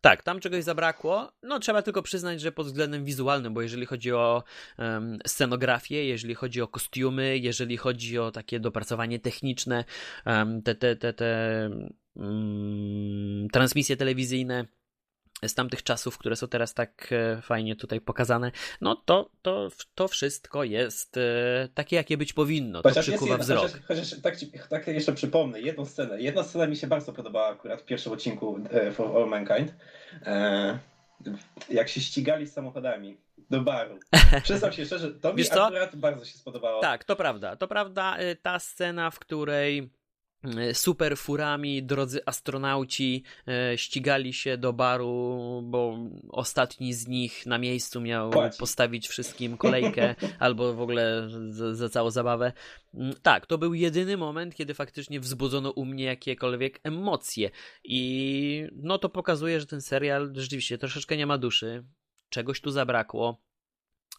Tak, 0.00 0.22
tam 0.22 0.40
czegoś 0.40 0.64
zabrakło. 0.64 1.32
No, 1.42 1.58
trzeba 1.58 1.82
tylko 1.82 2.02
przyznać, 2.02 2.40
że 2.40 2.52
pod 2.52 2.66
względem 2.66 3.04
wizualnym, 3.04 3.54
bo 3.54 3.62
jeżeli 3.62 3.86
chodzi 3.86 4.12
o 4.12 4.42
um, 4.78 5.18
scenografię, 5.26 6.06
jeżeli 6.06 6.34
chodzi 6.34 6.62
o 6.62 6.68
kostiumy, 6.68 7.38
jeżeli 7.38 7.76
chodzi 7.76 8.18
o 8.18 8.30
takie 8.30 8.60
dopracowanie 8.60 9.18
techniczne, 9.20 9.84
um, 10.26 10.62
te, 10.62 10.74
te, 10.74 10.96
te, 10.96 11.12
te 11.12 11.70
um, 12.16 13.48
transmisje 13.52 13.96
telewizyjne, 13.96 14.66
z 15.48 15.54
tamtych 15.54 15.82
czasów, 15.82 16.18
które 16.18 16.36
są 16.36 16.48
teraz 16.48 16.74
tak 16.74 17.08
e, 17.12 17.42
fajnie 17.42 17.76
tutaj 17.76 18.00
pokazane, 18.00 18.52
no 18.80 18.96
to, 18.96 19.30
to, 19.42 19.68
to 19.94 20.08
wszystko 20.08 20.64
jest 20.64 21.16
e, 21.16 21.68
takie, 21.74 21.96
jakie 21.96 22.16
być 22.16 22.32
powinno. 22.32 22.82
Chociaż 22.82 23.06
to 23.06 23.12
przykuwa 23.12 23.38
wzrok. 23.38 23.62
Chociaż, 23.62 23.80
chociaż 23.86 24.20
tak, 24.22 24.36
ci, 24.36 24.52
tak 24.68 24.86
jeszcze 24.86 25.12
przypomnę, 25.12 25.60
jedną 25.60 25.84
scenę. 25.84 26.20
Jedna 26.20 26.42
scena 26.42 26.66
mi 26.66 26.76
się 26.76 26.86
bardzo 26.86 27.12
podobała 27.12 27.48
akurat 27.48 27.82
w 27.82 27.84
pierwszym 27.84 28.12
odcinku 28.12 28.58
e, 28.70 28.92
For 28.92 29.16
All 29.16 29.28
Mankind. 29.28 29.74
jak 31.70 31.88
się 31.88 32.00
ścigali 32.00 32.46
z 32.46 32.52
samochodami 32.52 33.16
do 33.50 33.60
baru. 33.60 33.98
Przyznam 34.42 34.72
się 34.72 34.86
szczerze, 34.86 35.10
to 35.10 35.34
mi 35.34 35.42
akurat 35.50 35.96
bardzo 35.96 36.24
się 36.24 36.38
spodobało. 36.38 36.80
Tak, 36.80 37.04
to 37.04 37.16
prawda. 37.16 37.56
To 37.56 37.68
prawda, 37.68 38.16
ta 38.42 38.58
scena, 38.58 39.10
w 39.10 39.18
której 39.18 39.90
super 40.72 41.16
furami 41.16 41.82
drodzy 41.82 42.20
astronauci 42.26 43.22
e, 43.48 43.78
ścigali 43.78 44.32
się 44.32 44.58
do 44.58 44.72
baru, 44.72 45.62
bo 45.64 45.98
ostatni 46.28 46.94
z 46.94 47.08
nich 47.08 47.46
na 47.46 47.58
miejscu 47.58 48.00
miał 48.00 48.30
Płaci. 48.30 48.58
postawić 48.58 49.08
wszystkim 49.08 49.56
kolejkę 49.56 50.14
albo 50.38 50.74
w 50.74 50.80
ogóle 50.80 51.28
za, 51.50 51.74
za, 51.74 51.88
całą 51.88 52.10
zabawę. 52.10 52.52
Mm, 52.94 53.14
tak, 53.22 53.46
to 53.46 53.58
był 53.58 53.74
jedyny 53.74 54.16
moment, 54.16 54.54
kiedy 54.54 54.74
faktycznie 54.74 55.20
wzbudzono 55.20 55.70
u 55.70 55.84
mnie 55.84 56.04
jakiekolwiek 56.04 56.80
emocje 56.82 57.50
i 57.84 58.66
no 58.72 58.98
to 58.98 59.08
pokazuje, 59.08 59.60
że 59.60 59.66
ten 59.66 59.80
serial 59.80 60.32
rzeczywiście 60.36 60.78
troszeczkę 60.78 61.16
nie 61.16 61.26
ma 61.26 61.38
duszy. 61.38 61.84
Czegoś 62.28 62.60
tu 62.60 62.70
zabrakło. 62.70 63.51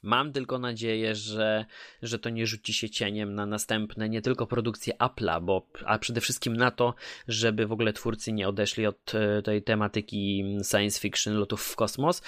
Mam 0.04 0.32
tylko 0.32 0.60
nadzieję, 0.60 1.16
że, 1.16 1.66
że 2.02 2.20
to 2.20 2.30
nie 2.30 2.48
rzuci 2.48 2.74
się 2.74 2.90
cieniem 2.90 3.36
na 3.36 3.46
następne 3.46 4.10
nie 4.10 4.22
tylko 4.22 4.48
produkcje 4.48 4.94
Apple'a, 4.94 5.42
bo, 5.42 5.68
a 5.86 6.00
przede 6.00 6.22
wszystkim 6.22 6.58
na 6.58 6.72
to, 6.72 6.96
żeby 7.28 7.68
w 7.68 7.72
ogóle 7.72 7.94
twórcy 7.94 8.34
nie 8.34 8.48
odeszli 8.48 8.86
od 8.86 9.16
e, 9.16 9.42
tej 9.42 9.64
tematyki 9.64 10.44
science 10.72 11.00
fiction, 11.00 11.34
lotów 11.34 11.64
w 11.64 11.76
kosmos, 11.76 12.22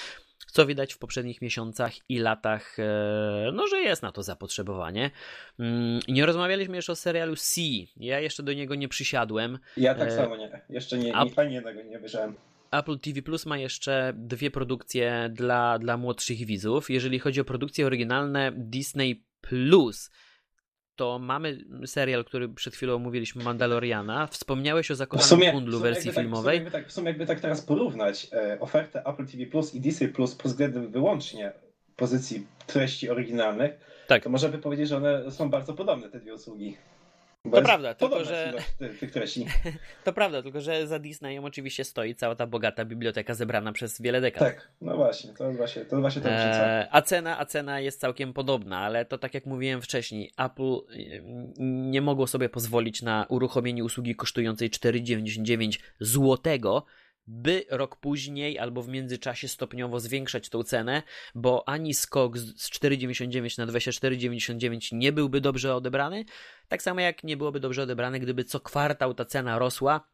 co 0.47 0.65
widać 0.65 0.93
w 0.93 0.97
poprzednich 0.97 1.41
miesiącach 1.41 1.91
i 2.09 2.19
latach, 2.19 2.79
e, 2.79 3.51
no, 3.53 3.67
że 3.67 3.77
jest 3.77 4.01
na 4.01 4.11
to 4.11 4.23
zapotrzebowanie. 4.23 5.11
Mm, 5.59 5.99
nie 6.07 6.25
rozmawialiśmy 6.25 6.75
jeszcze 6.75 6.91
o 6.91 6.95
serialu 6.95 7.35
C. 7.35 7.61
Ja 7.97 8.19
jeszcze 8.19 8.43
do 8.43 8.53
niego 8.53 8.75
nie 8.75 8.87
przysiadłem. 8.87 9.59
Ja 9.77 9.95
tak 9.95 10.07
e, 10.07 10.11
samo 10.11 10.37
nie. 10.37 10.61
Jeszcze 10.69 10.97
nie, 10.97 11.03
nie, 11.05 11.15
ani 11.15 11.53
jednego 11.53 11.81
nie 11.81 11.99
bierzałem. 11.99 12.35
Apple 12.71 12.99
TV 12.99 13.21
Plus 13.21 13.45
ma 13.45 13.57
jeszcze 13.57 14.13
dwie 14.15 14.51
produkcje 14.51 15.29
dla, 15.33 15.79
dla 15.79 15.97
młodszych 15.97 16.45
widzów. 16.45 16.89
Jeżeli 16.89 17.19
chodzi 17.19 17.41
o 17.41 17.45
produkcje 17.45 17.85
oryginalne 17.85 18.51
Disney 18.55 19.25
Plus, 19.41 20.09
to 20.95 21.19
mamy 21.19 21.57
serial, 21.85 22.25
który 22.25 22.49
przed 22.49 22.75
chwilą 22.75 22.99
mówiliśmy, 22.99 23.43
Mandaloriana. 23.43 24.27
Wspomniałeś 24.27 24.91
o 24.91 24.95
zakochanym 24.95 25.29
sumie, 25.29 25.51
kundlu 25.51 25.79
wersji 25.79 26.11
tak, 26.11 26.23
filmowej. 26.23 26.57
W 26.57 26.61
sumie, 26.61 26.71
tak, 26.71 26.87
w 26.87 26.91
sumie 26.91 27.07
jakby 27.07 27.25
tak 27.25 27.39
teraz 27.39 27.61
porównać 27.61 28.27
e, 28.33 28.59
ofertę 28.59 29.03
Apple 29.05 29.25
TV 29.25 29.45
Plus 29.45 29.75
i 29.75 29.81
Disney 29.81 30.09
Plus 30.09 30.35
pod 30.35 30.51
względem 30.51 30.91
wyłącznie 30.91 31.53
pozycji 31.95 32.47
treści 32.67 33.09
oryginalnych, 33.09 33.71
tak. 34.07 34.23
to 34.23 34.29
można 34.29 34.49
by 34.49 34.57
powiedzieć, 34.57 34.89
że 34.89 34.97
one 34.97 35.31
są 35.31 35.49
bardzo 35.49 35.73
podobne, 35.73 36.09
te 36.09 36.19
dwie 36.19 36.33
usługi. 36.33 36.77
Bo 37.45 37.57
to 37.57 37.63
prawda, 37.63 37.93
tylko 37.93 38.25
że. 38.25 38.53
Tych 38.99 39.11
treści. 39.11 39.45
to 40.03 40.13
prawda, 40.13 40.41
tylko 40.41 40.61
że 40.61 40.87
za 40.87 40.99
Disneyem 40.99 41.45
oczywiście 41.45 41.83
stoi 41.83 42.15
cała 42.15 42.35
ta 42.35 42.47
bogata 42.47 42.85
biblioteka 42.85 43.33
zebrana 43.33 43.71
przez 43.71 44.01
wiele 44.01 44.21
dekad. 44.21 44.43
Tak, 44.43 44.71
no 44.81 44.95
właśnie, 44.95 45.33
to 45.33 45.51
właśnie 45.51 45.85
to 45.85 46.01
właśnie 46.01 46.21
to 46.21 46.29
eee, 46.29 46.87
a 46.91 47.01
cena, 47.01 47.39
a 47.39 47.45
cena 47.45 47.79
jest 47.79 47.99
całkiem 47.99 48.33
podobna, 48.33 48.79
ale 48.79 49.05
to 49.05 49.17
tak 49.17 49.33
jak 49.33 49.45
mówiłem 49.45 49.81
wcześniej, 49.81 50.31
Apple 50.37 50.79
nie 51.59 52.01
mogło 52.01 52.27
sobie 52.27 52.49
pozwolić 52.49 53.01
na 53.01 53.25
uruchomienie 53.29 53.83
usługi 53.83 54.15
kosztującej 54.15 54.69
4,99 54.69 55.79
złotego 55.99 56.85
by 57.27 57.65
rok 57.69 57.95
później 57.95 58.59
albo 58.59 58.81
w 58.81 58.87
międzyczasie 58.87 59.47
stopniowo 59.47 59.99
zwiększać 59.99 60.49
tą 60.49 60.63
cenę, 60.63 61.03
bo 61.35 61.69
ani 61.69 61.93
skok 61.93 62.37
z 62.37 62.69
4,99 62.69 63.57
na 63.57 63.67
24,99 63.67 64.93
nie 64.93 65.11
byłby 65.11 65.41
dobrze 65.41 65.75
odebrany, 65.75 66.25
tak 66.67 66.81
samo 66.81 66.99
jak 66.99 67.23
nie 67.23 67.37
byłoby 67.37 67.59
dobrze 67.59 67.83
odebrane, 67.83 68.19
gdyby 68.19 68.43
co 68.43 68.59
kwartał 68.59 69.13
ta 69.13 69.25
cena 69.25 69.59
rosła, 69.59 70.07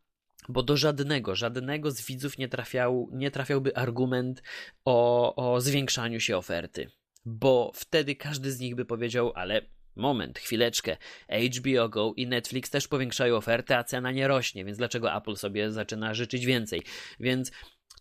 bo 0.49 0.63
do 0.63 0.77
żadnego, 0.77 1.35
żadnego 1.35 1.91
z 1.91 2.05
widzów 2.05 2.37
nie, 2.37 2.47
trafiał, 2.47 3.09
nie 3.11 3.31
trafiałby 3.31 3.75
argument 3.75 4.43
o, 4.85 5.35
o 5.35 5.61
zwiększaniu 5.61 6.19
się 6.19 6.37
oferty. 6.37 6.91
Bo 7.25 7.71
wtedy 7.75 8.15
każdy 8.15 8.51
z 8.51 8.59
nich 8.59 8.75
by 8.75 8.85
powiedział, 8.85 9.31
ale 9.35 9.61
Moment, 9.95 10.39
chwileczkę. 10.39 10.97
HBO 11.29 11.89
Go 11.89 12.13
i 12.15 12.27
Netflix 12.27 12.69
też 12.69 12.87
powiększają 12.87 13.35
ofertę, 13.35 13.77
a 13.77 13.83
cena 13.83 14.11
nie 14.11 14.27
rośnie, 14.27 14.65
więc 14.65 14.77
dlaczego 14.77 15.15
Apple 15.15 15.35
sobie 15.35 15.71
zaczyna 15.71 16.13
życzyć 16.13 16.45
więcej? 16.45 16.81
Więc 17.19 17.51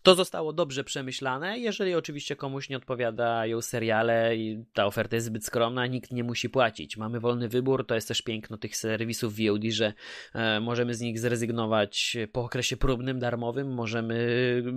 to 0.03 0.15
zostało 0.15 0.53
dobrze 0.53 0.83
przemyślane. 0.83 1.59
Jeżeli 1.59 1.95
oczywiście 1.95 2.35
komuś 2.35 2.69
nie 2.69 2.77
odpowiadają 2.77 3.61
seriale 3.61 4.35
i 4.35 4.65
ta 4.73 4.85
oferta 4.85 5.15
jest 5.15 5.27
zbyt 5.27 5.45
skromna, 5.45 5.87
nikt 5.87 6.11
nie 6.11 6.23
musi 6.23 6.49
płacić. 6.49 6.97
Mamy 6.97 7.19
wolny 7.19 7.49
wybór, 7.49 7.87
to 7.87 7.95
jest 7.95 8.07
też 8.07 8.21
piękno 8.21 8.57
tych 8.57 8.77
serwisów 8.77 9.33
VOD, 9.35 9.63
że 9.69 9.93
e, 10.33 10.59
możemy 10.59 10.93
z 10.93 11.01
nich 11.01 11.19
zrezygnować 11.19 12.17
po 12.31 12.43
okresie 12.43 12.77
próbnym, 12.77 13.19
darmowym, 13.19 13.73
możemy 13.73 14.15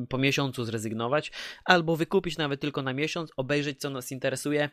po 0.08 0.18
miesiącu 0.18 0.64
zrezygnować, 0.64 1.32
albo 1.64 1.96
wykupić 1.96 2.38
nawet 2.38 2.60
tylko 2.60 2.82
na 2.82 2.92
miesiąc, 2.92 3.30
obejrzeć 3.36 3.80
co 3.80 3.90
nas 3.90 4.12
interesuje 4.12 4.70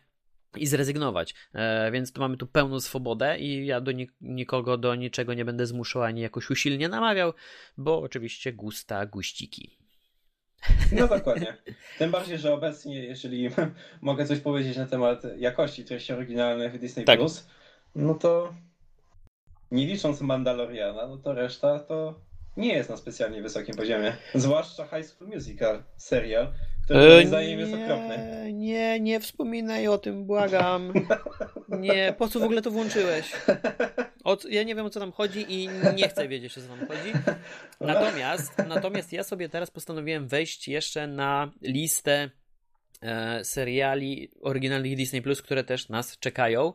i 0.57 0.67
zrezygnować. 0.67 1.35
E, 1.53 1.91
więc 1.91 2.13
tu 2.13 2.21
mamy 2.21 2.37
tu 2.37 2.47
pełną 2.47 2.79
swobodę 2.79 3.39
i 3.39 3.65
ja 3.65 3.81
do 3.81 3.91
nikogo 4.21 4.77
do 4.77 4.95
niczego 4.95 5.33
nie 5.33 5.45
będę 5.45 5.65
zmuszał 5.65 6.03
ani 6.03 6.21
jakoś 6.21 6.49
usilnie 6.49 6.89
namawiał, 6.89 7.33
bo 7.77 7.99
oczywiście 8.01 8.53
gusta 8.53 9.05
guściki. 9.05 9.77
No 10.91 11.07
dokładnie. 11.07 11.57
Tym 11.97 12.11
bardziej, 12.11 12.37
że 12.37 12.53
obecnie, 12.53 13.05
jeżeli 13.05 13.49
mogę 14.01 14.25
coś 14.25 14.39
powiedzieć 14.39 14.77
na 14.77 14.85
temat 14.85 15.23
jakości 15.37 15.85
treści 15.85 16.13
oryginalnych 16.13 16.79
Disney 16.79 17.05
tak. 17.05 17.19
Plus, 17.19 17.47
no 17.95 18.13
to 18.13 18.53
nie 19.71 19.87
licząc 19.87 20.21
Mandaloriana, 20.21 21.07
no 21.07 21.17
to 21.17 21.33
reszta 21.33 21.79
to 21.79 22.19
nie 22.57 22.73
jest 22.73 22.89
na 22.89 22.97
specjalnie 22.97 23.41
wysokim 23.41 23.75
poziomie. 23.75 24.13
Zwłaszcza 24.35 24.87
High 24.87 25.05
School 25.05 25.29
Musical, 25.29 25.83
serial, 25.97 26.53
e, 26.91 27.09
moim 27.09 27.27
zdaniem 27.27 27.59
jest 27.59 27.73
okropny. 27.73 28.17
Nie, 28.53 28.99
nie 28.99 29.19
wspominaj 29.19 29.87
o 29.87 29.97
tym, 29.97 30.25
błagam. 30.25 30.93
Nie, 31.69 32.15
po 32.17 32.27
co 32.27 32.39
w 32.39 32.43
ogóle 32.43 32.61
to 32.61 32.71
włączyłeś? 32.71 33.31
Ja 34.49 34.63
nie 34.63 34.75
wiem 34.75 34.85
o 34.85 34.89
co 34.89 34.99
tam 34.99 35.11
chodzi 35.11 35.45
i 35.49 35.69
nie 35.95 36.09
chcę 36.09 36.27
wiedzieć 36.27 36.57
o 36.57 36.61
co 36.61 36.67
tam 36.67 36.87
chodzi. 36.87 37.13
Natomiast, 37.81 38.57
natomiast 38.67 39.13
ja 39.13 39.23
sobie 39.23 39.49
teraz 39.49 39.71
postanowiłem 39.71 40.27
wejść 40.27 40.67
jeszcze 40.67 41.07
na 41.07 41.51
listę 41.61 42.29
e, 43.01 43.43
seriali 43.43 44.31
oryginalnych 44.41 44.95
Disney 44.95 45.21
Plus, 45.21 45.41
które 45.41 45.63
też 45.63 45.89
nas 45.89 46.19
czekają. 46.19 46.73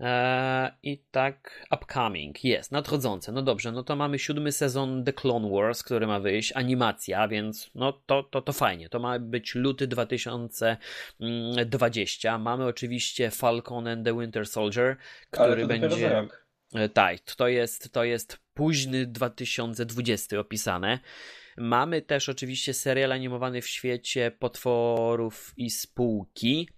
Eee, 0.00 0.70
I 0.82 0.98
tak, 1.10 1.66
upcoming, 1.70 2.44
jest, 2.44 2.72
nadchodzące. 2.72 3.32
No 3.32 3.42
dobrze, 3.42 3.72
no 3.72 3.82
to 3.82 3.96
mamy 3.96 4.18
siódmy 4.18 4.52
sezon 4.52 5.04
The 5.04 5.12
Clone 5.12 5.50
Wars, 5.50 5.82
który 5.82 6.06
ma 6.06 6.20
wyjść, 6.20 6.52
animacja, 6.52 7.28
więc 7.28 7.70
no 7.74 7.92
to, 7.92 8.22
to, 8.22 8.42
to 8.42 8.52
fajnie. 8.52 8.88
To 8.88 8.98
ma 8.98 9.18
być 9.18 9.54
luty 9.54 9.86
2020. 9.86 12.38
Mamy 12.38 12.64
oczywiście 12.64 13.30
Falcon 13.30 13.88
and 13.88 14.04
the 14.04 14.20
Winter 14.20 14.46
Soldier, 14.46 14.96
który 15.30 15.66
będzie. 15.66 16.28
E, 16.74 16.88
tak, 16.88 17.20
to 17.20 17.48
jest, 17.48 17.92
to 17.92 18.04
jest 18.04 18.38
późny 18.54 19.06
2020 19.06 20.38
opisane. 20.38 20.98
Mamy 21.56 22.02
też 22.02 22.28
oczywiście 22.28 22.74
serial 22.74 23.12
animowany 23.12 23.62
w 23.62 23.68
świecie 23.68 24.30
potworów 24.30 25.54
i 25.56 25.70
spółki 25.70 26.68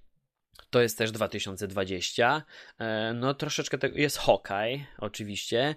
to 0.71 0.81
jest 0.81 0.99
też 0.99 1.13
2020. 1.13 2.43
E, 2.79 3.13
no 3.15 3.35
troszeczkę 3.35 3.79
tego 3.79 3.99
jest 3.99 4.19
Hawkeye, 4.19 4.87
oczywiście. 4.99 5.75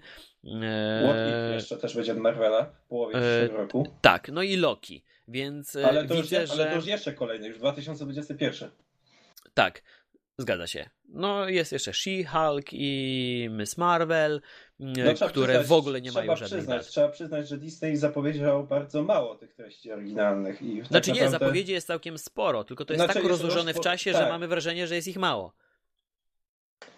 E, 0.62 1.52
jeszcze 1.54 1.76
też 1.76 1.94
będzie 1.94 2.12
od 2.12 2.18
Marvela 2.18 2.64
w 2.64 2.88
połowie 2.88 3.16
e, 3.16 3.20
przyszłego 3.20 3.62
roku. 3.62 3.86
Tak, 4.00 4.28
no 4.28 4.42
i 4.42 4.56
Loki. 4.56 5.04
Więc 5.28 5.76
ale 5.76 6.08
to, 6.08 6.14
widzę, 6.14 6.40
już, 6.40 6.50
że... 6.50 6.54
ale 6.54 6.70
to 6.70 6.76
już 6.76 6.86
jeszcze 6.86 7.12
kolejny, 7.12 7.48
już 7.48 7.58
2021. 7.58 8.70
Tak, 9.54 9.82
Zgadza 10.40 10.66
się. 10.66 10.90
No 11.08 11.48
jest 11.48 11.72
jeszcze 11.72 11.90
She-Hulk 11.90 12.68
i 12.72 13.48
Miss 13.50 13.78
Marvel, 13.78 14.40
no, 14.78 14.94
które 15.28 15.46
przyznać, 15.46 15.66
w 15.66 15.72
ogóle 15.72 16.00
nie 16.00 16.12
mają 16.12 16.36
żadnych 16.36 16.58
przyznać, 16.60 16.86
Trzeba 16.86 17.08
przyznać, 17.08 17.48
że 17.48 17.58
Disney 17.58 17.96
zapowiedział 17.96 18.66
bardzo 18.66 19.02
mało 19.02 19.34
tych 19.34 19.54
treści 19.54 19.92
oryginalnych. 19.92 20.62
I 20.62 20.78
tak 20.78 20.86
znaczy 20.86 21.10
tak 21.10 21.16
naprawdę... 21.16 21.24
nie, 21.24 21.30
zapowiedzi 21.30 21.72
jest 21.72 21.86
całkiem 21.86 22.18
sporo, 22.18 22.64
tylko 22.64 22.84
to 22.84 22.92
jest 22.92 23.04
znaczy, 23.04 23.20
tak 23.20 23.28
rozłożone 23.28 23.74
w 23.74 23.80
czasie, 23.80 24.12
tak. 24.12 24.22
że 24.22 24.28
mamy 24.28 24.48
wrażenie, 24.48 24.86
że 24.86 24.94
jest 24.94 25.08
ich 25.08 25.16
mało. 25.16 25.52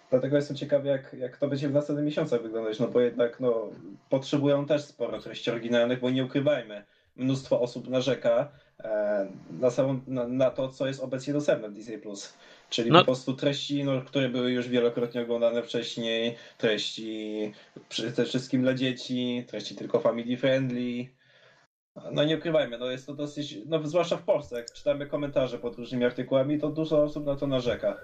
Dlatego 0.09 0.35
jestem 0.35 0.57
ciekawy, 0.57 0.89
jak, 0.89 1.13
jak 1.13 1.37
to 1.37 1.47
będzie 1.47 1.69
w 1.69 1.73
następnych 1.73 2.05
miesiącach 2.05 2.41
wyglądać, 2.41 2.79
no 2.79 2.87
bo 2.87 3.01
jednak 3.01 3.39
no, 3.39 3.69
potrzebują 4.09 4.65
też 4.65 4.81
sporo 4.81 5.21
treści 5.21 5.51
oryginalnych, 5.51 5.99
bo 5.99 6.09
nie 6.09 6.25
ukrywajmy, 6.25 6.85
mnóstwo 7.15 7.61
osób 7.61 7.87
narzeka 7.89 8.51
e, 8.79 9.27
na, 9.51 9.69
samą, 9.69 10.01
na, 10.07 10.27
na 10.27 10.49
to, 10.51 10.69
co 10.69 10.87
jest 10.87 11.03
obecnie 11.03 11.33
dostępne 11.33 11.69
w 11.69 11.73
Disney+. 11.73 12.01
Czyli 12.73 12.91
no. 12.91 12.99
po 12.99 13.05
prostu 13.05 13.33
treści, 13.33 13.83
no, 13.83 14.01
które 14.01 14.29
były 14.29 14.51
już 14.51 14.67
wielokrotnie 14.67 15.21
oglądane 15.21 15.63
wcześniej, 15.63 16.35
treści 16.57 17.51
przede 17.89 18.25
wszystkim 18.25 18.61
dla 18.61 18.73
dzieci, 18.73 19.45
treści 19.47 19.75
tylko 19.75 19.99
family 19.99 20.37
friendly. 20.37 21.07
No 22.11 22.23
nie 22.23 22.37
ukrywajmy, 22.37 22.77
no 22.77 22.91
jest 22.91 23.07
to 23.07 23.13
dosyć, 23.13 23.57
no 23.65 23.87
zwłaszcza 23.87 24.17
w 24.17 24.23
Polsce, 24.23 24.55
jak 24.55 24.71
czytamy 24.71 25.07
komentarze 25.07 25.59
pod 25.59 25.75
różnymi 25.75 26.05
artykułami, 26.05 26.59
to 26.59 26.69
dużo 26.69 27.03
osób 27.03 27.25
na 27.25 27.35
to 27.35 27.47
narzeka. 27.47 27.97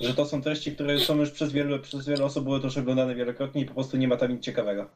Że 0.00 0.14
to 0.14 0.26
są 0.26 0.42
treści, 0.42 0.74
które 0.74 0.98
są 0.98 1.16
już 1.16 1.30
przez 1.30 1.52
wiele, 1.52 1.78
przez 1.78 2.06
wiele 2.06 2.24
osób 2.24 2.44
były 2.44 2.60
też 2.60 2.78
oglądane 2.78 3.14
wielokrotnie 3.14 3.62
i 3.62 3.66
po 3.66 3.74
prostu 3.74 3.96
nie 3.96 4.08
ma 4.08 4.16
tam 4.16 4.32
nic 4.32 4.44
ciekawego. 4.44 4.90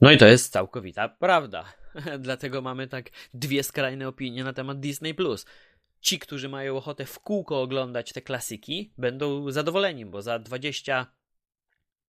No 0.00 0.10
i 0.10 0.18
to 0.18 0.26
jest 0.26 0.52
całkowita 0.52 1.08
prawda. 1.08 1.64
Dlatego 2.18 2.62
mamy 2.62 2.88
tak 2.88 3.10
dwie 3.34 3.62
skrajne 3.62 4.08
opinie 4.08 4.44
na 4.44 4.52
temat 4.52 4.80
Disney+. 4.80 5.14
Ci, 6.00 6.18
którzy 6.18 6.48
mają 6.48 6.76
ochotę 6.76 7.04
w 7.06 7.20
kółko 7.20 7.62
oglądać 7.62 8.12
te 8.12 8.22
klasyki, 8.22 8.92
będą 8.98 9.50
zadowoleni, 9.50 10.06
bo 10.06 10.22
za 10.22 10.38
20 10.38 11.06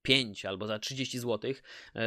5 0.02 0.46
albo 0.46 0.68
za 0.68 0.80
30 0.80 1.20
zł 1.20 1.52
e, 1.96 2.02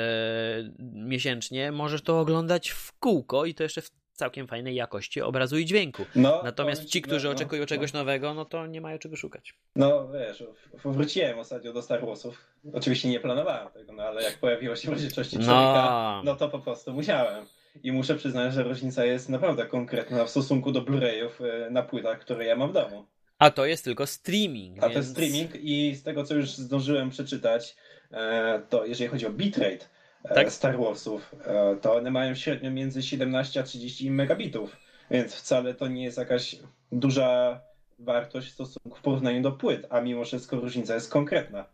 miesięcznie 0.92 1.72
możesz 1.72 2.02
to 2.02 2.20
oglądać 2.20 2.70
w 2.70 2.92
kółko 2.98 3.44
i 3.44 3.54
to 3.54 3.62
jeszcze 3.62 3.82
w 3.82 3.90
całkiem 4.12 4.46
fajnej 4.46 4.74
jakości 4.74 5.20
obrazu 5.20 5.58
i 5.58 5.64
dźwięku. 5.64 6.04
No, 6.14 6.40
Natomiast 6.44 6.84
ci, 6.84 7.02
którzy 7.02 7.26
no, 7.26 7.32
oczekują 7.32 7.60
no, 7.60 7.66
czegoś 7.66 7.92
no. 7.92 7.98
nowego, 7.98 8.34
no 8.34 8.44
to 8.44 8.66
nie 8.66 8.80
mają 8.80 8.98
czego 8.98 9.16
szukać. 9.16 9.54
No 9.76 10.08
wiesz, 10.08 10.44
wróciłem 10.84 11.38
ostatnio 11.38 11.72
do 11.72 11.82
Star 11.82 12.06
Warsów. 12.06 12.40
Oczywiście 12.72 13.08
nie 13.08 13.20
planowałem 13.20 13.68
tego, 13.72 13.92
no 13.92 14.02
ale 14.02 14.22
jak 14.22 14.38
pojawiło 14.38 14.76
się 14.76 14.88
w 14.88 14.94
rzeczywistości 14.94 15.36
człowieka, 15.36 15.90
no. 15.90 16.22
no 16.24 16.36
to 16.36 16.48
po 16.48 16.58
prostu 16.58 16.92
musiałem. 16.92 17.46
I 17.82 17.92
muszę 17.92 18.14
przyznać, 18.14 18.54
że 18.54 18.62
różnica 18.62 19.04
jest 19.04 19.28
naprawdę 19.28 19.66
konkretna 19.66 20.24
w 20.24 20.30
stosunku 20.30 20.72
do 20.72 20.82
Blu-rayów 20.82 21.30
e, 21.40 21.70
na 21.70 21.82
płytach, 21.82 22.18
które 22.18 22.44
ja 22.44 22.56
mam 22.56 22.70
w 22.70 22.72
domu. 22.72 23.06
A 23.38 23.50
to 23.50 23.66
jest 23.66 23.84
tylko 23.84 24.06
streaming. 24.06 24.78
A 24.78 24.80
więc... 24.80 24.92
to 24.92 24.98
jest 24.98 25.10
streaming 25.10 25.50
i 25.54 25.94
z 25.94 26.02
tego 26.02 26.24
co 26.24 26.34
już 26.34 26.48
zdążyłem 26.48 27.10
przeczytać, 27.10 27.76
e, 28.12 28.62
to 28.68 28.86
jeżeli 28.86 29.10
chodzi 29.10 29.26
o 29.26 29.30
bitrate 29.30 29.86
e, 30.24 30.34
tak? 30.34 30.52
Star 30.52 30.78
Warsów, 30.78 31.34
to 31.80 31.94
one 31.94 32.10
mają 32.10 32.34
średnio 32.34 32.70
między 32.70 33.02
17 33.02 33.60
a 33.60 33.62
30 33.62 34.10
megabitów, 34.10 34.76
więc 35.10 35.34
wcale 35.34 35.74
to 35.74 35.88
nie 35.88 36.04
jest 36.04 36.18
jakaś 36.18 36.56
duża 36.92 37.60
wartość 37.98 38.48
w 38.48 38.52
stosunku 38.52 38.98
w 38.98 39.02
porównaniu 39.02 39.42
do 39.42 39.52
płyt, 39.52 39.86
a 39.90 40.00
mimo 40.00 40.24
wszystko 40.24 40.56
różnica 40.56 40.94
jest 40.94 41.10
konkretna, 41.10 41.64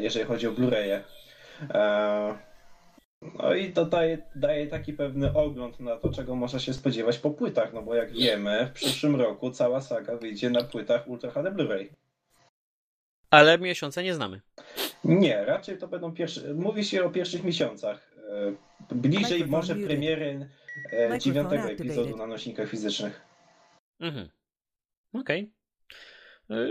jeżeli 0.00 0.24
chodzi 0.24 0.46
o 0.46 0.52
Blu-raye. 0.52 1.00
No 3.38 3.54
i 3.54 3.72
to 3.72 3.84
daje, 3.84 4.18
daje 4.34 4.66
taki 4.66 4.92
pewny 4.92 5.34
ogląd 5.34 5.80
na 5.80 5.96
to, 5.96 6.12
czego 6.12 6.36
można 6.36 6.58
się 6.58 6.74
spodziewać 6.74 7.18
po 7.18 7.30
płytach, 7.30 7.72
no 7.72 7.82
bo 7.82 7.94
jak 7.94 8.12
wiemy, 8.12 8.66
w 8.66 8.72
przyszłym 8.72 9.16
roku 9.16 9.50
cała 9.50 9.80
saga 9.80 10.16
wyjdzie 10.16 10.50
na 10.50 10.64
płytach 10.64 11.08
Ultra 11.08 11.30
HD 11.30 11.50
Blu-ray. 11.50 11.88
Ale 13.30 13.58
miesiące 13.58 14.02
nie 14.02 14.14
znamy. 14.14 14.40
Nie, 15.04 15.44
raczej 15.44 15.78
to 15.78 15.88
będą 15.88 16.12
pierwsze. 16.12 16.54
Mówi 16.54 16.84
się 16.84 17.04
o 17.04 17.10
pierwszych 17.10 17.44
miesiącach. 17.44 18.14
E, 18.90 18.94
bliżej 18.94 19.46
może 19.46 19.74
premiery 19.74 20.48
e, 20.92 21.18
dziewiątego 21.18 21.70
epizodu 21.70 22.16
na 22.16 22.26
nośnikach 22.26 22.68
fizycznych. 22.68 23.20
Mhm. 24.00 24.28
Okej. 25.12 25.52
Okay. 26.48 26.70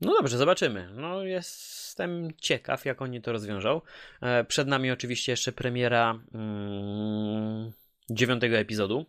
No 0.00 0.14
dobrze, 0.14 0.38
zobaczymy. 0.38 0.88
No 0.94 1.24
jestem 1.24 2.28
ciekaw, 2.36 2.84
jak 2.84 3.02
oni 3.02 3.22
to 3.22 3.32
rozwiążą. 3.32 3.80
E, 4.20 4.44
przed 4.44 4.68
nami 4.68 4.90
oczywiście 4.90 5.32
jeszcze 5.32 5.52
premiera 5.52 6.20
mm, 6.34 7.72
dziewiątego 8.10 8.56
epizodu. 8.56 9.06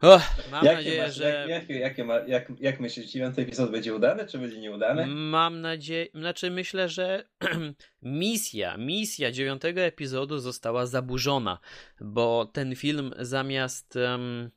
Oh, 0.00 0.34
mam 0.50 0.64
jakie 0.64 0.76
nadzieję, 0.76 1.02
masz, 1.02 1.14
że. 1.14 1.46
Jak, 1.48 1.68
jak, 1.68 1.98
jak, 2.26 2.52
jak, 2.60 2.80
myślisz, 2.80 3.06
dziewiąty 3.06 3.42
epizod 3.42 3.70
będzie 3.70 3.94
udany, 3.94 4.26
czy 4.26 4.38
będzie 4.38 4.58
nieudany? 4.60 5.06
Mam 5.06 5.60
nadzieję, 5.60 6.06
znaczy 6.14 6.50
myślę, 6.50 6.88
że 6.88 7.24
misja, 8.02 8.76
misja 8.76 9.32
dziewiątego 9.32 9.80
epizodu 9.80 10.38
została 10.38 10.86
zaburzona, 10.86 11.58
bo 12.00 12.46
ten 12.52 12.76
film 12.76 13.14
zamiast, 13.18 13.96
um, 13.96 14.50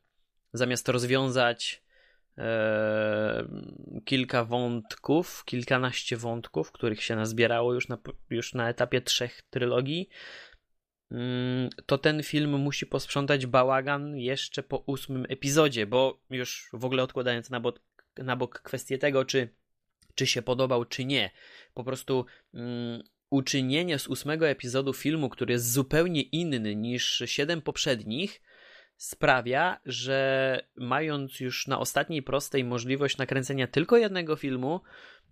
zamiast 0.53 0.89
rozwiązać 0.89 1.84
kilka 4.05 4.45
wątków, 4.45 5.43
kilkanaście 5.45 6.17
wątków, 6.17 6.71
których 6.71 7.03
się 7.03 7.15
nazbierało 7.15 7.73
już 7.73 7.87
na, 7.87 7.97
już 8.29 8.53
na 8.53 8.69
etapie 8.69 9.01
trzech 9.01 9.41
trylogii, 9.41 10.09
mm, 11.11 11.69
to 11.85 11.97
ten 11.97 12.23
film 12.23 12.59
musi 12.59 12.85
posprzątać 12.85 13.45
bałagan 13.45 14.17
jeszcze 14.17 14.63
po 14.63 14.77
ósmym 14.77 15.25
epizodzie, 15.29 15.85
bo 15.85 16.21
już 16.29 16.69
w 16.73 16.85
ogóle 16.85 17.03
odkładając 17.03 17.49
na 17.49 17.59
bok, 17.59 17.79
na 18.17 18.35
bok 18.35 18.59
kwestię 18.61 18.97
tego, 18.97 19.25
czy, 19.25 19.49
czy 20.15 20.27
się 20.27 20.41
podobał, 20.41 20.85
czy 20.85 21.05
nie, 21.05 21.31
po 21.73 21.83
prostu 21.83 22.25
mm, 22.53 23.03
uczynienie 23.29 23.99
z 23.99 24.07
ósmego 24.07 24.49
epizodu 24.49 24.93
filmu, 24.93 25.29
który 25.29 25.53
jest 25.53 25.71
zupełnie 25.71 26.21
inny 26.21 26.75
niż 26.75 27.23
siedem 27.25 27.61
poprzednich, 27.61 28.41
sprawia, 28.99 29.79
że 29.85 30.61
mając 30.75 31.39
już 31.39 31.67
na 31.67 31.79
ostatniej 31.79 32.23
prostej 32.23 32.63
możliwość 32.63 33.17
nakręcenia 33.17 33.67
tylko 33.67 33.97
jednego 33.97 34.35
filmu, 34.35 34.81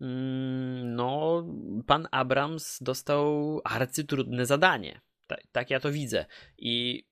mm, 0.01 0.95
no, 0.95 1.43
pan 1.87 2.07
Abrams 2.11 2.77
dostał 2.81 3.61
arcytrudne 3.63 4.45
zadanie. 4.45 5.01
Tak, 5.27 5.43
tak, 5.51 5.69
ja 5.69 5.79
to 5.79 5.91
widzę. 5.91 6.25
I 6.57 7.05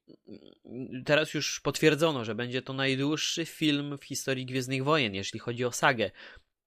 teraz 1.05 1.33
już 1.33 1.59
potwierdzono, 1.59 2.25
że 2.25 2.35
będzie 2.35 2.61
to 2.61 2.73
najdłuższy 2.73 3.45
film 3.45 3.97
w 3.97 4.03
historii 4.03 4.45
Gwiezdnych 4.45 4.83
Wojen, 4.83 5.15
jeśli 5.15 5.39
chodzi 5.39 5.65
o 5.65 5.71
sagę. 5.71 6.11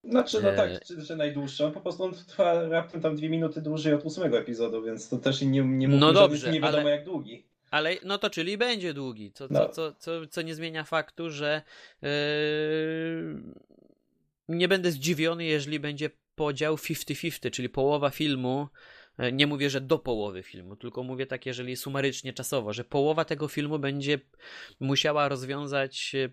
Znaczy, 0.05 0.43
no 0.43 0.53
tak, 0.53 0.70
e, 0.70 0.80
że 0.99 1.16
najdłuższa. 1.16 1.70
Po 1.70 1.80
prostu 1.80 2.03
on 2.03 2.14
trwa 2.14 2.68
raptem 2.68 3.01
tam 3.01 3.16
dwie 3.16 3.28
minuty 3.28 3.62
dłużej 3.62 3.95
od 3.95 4.05
ósmego 4.05 4.39
epizodu, 4.39 4.82
więc 4.82 5.09
to 5.09 5.18
też 5.18 5.43
nie, 5.43 5.61
nie 5.61 5.89
no 5.89 6.12
dobrze, 6.12 6.53
nie 6.53 6.61
wiadomo 6.61 6.82
ale... 6.82 6.91
jak 6.91 7.05
długi. 7.05 7.48
Ale 7.71 7.97
no 8.05 8.19
to 8.19 8.31
czyli 8.31 8.59
będzie 8.59 8.95
długi, 8.95 9.33
co, 9.33 9.47
no. 9.51 9.69
co, 9.69 9.73
co, 9.73 9.95
co, 9.99 10.27
co 10.27 10.43
nie 10.43 10.55
zmienia 10.55 10.85
faktu, 10.85 11.31
że 11.31 11.62
yy, 12.03 12.09
nie 14.49 14.69
będę 14.69 14.93
zdziwiony, 14.93 15.45
jeżeli 15.45 15.81
będzie 15.81 16.11
podział 16.35 16.77
50-50, 16.77 17.51
czyli 17.51 17.69
połowa 17.69 18.11
filmu. 18.11 18.69
Yy, 19.19 19.33
nie 19.33 19.47
mówię, 19.47 19.71
że 19.71 19.81
do 19.81 19.99
połowy 19.99 20.43
filmu, 20.43 20.77
tylko 20.77 21.03
mówię 21.03 21.27
tak, 21.27 21.47
jeżeli 21.47 21.77
sumarycznie 21.77 22.33
czasowo, 22.33 22.73
że 22.73 22.85
połowa 22.85 23.25
tego 23.25 23.49
filmu 23.49 23.79
będzie 23.79 24.19
musiała 24.81 25.29
rozwiązać 25.29 26.14
yy, 26.14 26.33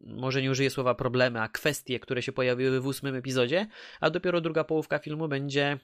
może 0.00 0.42
nie 0.42 0.50
użyję 0.50 0.70
słowa 0.70 0.94
problemy, 0.94 1.40
a 1.40 1.48
kwestie, 1.48 2.00
które 2.00 2.22
się 2.22 2.32
pojawiły 2.32 2.80
w 2.80 2.86
ósmym 2.86 3.14
epizodzie, 3.14 3.66
a 4.00 4.10
dopiero 4.10 4.40
druga 4.40 4.64
połówka 4.64 4.98
filmu 4.98 5.28
będzie 5.28 5.78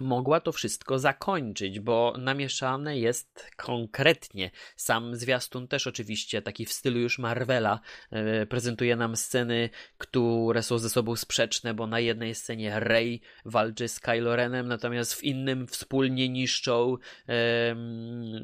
mogła 0.00 0.40
to 0.40 0.52
wszystko 0.52 0.98
zakończyć, 0.98 1.80
bo 1.80 2.14
namieszane 2.18 2.98
jest 2.98 3.50
konkretnie. 3.56 4.50
Sam 4.76 5.16
zwiastun 5.16 5.68
też 5.68 5.86
oczywiście, 5.86 6.42
taki 6.42 6.66
w 6.66 6.72
stylu 6.72 6.98
już 6.98 7.18
Marvela, 7.18 7.80
yy, 8.12 8.46
prezentuje 8.46 8.96
nam 8.96 9.16
sceny, 9.16 9.70
które 9.98 10.62
są 10.62 10.78
ze 10.78 10.90
sobą 10.90 11.16
sprzeczne, 11.16 11.74
bo 11.74 11.86
na 11.86 12.00
jednej 12.00 12.34
scenie 12.34 12.80
Rey 12.80 13.20
walczy 13.44 13.88
z 13.88 14.00
Kylo 14.00 14.36
Renem, 14.36 14.68
natomiast 14.68 15.14
w 15.14 15.24
innym 15.24 15.66
wspólnie 15.66 16.28
niszczą, 16.28 16.96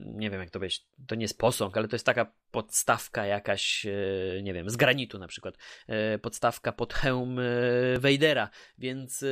nie 0.04 0.30
wiem 0.30 0.40
jak 0.40 0.50
to 0.50 0.60
być, 0.60 0.84
to 1.06 1.14
nie 1.14 1.24
jest 1.24 1.38
posąg, 1.38 1.76
ale 1.76 1.88
to 1.88 1.96
jest 1.96 2.06
taka 2.06 2.32
podstawka 2.50 3.26
jakaś, 3.26 3.84
yy, 3.84 4.40
nie 4.42 4.54
wiem, 4.54 4.70
z 4.70 4.76
granitu 4.76 5.18
na 5.18 5.28
przykład, 5.28 5.58
e, 5.86 6.18
podstawka 6.18 6.72
pod 6.72 6.94
hełm 6.94 7.40
Vadera, 7.98 8.50
więc 8.78 9.24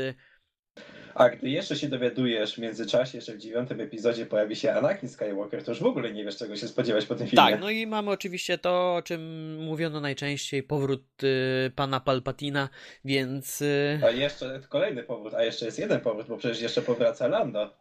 a 1.14 1.29
gdy 1.29 1.49
jeszcze 1.49 1.77
się 1.77 1.89
dowiadujesz 1.89 2.55
w 2.55 2.59
międzyczasie, 2.59 3.20
że 3.20 3.33
w 3.33 3.39
dziewiątym 3.39 3.81
epizodzie 3.81 4.27
pojawi 4.27 4.57
się 4.57 4.72
Anakin 4.72 5.09
Skywalker, 5.09 5.64
to 5.64 5.70
już 5.70 5.81
w 5.81 5.87
ogóle 5.87 6.12
nie 6.12 6.25
wiesz, 6.25 6.37
czego 6.37 6.57
się 6.57 6.68
spodziewać 6.68 7.07
po 7.07 7.14
tym 7.14 7.27
filmie. 7.27 7.51
Tak, 7.51 7.61
no 7.61 7.70
i 7.70 7.87
mamy 7.87 8.11
oczywiście 8.11 8.59
to, 8.59 8.95
o 8.95 9.03
czym 9.03 9.55
mówiono 9.59 10.01
najczęściej, 10.01 10.62
powrót 10.62 11.25
y, 11.25 11.70
pana 11.77 12.01
Palpatina, 12.01 12.68
więc... 13.05 13.61
Y... 13.61 14.01
A 14.05 14.11
jeszcze 14.11 14.61
kolejny 14.68 15.03
powrót, 15.03 15.35
a 15.35 15.45
jeszcze 15.45 15.66
jest 15.66 15.79
jeden 15.79 16.01
powrót, 16.01 16.27
bo 16.29 16.37
przecież 16.37 16.61
jeszcze 16.61 16.83
powraca 16.83 17.27
Lando. 17.27 17.77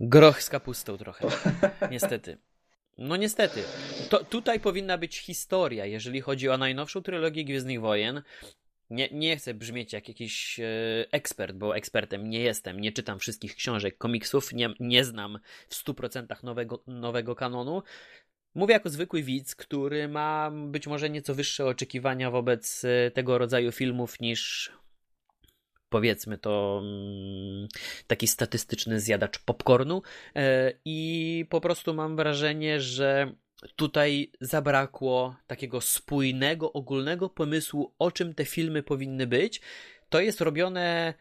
Groch 0.00 0.42
z 0.42 0.50
kapustą 0.50 0.98
trochę, 0.98 1.26
niestety. 1.90 2.38
No 2.98 3.16
niestety. 3.16 3.62
To, 4.10 4.24
tutaj 4.24 4.60
powinna 4.60 4.98
być 4.98 5.18
historia, 5.18 5.86
jeżeli 5.86 6.20
chodzi 6.20 6.48
o 6.48 6.58
najnowszą 6.58 7.02
trylogię 7.02 7.44
Gwiezdnych 7.44 7.80
Wojen. 7.80 8.22
Nie, 8.90 9.08
nie 9.12 9.36
chcę 9.36 9.54
brzmieć 9.54 9.92
jak 9.92 10.08
jakiś 10.08 10.60
e, 10.60 10.64
ekspert, 11.12 11.56
bo 11.56 11.76
ekspertem 11.76 12.30
nie 12.30 12.40
jestem. 12.40 12.80
Nie 12.80 12.92
czytam 12.92 13.18
wszystkich 13.18 13.54
książek, 13.54 13.98
komiksów, 13.98 14.52
nie, 14.52 14.74
nie 14.80 15.04
znam 15.04 15.38
w 15.68 15.74
100% 15.74 16.44
nowego, 16.44 16.82
nowego 16.86 17.34
kanonu. 17.34 17.82
Mówię 18.54 18.74
jako 18.74 18.90
zwykły 18.90 19.22
widz, 19.22 19.54
który 19.54 20.08
ma 20.08 20.50
być 20.50 20.86
może 20.86 21.10
nieco 21.10 21.34
wyższe 21.34 21.66
oczekiwania 21.66 22.30
wobec 22.30 22.84
e, 22.84 23.10
tego 23.10 23.38
rodzaju 23.38 23.72
filmów 23.72 24.20
niż 24.20 24.72
powiedzmy 25.88 26.38
to 26.38 26.80
mm, 26.82 27.68
taki 28.06 28.26
statystyczny 28.26 29.00
zjadacz 29.00 29.38
popcornu 29.38 30.02
e, 30.36 30.72
i 30.84 31.46
po 31.50 31.60
prostu 31.60 31.94
mam 31.94 32.16
wrażenie, 32.16 32.80
że 32.80 33.32
tutaj 33.76 34.32
zabrakło 34.40 35.36
takiego 35.46 35.80
spójnego, 35.80 36.72
ogólnego 36.72 37.28
pomysłu, 37.28 37.94
o 37.98 38.10
czym 38.10 38.34
te 38.34 38.44
filmy 38.44 38.82
powinny 38.82 39.26
być. 39.26 39.60
To 40.08 40.20
jest 40.20 40.40
robione 40.40 41.14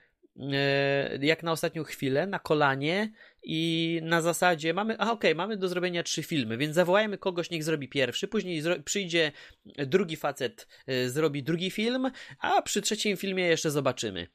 e, 0.53 1.17
jak 1.21 1.43
na 1.43 1.51
ostatnią 1.51 1.83
chwilę, 1.83 2.27
na 2.27 2.39
kolanie 2.39 3.11
i 3.43 3.99
na 4.03 4.21
zasadzie 4.21 4.73
mamy, 4.73 4.93
a 4.99 5.03
okej, 5.03 5.31
okay, 5.31 5.35
mamy 5.35 5.57
do 5.57 5.67
zrobienia 5.67 6.03
trzy 6.03 6.23
filmy, 6.23 6.57
więc 6.57 6.75
zawołajmy 6.75 7.17
kogoś, 7.17 7.49
niech 7.49 7.63
zrobi 7.63 7.89
pierwszy, 7.89 8.27
później 8.27 8.63
przyjdzie 8.85 9.31
drugi 9.65 10.15
facet, 10.15 10.67
e, 10.87 11.09
zrobi 11.09 11.43
drugi 11.43 11.71
film, 11.71 12.11
a 12.39 12.61
przy 12.61 12.81
trzecim 12.81 13.17
filmie 13.17 13.43
jeszcze 13.43 13.71
zobaczymy. 13.71 14.27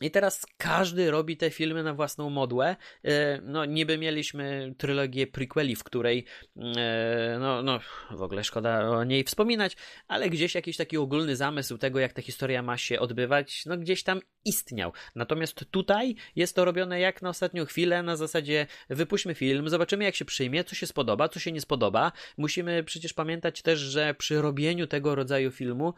I 0.00 0.10
teraz 0.10 0.46
każdy 0.56 1.10
robi 1.10 1.36
te 1.36 1.50
filmy 1.50 1.82
na 1.82 1.94
własną 1.94 2.30
modłę. 2.30 2.76
E, 3.04 3.40
no, 3.42 3.64
niby 3.64 3.98
mieliśmy 3.98 4.74
trylogię 4.78 5.26
prequeli, 5.26 5.76
w 5.76 5.84
której, 5.84 6.24
e, 6.56 7.36
no, 7.40 7.62
no, 7.62 7.80
w 8.10 8.22
ogóle 8.22 8.44
szkoda 8.44 8.88
o 8.90 9.04
niej 9.04 9.24
wspominać, 9.24 9.76
ale 10.08 10.30
gdzieś 10.30 10.54
jakiś 10.54 10.76
taki 10.76 10.96
ogólny 10.96 11.36
zamysł 11.36 11.78
tego, 11.78 11.98
jak 11.98 12.12
ta 12.12 12.22
historia 12.22 12.62
ma 12.62 12.76
się 12.76 13.00
odbywać, 13.00 13.66
no, 13.66 13.76
gdzieś 13.76 14.02
tam 14.02 14.20
istniał. 14.44 14.92
Natomiast 15.14 15.64
tutaj 15.70 16.14
jest 16.36 16.56
to 16.56 16.64
robione 16.64 17.00
jak 17.00 17.22
na 17.22 17.28
ostatnią 17.28 17.64
chwilę, 17.64 18.02
na 18.02 18.16
zasadzie 18.16 18.66
wypuśćmy 18.88 19.34
film, 19.34 19.68
zobaczymy, 19.68 20.04
jak 20.04 20.14
się 20.14 20.24
przyjmie, 20.24 20.64
co 20.64 20.74
się 20.74 20.86
spodoba, 20.86 21.28
co 21.28 21.40
się 21.40 21.52
nie 21.52 21.60
spodoba. 21.60 22.12
Musimy 22.36 22.84
przecież 22.84 23.12
pamiętać 23.12 23.62
też, 23.62 23.78
że 23.78 24.14
przy 24.14 24.42
robieniu 24.42 24.86
tego 24.86 25.14
rodzaju 25.14 25.50
filmu, 25.50 25.94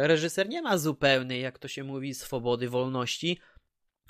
reżyser 0.00 0.48
nie 0.48 0.62
ma 0.62 0.78
zupełnej, 0.78 1.42
jak 1.42 1.58
to 1.58 1.68
się 1.68 1.84
mówi, 1.84 2.14
swobody, 2.14 2.68
wolności. 2.68 3.38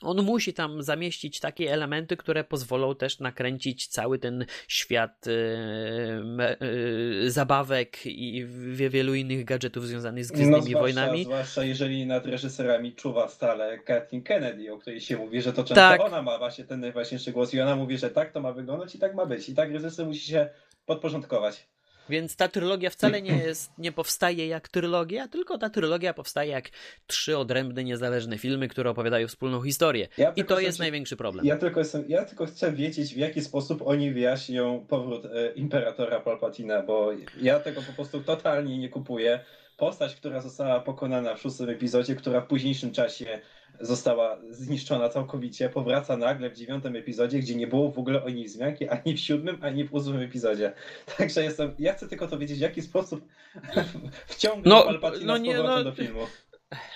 On 0.03 0.23
musi 0.23 0.55
tam 0.55 0.83
zamieścić 0.83 1.41
takie 1.41 1.73
elementy, 1.73 2.17
które 2.17 2.45
pozwolą 2.45 2.95
też 2.95 3.21
nakręcić 3.21 3.87
cały 3.87 4.19
ten 4.19 4.47
świat 4.69 5.27
yy, 5.27 7.31
zabawek 7.31 8.07
i 8.07 8.47
wielu 8.91 9.15
innych 9.15 9.45
gadżetów 9.45 9.87
związanych 9.87 10.25
z 10.25 10.33
gwiezdnymi 10.33 10.57
no, 10.57 10.63
zwłaszcza, 10.63 10.81
wojnami. 10.81 11.25
Zwłaszcza 11.25 11.65
jeżeli 11.65 12.07
nad 12.07 12.27
reżyserami 12.27 12.93
czuwa 12.93 13.29
stale 13.29 13.79
Kathleen 13.79 14.23
Kennedy, 14.23 14.73
o 14.73 14.79
której 14.79 15.01
się 15.01 15.17
mówi, 15.17 15.43
że 15.43 15.53
to 15.53 15.65
często 15.65 15.75
tak. 15.75 16.01
ona 16.01 16.23
ma 16.23 16.39
właśnie 16.39 16.65
ten 16.65 16.81
najważniejszy 16.81 17.33
głos 17.33 17.55
i 17.55 17.61
ona 17.61 17.77
mówi, 17.77 17.99
że 17.99 18.11
tak 18.11 18.33
to 18.33 18.41
ma 18.41 18.53
wyglądać 18.53 18.95
i 18.95 18.99
tak 18.99 19.15
ma 19.15 19.27
być. 19.27 19.49
I 19.49 19.55
tak 19.55 19.73
reżyser 19.73 20.07
musi 20.07 20.27
się 20.27 20.49
podporządkować. 20.87 21.74
Więc 22.09 22.37
ta 22.37 22.49
trylogia 22.49 22.91
wcale 22.91 23.23
nie 23.23 23.37
jest, 23.37 23.73
nie 23.79 23.93
powstaje 23.93 24.47
jak 24.47 24.69
trylogia, 24.69 25.29
tylko 25.29 25.59
ta 25.59 25.71
trylogia 25.71 26.15
powstaje 26.15 26.51
jak 26.51 26.71
trzy 27.07 27.39
odrębne, 27.39 27.85
niezależne 27.85 28.39
filmy, 28.39 28.69
które 28.69 28.91
opowiadają 28.91 29.29
wspólną 29.29 29.63
historię. 29.63 30.09
Ja 30.19 30.33
I 30.37 30.45
to 30.45 30.61
jest 30.61 30.79
największy 30.79 31.17
problem. 31.17 31.47
Ja 31.47 31.57
tylko, 31.57 31.81
jestem, 31.81 32.05
ja 32.09 32.25
tylko 32.25 32.47
chcę 32.47 32.73
wiedzieć, 32.73 33.15
w 33.15 33.17
jaki 33.17 33.41
sposób 33.41 33.83
oni 33.87 34.11
wyjaśnią 34.11 34.87
powrót 34.89 35.25
e, 35.25 35.53
Imperatora 35.53 36.21
Palpatina, 36.21 36.83
bo 36.83 37.11
ja 37.43 37.61
tego 37.61 37.83
po 37.83 37.93
prostu 37.93 38.21
totalnie 38.21 38.79
nie 38.79 38.89
kupuję. 38.89 39.41
Postać, 39.77 40.15
która 40.15 40.41
została 40.41 40.81
pokonana 40.81 41.35
w 41.35 41.41
szóstym 41.41 41.71
epizodzie, 41.71 42.15
która 42.15 42.41
w 42.41 42.47
późniejszym 42.47 42.93
czasie 42.93 43.41
została 43.81 44.39
zniszczona 44.51 45.09
całkowicie, 45.09 45.69
powraca 45.69 46.17
nagle 46.17 46.51
w 46.51 46.57
dziewiątym 46.57 46.97
epizodzie, 46.97 47.39
gdzie 47.39 47.55
nie 47.55 47.67
było 47.67 47.91
w 47.91 47.99
ogóle 47.99 48.25
o 48.25 48.31
niej 48.31 48.45
wzmianki, 48.45 48.89
ani 48.89 49.15
w 49.15 49.21
siódmym, 49.21 49.59
ani 49.61 49.85
w 49.85 49.95
ósmym 49.95 50.21
epizodzie. 50.21 50.73
Także 51.19 51.45
jestem, 51.45 51.75
ja 51.79 51.93
chcę 51.95 52.09
tylko 52.09 52.29
to 52.29 52.39
wiedzieć, 52.39 52.59
w 52.59 52.61
jaki 52.61 52.83
sposób 52.83 53.29
wciągnąć 54.27 54.67
no, 54.67 54.85
Palpatina 54.85 55.27
no 55.27 55.39
nie, 55.39 55.59
no, 55.59 55.85
do 55.85 55.93
filmu. 55.93 56.27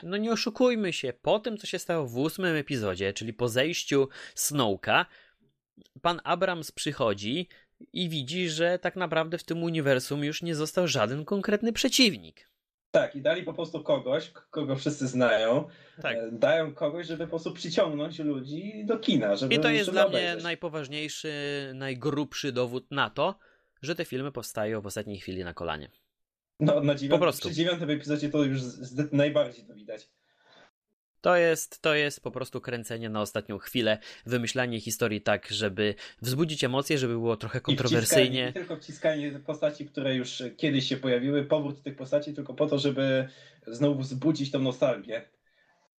No 0.03 0.17
nie 0.17 0.33
oszukujmy 0.33 0.93
się, 0.93 1.13
po 1.23 1.39
tym, 1.39 1.59
co 1.59 1.67
się 1.67 1.79
stało 1.79 2.07
w 2.07 2.19
ósmym 2.19 2.57
epizodzie, 2.57 3.13
czyli 3.13 3.33
po 3.33 3.49
zejściu 3.49 4.09
Snowka, 4.35 5.07
pan 6.03 6.21
Abrams 6.25 6.73
przychodzi 6.73 7.49
i 7.93 8.09
widzi, 8.09 8.49
że 8.49 8.79
tak 8.79 8.97
naprawdę 8.97 9.39
w 9.39 9.45
tym 9.45 9.63
uniwersum 9.63 10.25
już 10.25 10.43
nie 10.43 10.55
został 10.55 10.89
żaden 10.89 11.25
konkretny 11.25 11.73
przeciwnik. 11.73 12.49
Tak, 12.91 13.17
i 13.17 13.23
dali 13.23 13.43
po 13.43 13.55
prostu 13.55 13.83
kogoś, 13.83 14.31
kogo 14.31 14.77
wszyscy 14.77 15.07
znają. 15.09 15.69
Tak. 16.03 16.17
E, 16.17 16.33
dają 16.33 16.75
kogoś, 16.75 17.07
żeby 17.07 17.25
po 17.25 17.31
prostu 17.31 17.53
przyciągnąć 17.53 18.19
ludzi 18.19 18.85
do 18.85 18.99
kina. 18.99 19.37
Żeby, 19.37 19.55
I 19.55 19.59
to 19.59 19.69
jest 19.71 19.91
dla 19.91 20.07
obejrzeć. 20.07 20.35
mnie 20.35 20.43
najpoważniejszy, 20.43 21.33
najgrubszy 21.75 22.53
dowód 22.53 22.91
na 22.91 23.11
to, 23.11 23.39
że 23.83 23.95
te 23.95 24.05
filmy 24.05 24.33
powstają 24.33 24.81
w 24.81 24.87
ostatniej 24.87 25.19
chwili 25.19 25.45
na 25.45 25.55
kolanie. 25.55 25.91
No, 26.61 26.81
na 26.81 26.95
dziewiątym, 26.95 27.11
po 27.11 27.19
prostu. 27.19 27.49
przy 27.49 27.57
dziewiątym 27.57 27.91
epizodzie 27.91 28.29
to 28.29 28.45
już 28.45 28.61
najbardziej 29.13 29.65
to 29.65 29.75
widać. 29.75 30.09
To 31.29 31.37
jest, 31.37 31.83
to 31.83 31.95
jest 31.95 32.23
po 32.23 32.31
prostu 32.31 32.61
kręcenie 32.61 33.09
na 33.09 33.21
ostatnią 33.21 33.59
chwilę, 33.59 33.99
wymyślanie 34.27 34.81
historii 34.81 35.21
tak, 35.21 35.47
żeby 35.51 35.95
wzbudzić 36.23 36.65
emocje, 36.65 36.99
żeby 36.99 37.13
było 37.13 37.37
trochę 37.37 37.61
kontrowersyjnie. 37.61 38.41
I 38.41 38.47
nie 38.47 38.53
tylko 38.53 38.77
wciskanie 38.77 39.31
postaci, 39.47 39.87
które 39.87 40.15
już 40.15 40.43
kiedyś 40.57 40.89
się 40.89 40.97
pojawiły, 40.97 41.45
powrót 41.45 41.83
tych 41.83 41.97
postaci 41.97 42.35
tylko 42.35 42.55
po 42.55 42.67
to, 42.67 42.79
żeby 42.79 43.29
znowu 43.67 44.01
wzbudzić 44.01 44.51
tą 44.51 44.59
nostalgię 44.59 45.23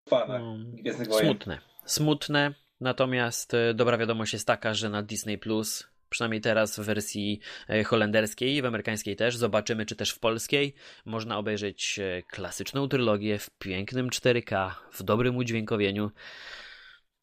fana 0.09 0.39
hmm, 0.39 0.77
Gwiezdnych 0.77 1.09
Wojen. 1.09 1.27
Smutne. 1.27 1.59
Smutne, 1.85 2.55
natomiast 2.81 3.55
e, 3.55 3.75
dobra 3.75 3.99
wiadomość 3.99 4.33
jest 4.33 4.47
taka, 4.47 4.75
że 4.75 4.91
na 4.91 5.03
Disney 5.03 5.39
Plus 5.39 5.89
przynajmniej 6.11 6.41
teraz 6.41 6.79
w 6.79 6.83
wersji 6.83 7.41
e, 7.69 7.85
holenderskiej 7.85 8.55
i 8.55 8.63
w 8.63 8.67
amerykańskiej 8.67 9.17
też. 9.17 9.37
Zobaczymy, 9.37 9.87
czy 9.87 9.97
też 9.97 10.11
w 10.11 10.19
polskiej. 10.19 10.75
Można 11.05 11.39
obejrzeć 11.39 11.99
e, 11.99 12.23
klasyczną 12.23 12.89
trylogię 12.89 13.39
w 13.39 13.51
pięknym 13.51 14.11
4K, 14.11 14.71
w 14.93 15.03
dobrym 15.03 15.37
udźwiękowieniu. 15.37 16.11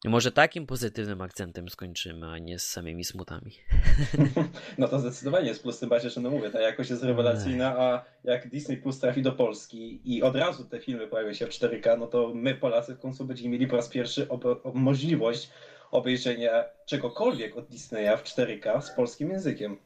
Może 0.04 0.32
takim 0.32 0.66
pozytywnym 0.66 1.20
akcentem 1.20 1.68
skończymy, 1.68 2.26
a 2.26 2.38
nie 2.38 2.58
z 2.58 2.66
samymi 2.66 3.04
smutami. 3.04 3.52
No 4.78 4.88
to 4.88 4.98
zdecydowanie 4.98 5.48
jest 5.48 5.62
plus, 5.62 5.78
tym 5.78 5.88
bardziej, 5.88 6.10
że 6.10 6.20
no 6.20 6.30
mówię, 6.30 6.50
ta 6.50 6.60
jakość 6.60 6.90
jest 6.90 7.02
rewelacyjna, 7.02 7.78
a 7.78 8.04
jak 8.24 8.48
Disney 8.48 8.76
Plus 8.76 8.98
trafi 8.98 9.22
do 9.22 9.32
Polski 9.32 10.00
i 10.04 10.22
od 10.22 10.36
razu 10.36 10.64
te 10.64 10.80
filmy 10.80 11.06
pojawią 11.06 11.32
się 11.32 11.46
w 11.46 11.50
4K, 11.50 11.98
no 11.98 12.06
to 12.06 12.32
my 12.34 12.54
Polacy 12.54 12.94
w 12.94 12.98
końcu 12.98 13.24
będziemy 13.24 13.48
mieli 13.48 13.66
po 13.66 13.76
raz 13.76 13.88
pierwszy 13.88 14.28
możliwość 14.74 15.50
obejrzenia 15.96 16.64
czegokolwiek 16.86 17.56
od 17.56 17.68
Disneya 17.68 18.16
w 18.16 18.22
4K 18.22 18.82
z 18.82 18.90
polskim 18.90 19.30
językiem. 19.30 19.78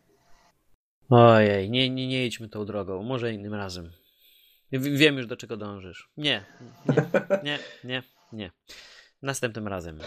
Ojej, 1.11 1.71
nie, 1.71 1.91
nie, 1.91 2.09
nie 2.09 2.27
idźmy 2.27 2.49
tą 2.49 2.65
drogą, 2.65 3.03
może 3.03 3.33
innym 3.33 3.55
razem. 3.55 3.91
Wiem 4.73 5.17
już 5.17 5.27
do 5.27 5.37
czego 5.37 5.57
dążysz. 5.57 6.09
Nie, 6.17 6.45
nie, 6.87 7.05
nie, 7.45 7.59
nie, 7.85 8.03
nie. 8.33 8.51
Następnym 9.23 9.69
razem. 9.69 9.99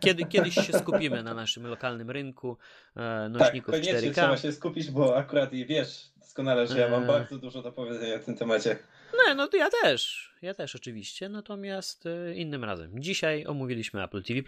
Kiedy, 0.00 0.24
kiedyś 0.24 0.54
się 0.54 0.72
skupimy 0.72 1.22
na 1.22 1.34
naszym 1.34 1.66
lokalnym 1.66 2.10
rynku 2.10 2.56
e, 2.96 3.28
nośników 3.28 3.74
tak, 3.74 3.82
4K. 3.82 4.12
trzeba 4.12 4.36
się 4.36 4.52
skupić, 4.52 4.90
bo 4.90 5.16
akurat 5.16 5.50
wiesz 5.50 6.10
doskonale, 6.16 6.66
że 6.66 6.78
ja 6.78 6.88
mam 6.88 7.02
e. 7.02 7.06
bardzo 7.06 7.38
dużo 7.38 7.62
do 7.62 7.72
powiedzenia 7.72 8.18
w 8.18 8.24
tym 8.24 8.36
temacie. 8.36 8.78
No, 9.12 9.34
no 9.34 9.48
to 9.48 9.56
ja 9.56 9.68
też. 9.82 10.30
Ja 10.42 10.54
też 10.54 10.76
oczywiście, 10.76 11.28
natomiast 11.28 12.06
e, 12.06 12.34
innym 12.34 12.64
razem. 12.64 13.02
Dzisiaj 13.02 13.46
omówiliśmy 13.46 14.04
Apple 14.04 14.22
TV+, 14.22 14.40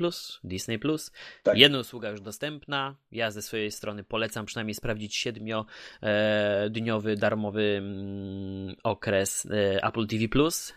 Disney+. 0.45 0.79
Tak. 1.43 1.59
Jedna 1.59 1.79
usługa 1.79 2.11
już 2.11 2.21
dostępna. 2.21 2.97
Ja 3.13 3.31
ze 3.31 3.43
swojej 3.43 3.71
strony 3.71 4.05
polecam 4.05 4.47
przynajmniej 4.47 4.75
sprawdzić 4.75 5.17
siedmiodniowy 5.17 7.17
darmowy 7.17 7.79
mm, 7.79 8.77
okres 8.83 9.49
Apple 9.83 10.07
TV+. 10.07 10.27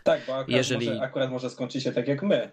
Tak, 0.03 0.21
bo 0.27 0.35
akurat, 0.35 0.57
Jeżeli... 0.57 0.89
może, 0.89 1.01
akurat 1.01 1.31
może 1.31 1.49
skończyć 1.49 1.83
się 1.83 1.91
tak 1.91 2.07
jak 2.07 2.23
my. 2.23 2.51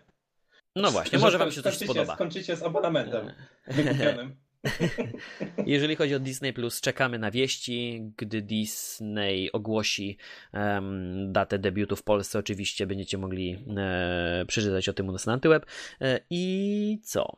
No 0.77 0.91
właśnie, 0.91 1.19
może 1.19 1.39
wam 1.39 1.51
się 1.51 1.63
coś 1.63 1.77
spodoba. 1.77 2.15
Skończycie 2.15 2.57
z 2.57 2.63
abonamentem 2.63 3.33
wykupionym. 3.67 4.37
Jeżeli 5.67 5.97
chodzi 5.97 6.15
o 6.15 6.19
Disney 6.19 6.53
Plus, 6.53 6.81
czekamy 6.81 7.19
na 7.19 7.31
wieści. 7.31 8.03
Gdy 8.17 8.43
Disney 8.43 9.53
ogłosi 9.53 10.17
um, 10.53 11.33
datę 11.33 11.59
debiutu 11.59 11.97
w 11.97 12.03
Polsce, 12.03 12.39
oczywiście 12.39 12.87
będziecie 12.87 13.19
mogli 13.19 13.65
e, 13.77 14.45
przeczytać 14.49 14.89
o 14.89 14.93
tym 14.93 15.09
u 15.09 15.13
nas 15.13 15.27
na 15.27 15.33
Antyweb. 15.33 15.67
E, 16.01 16.21
I 16.31 17.01
co? 17.05 17.37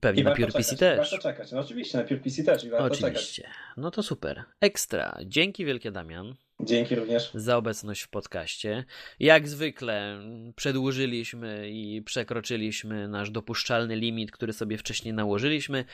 Pewnie 0.00 0.22
I 0.22 0.24
na 0.24 0.34
Pure 0.34 0.52
PC 0.52 0.76
też. 0.76 0.98
Warto 0.98 1.18
czekać. 1.18 1.52
No 1.52 1.60
oczywiście, 1.60 1.98
na 1.98 2.04
Pure 2.04 2.20
PC 2.20 2.42
też. 2.42 2.64
I 2.64 2.70
warto 2.70 2.86
oczywiście. 2.86 3.42
Czekać. 3.42 3.56
No 3.76 3.90
to 3.90 4.02
super. 4.02 4.44
Ekstra. 4.60 5.18
Dzięki 5.26 5.64
wielkie, 5.64 5.90
Damian. 5.90 6.34
Dzięki 6.60 6.94
również. 6.94 7.30
Za 7.34 7.56
obecność 7.56 8.02
w 8.02 8.08
podcaście. 8.08 8.84
Jak 9.20 9.48
zwykle 9.48 10.20
przedłużyliśmy 10.56 11.70
i 11.70 12.02
przekroczyliśmy 12.02 13.08
nasz 13.08 13.30
dopuszczalny 13.30 13.96
limit, 13.96 14.32
który 14.32 14.52
sobie 14.52 14.78
wcześniej 14.78 15.14
nałożyliśmy. 15.14 15.84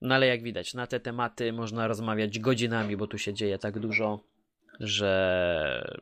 No 0.00 0.14
ale 0.14 0.26
jak 0.26 0.42
widać, 0.42 0.74
na 0.74 0.86
te 0.86 1.00
tematy 1.00 1.52
można 1.52 1.88
rozmawiać 1.88 2.38
godzinami, 2.38 2.96
bo 2.96 3.06
tu 3.06 3.18
się 3.18 3.34
dzieje 3.34 3.58
tak 3.58 3.78
dużo, 3.78 4.24
że 4.80 5.96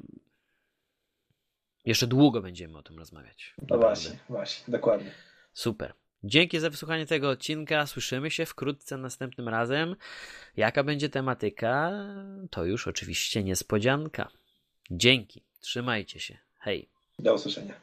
jeszcze 1.84 2.06
długo 2.06 2.42
będziemy 2.42 2.78
o 2.78 2.82
tym 2.82 2.98
rozmawiać. 2.98 3.54
No 3.68 3.78
właśnie, 3.78 4.18
właśnie, 4.28 4.72
dokładnie. 4.72 5.10
Super. 5.52 5.92
Dzięki 6.24 6.60
za 6.60 6.70
wysłuchanie 6.70 7.06
tego 7.06 7.30
odcinka. 7.30 7.86
Słyszymy 7.86 8.30
się 8.30 8.46
wkrótce 8.46 8.96
następnym 8.96 9.48
razem. 9.48 9.96
Jaka 10.56 10.84
będzie 10.84 11.08
tematyka, 11.08 11.92
to 12.50 12.64
już 12.64 12.88
oczywiście 12.88 13.44
niespodzianka. 13.44 14.30
Dzięki. 14.90 15.42
Trzymajcie 15.60 16.20
się. 16.20 16.38
Hej. 16.58 16.88
Do 17.18 17.34
usłyszenia. 17.34 17.70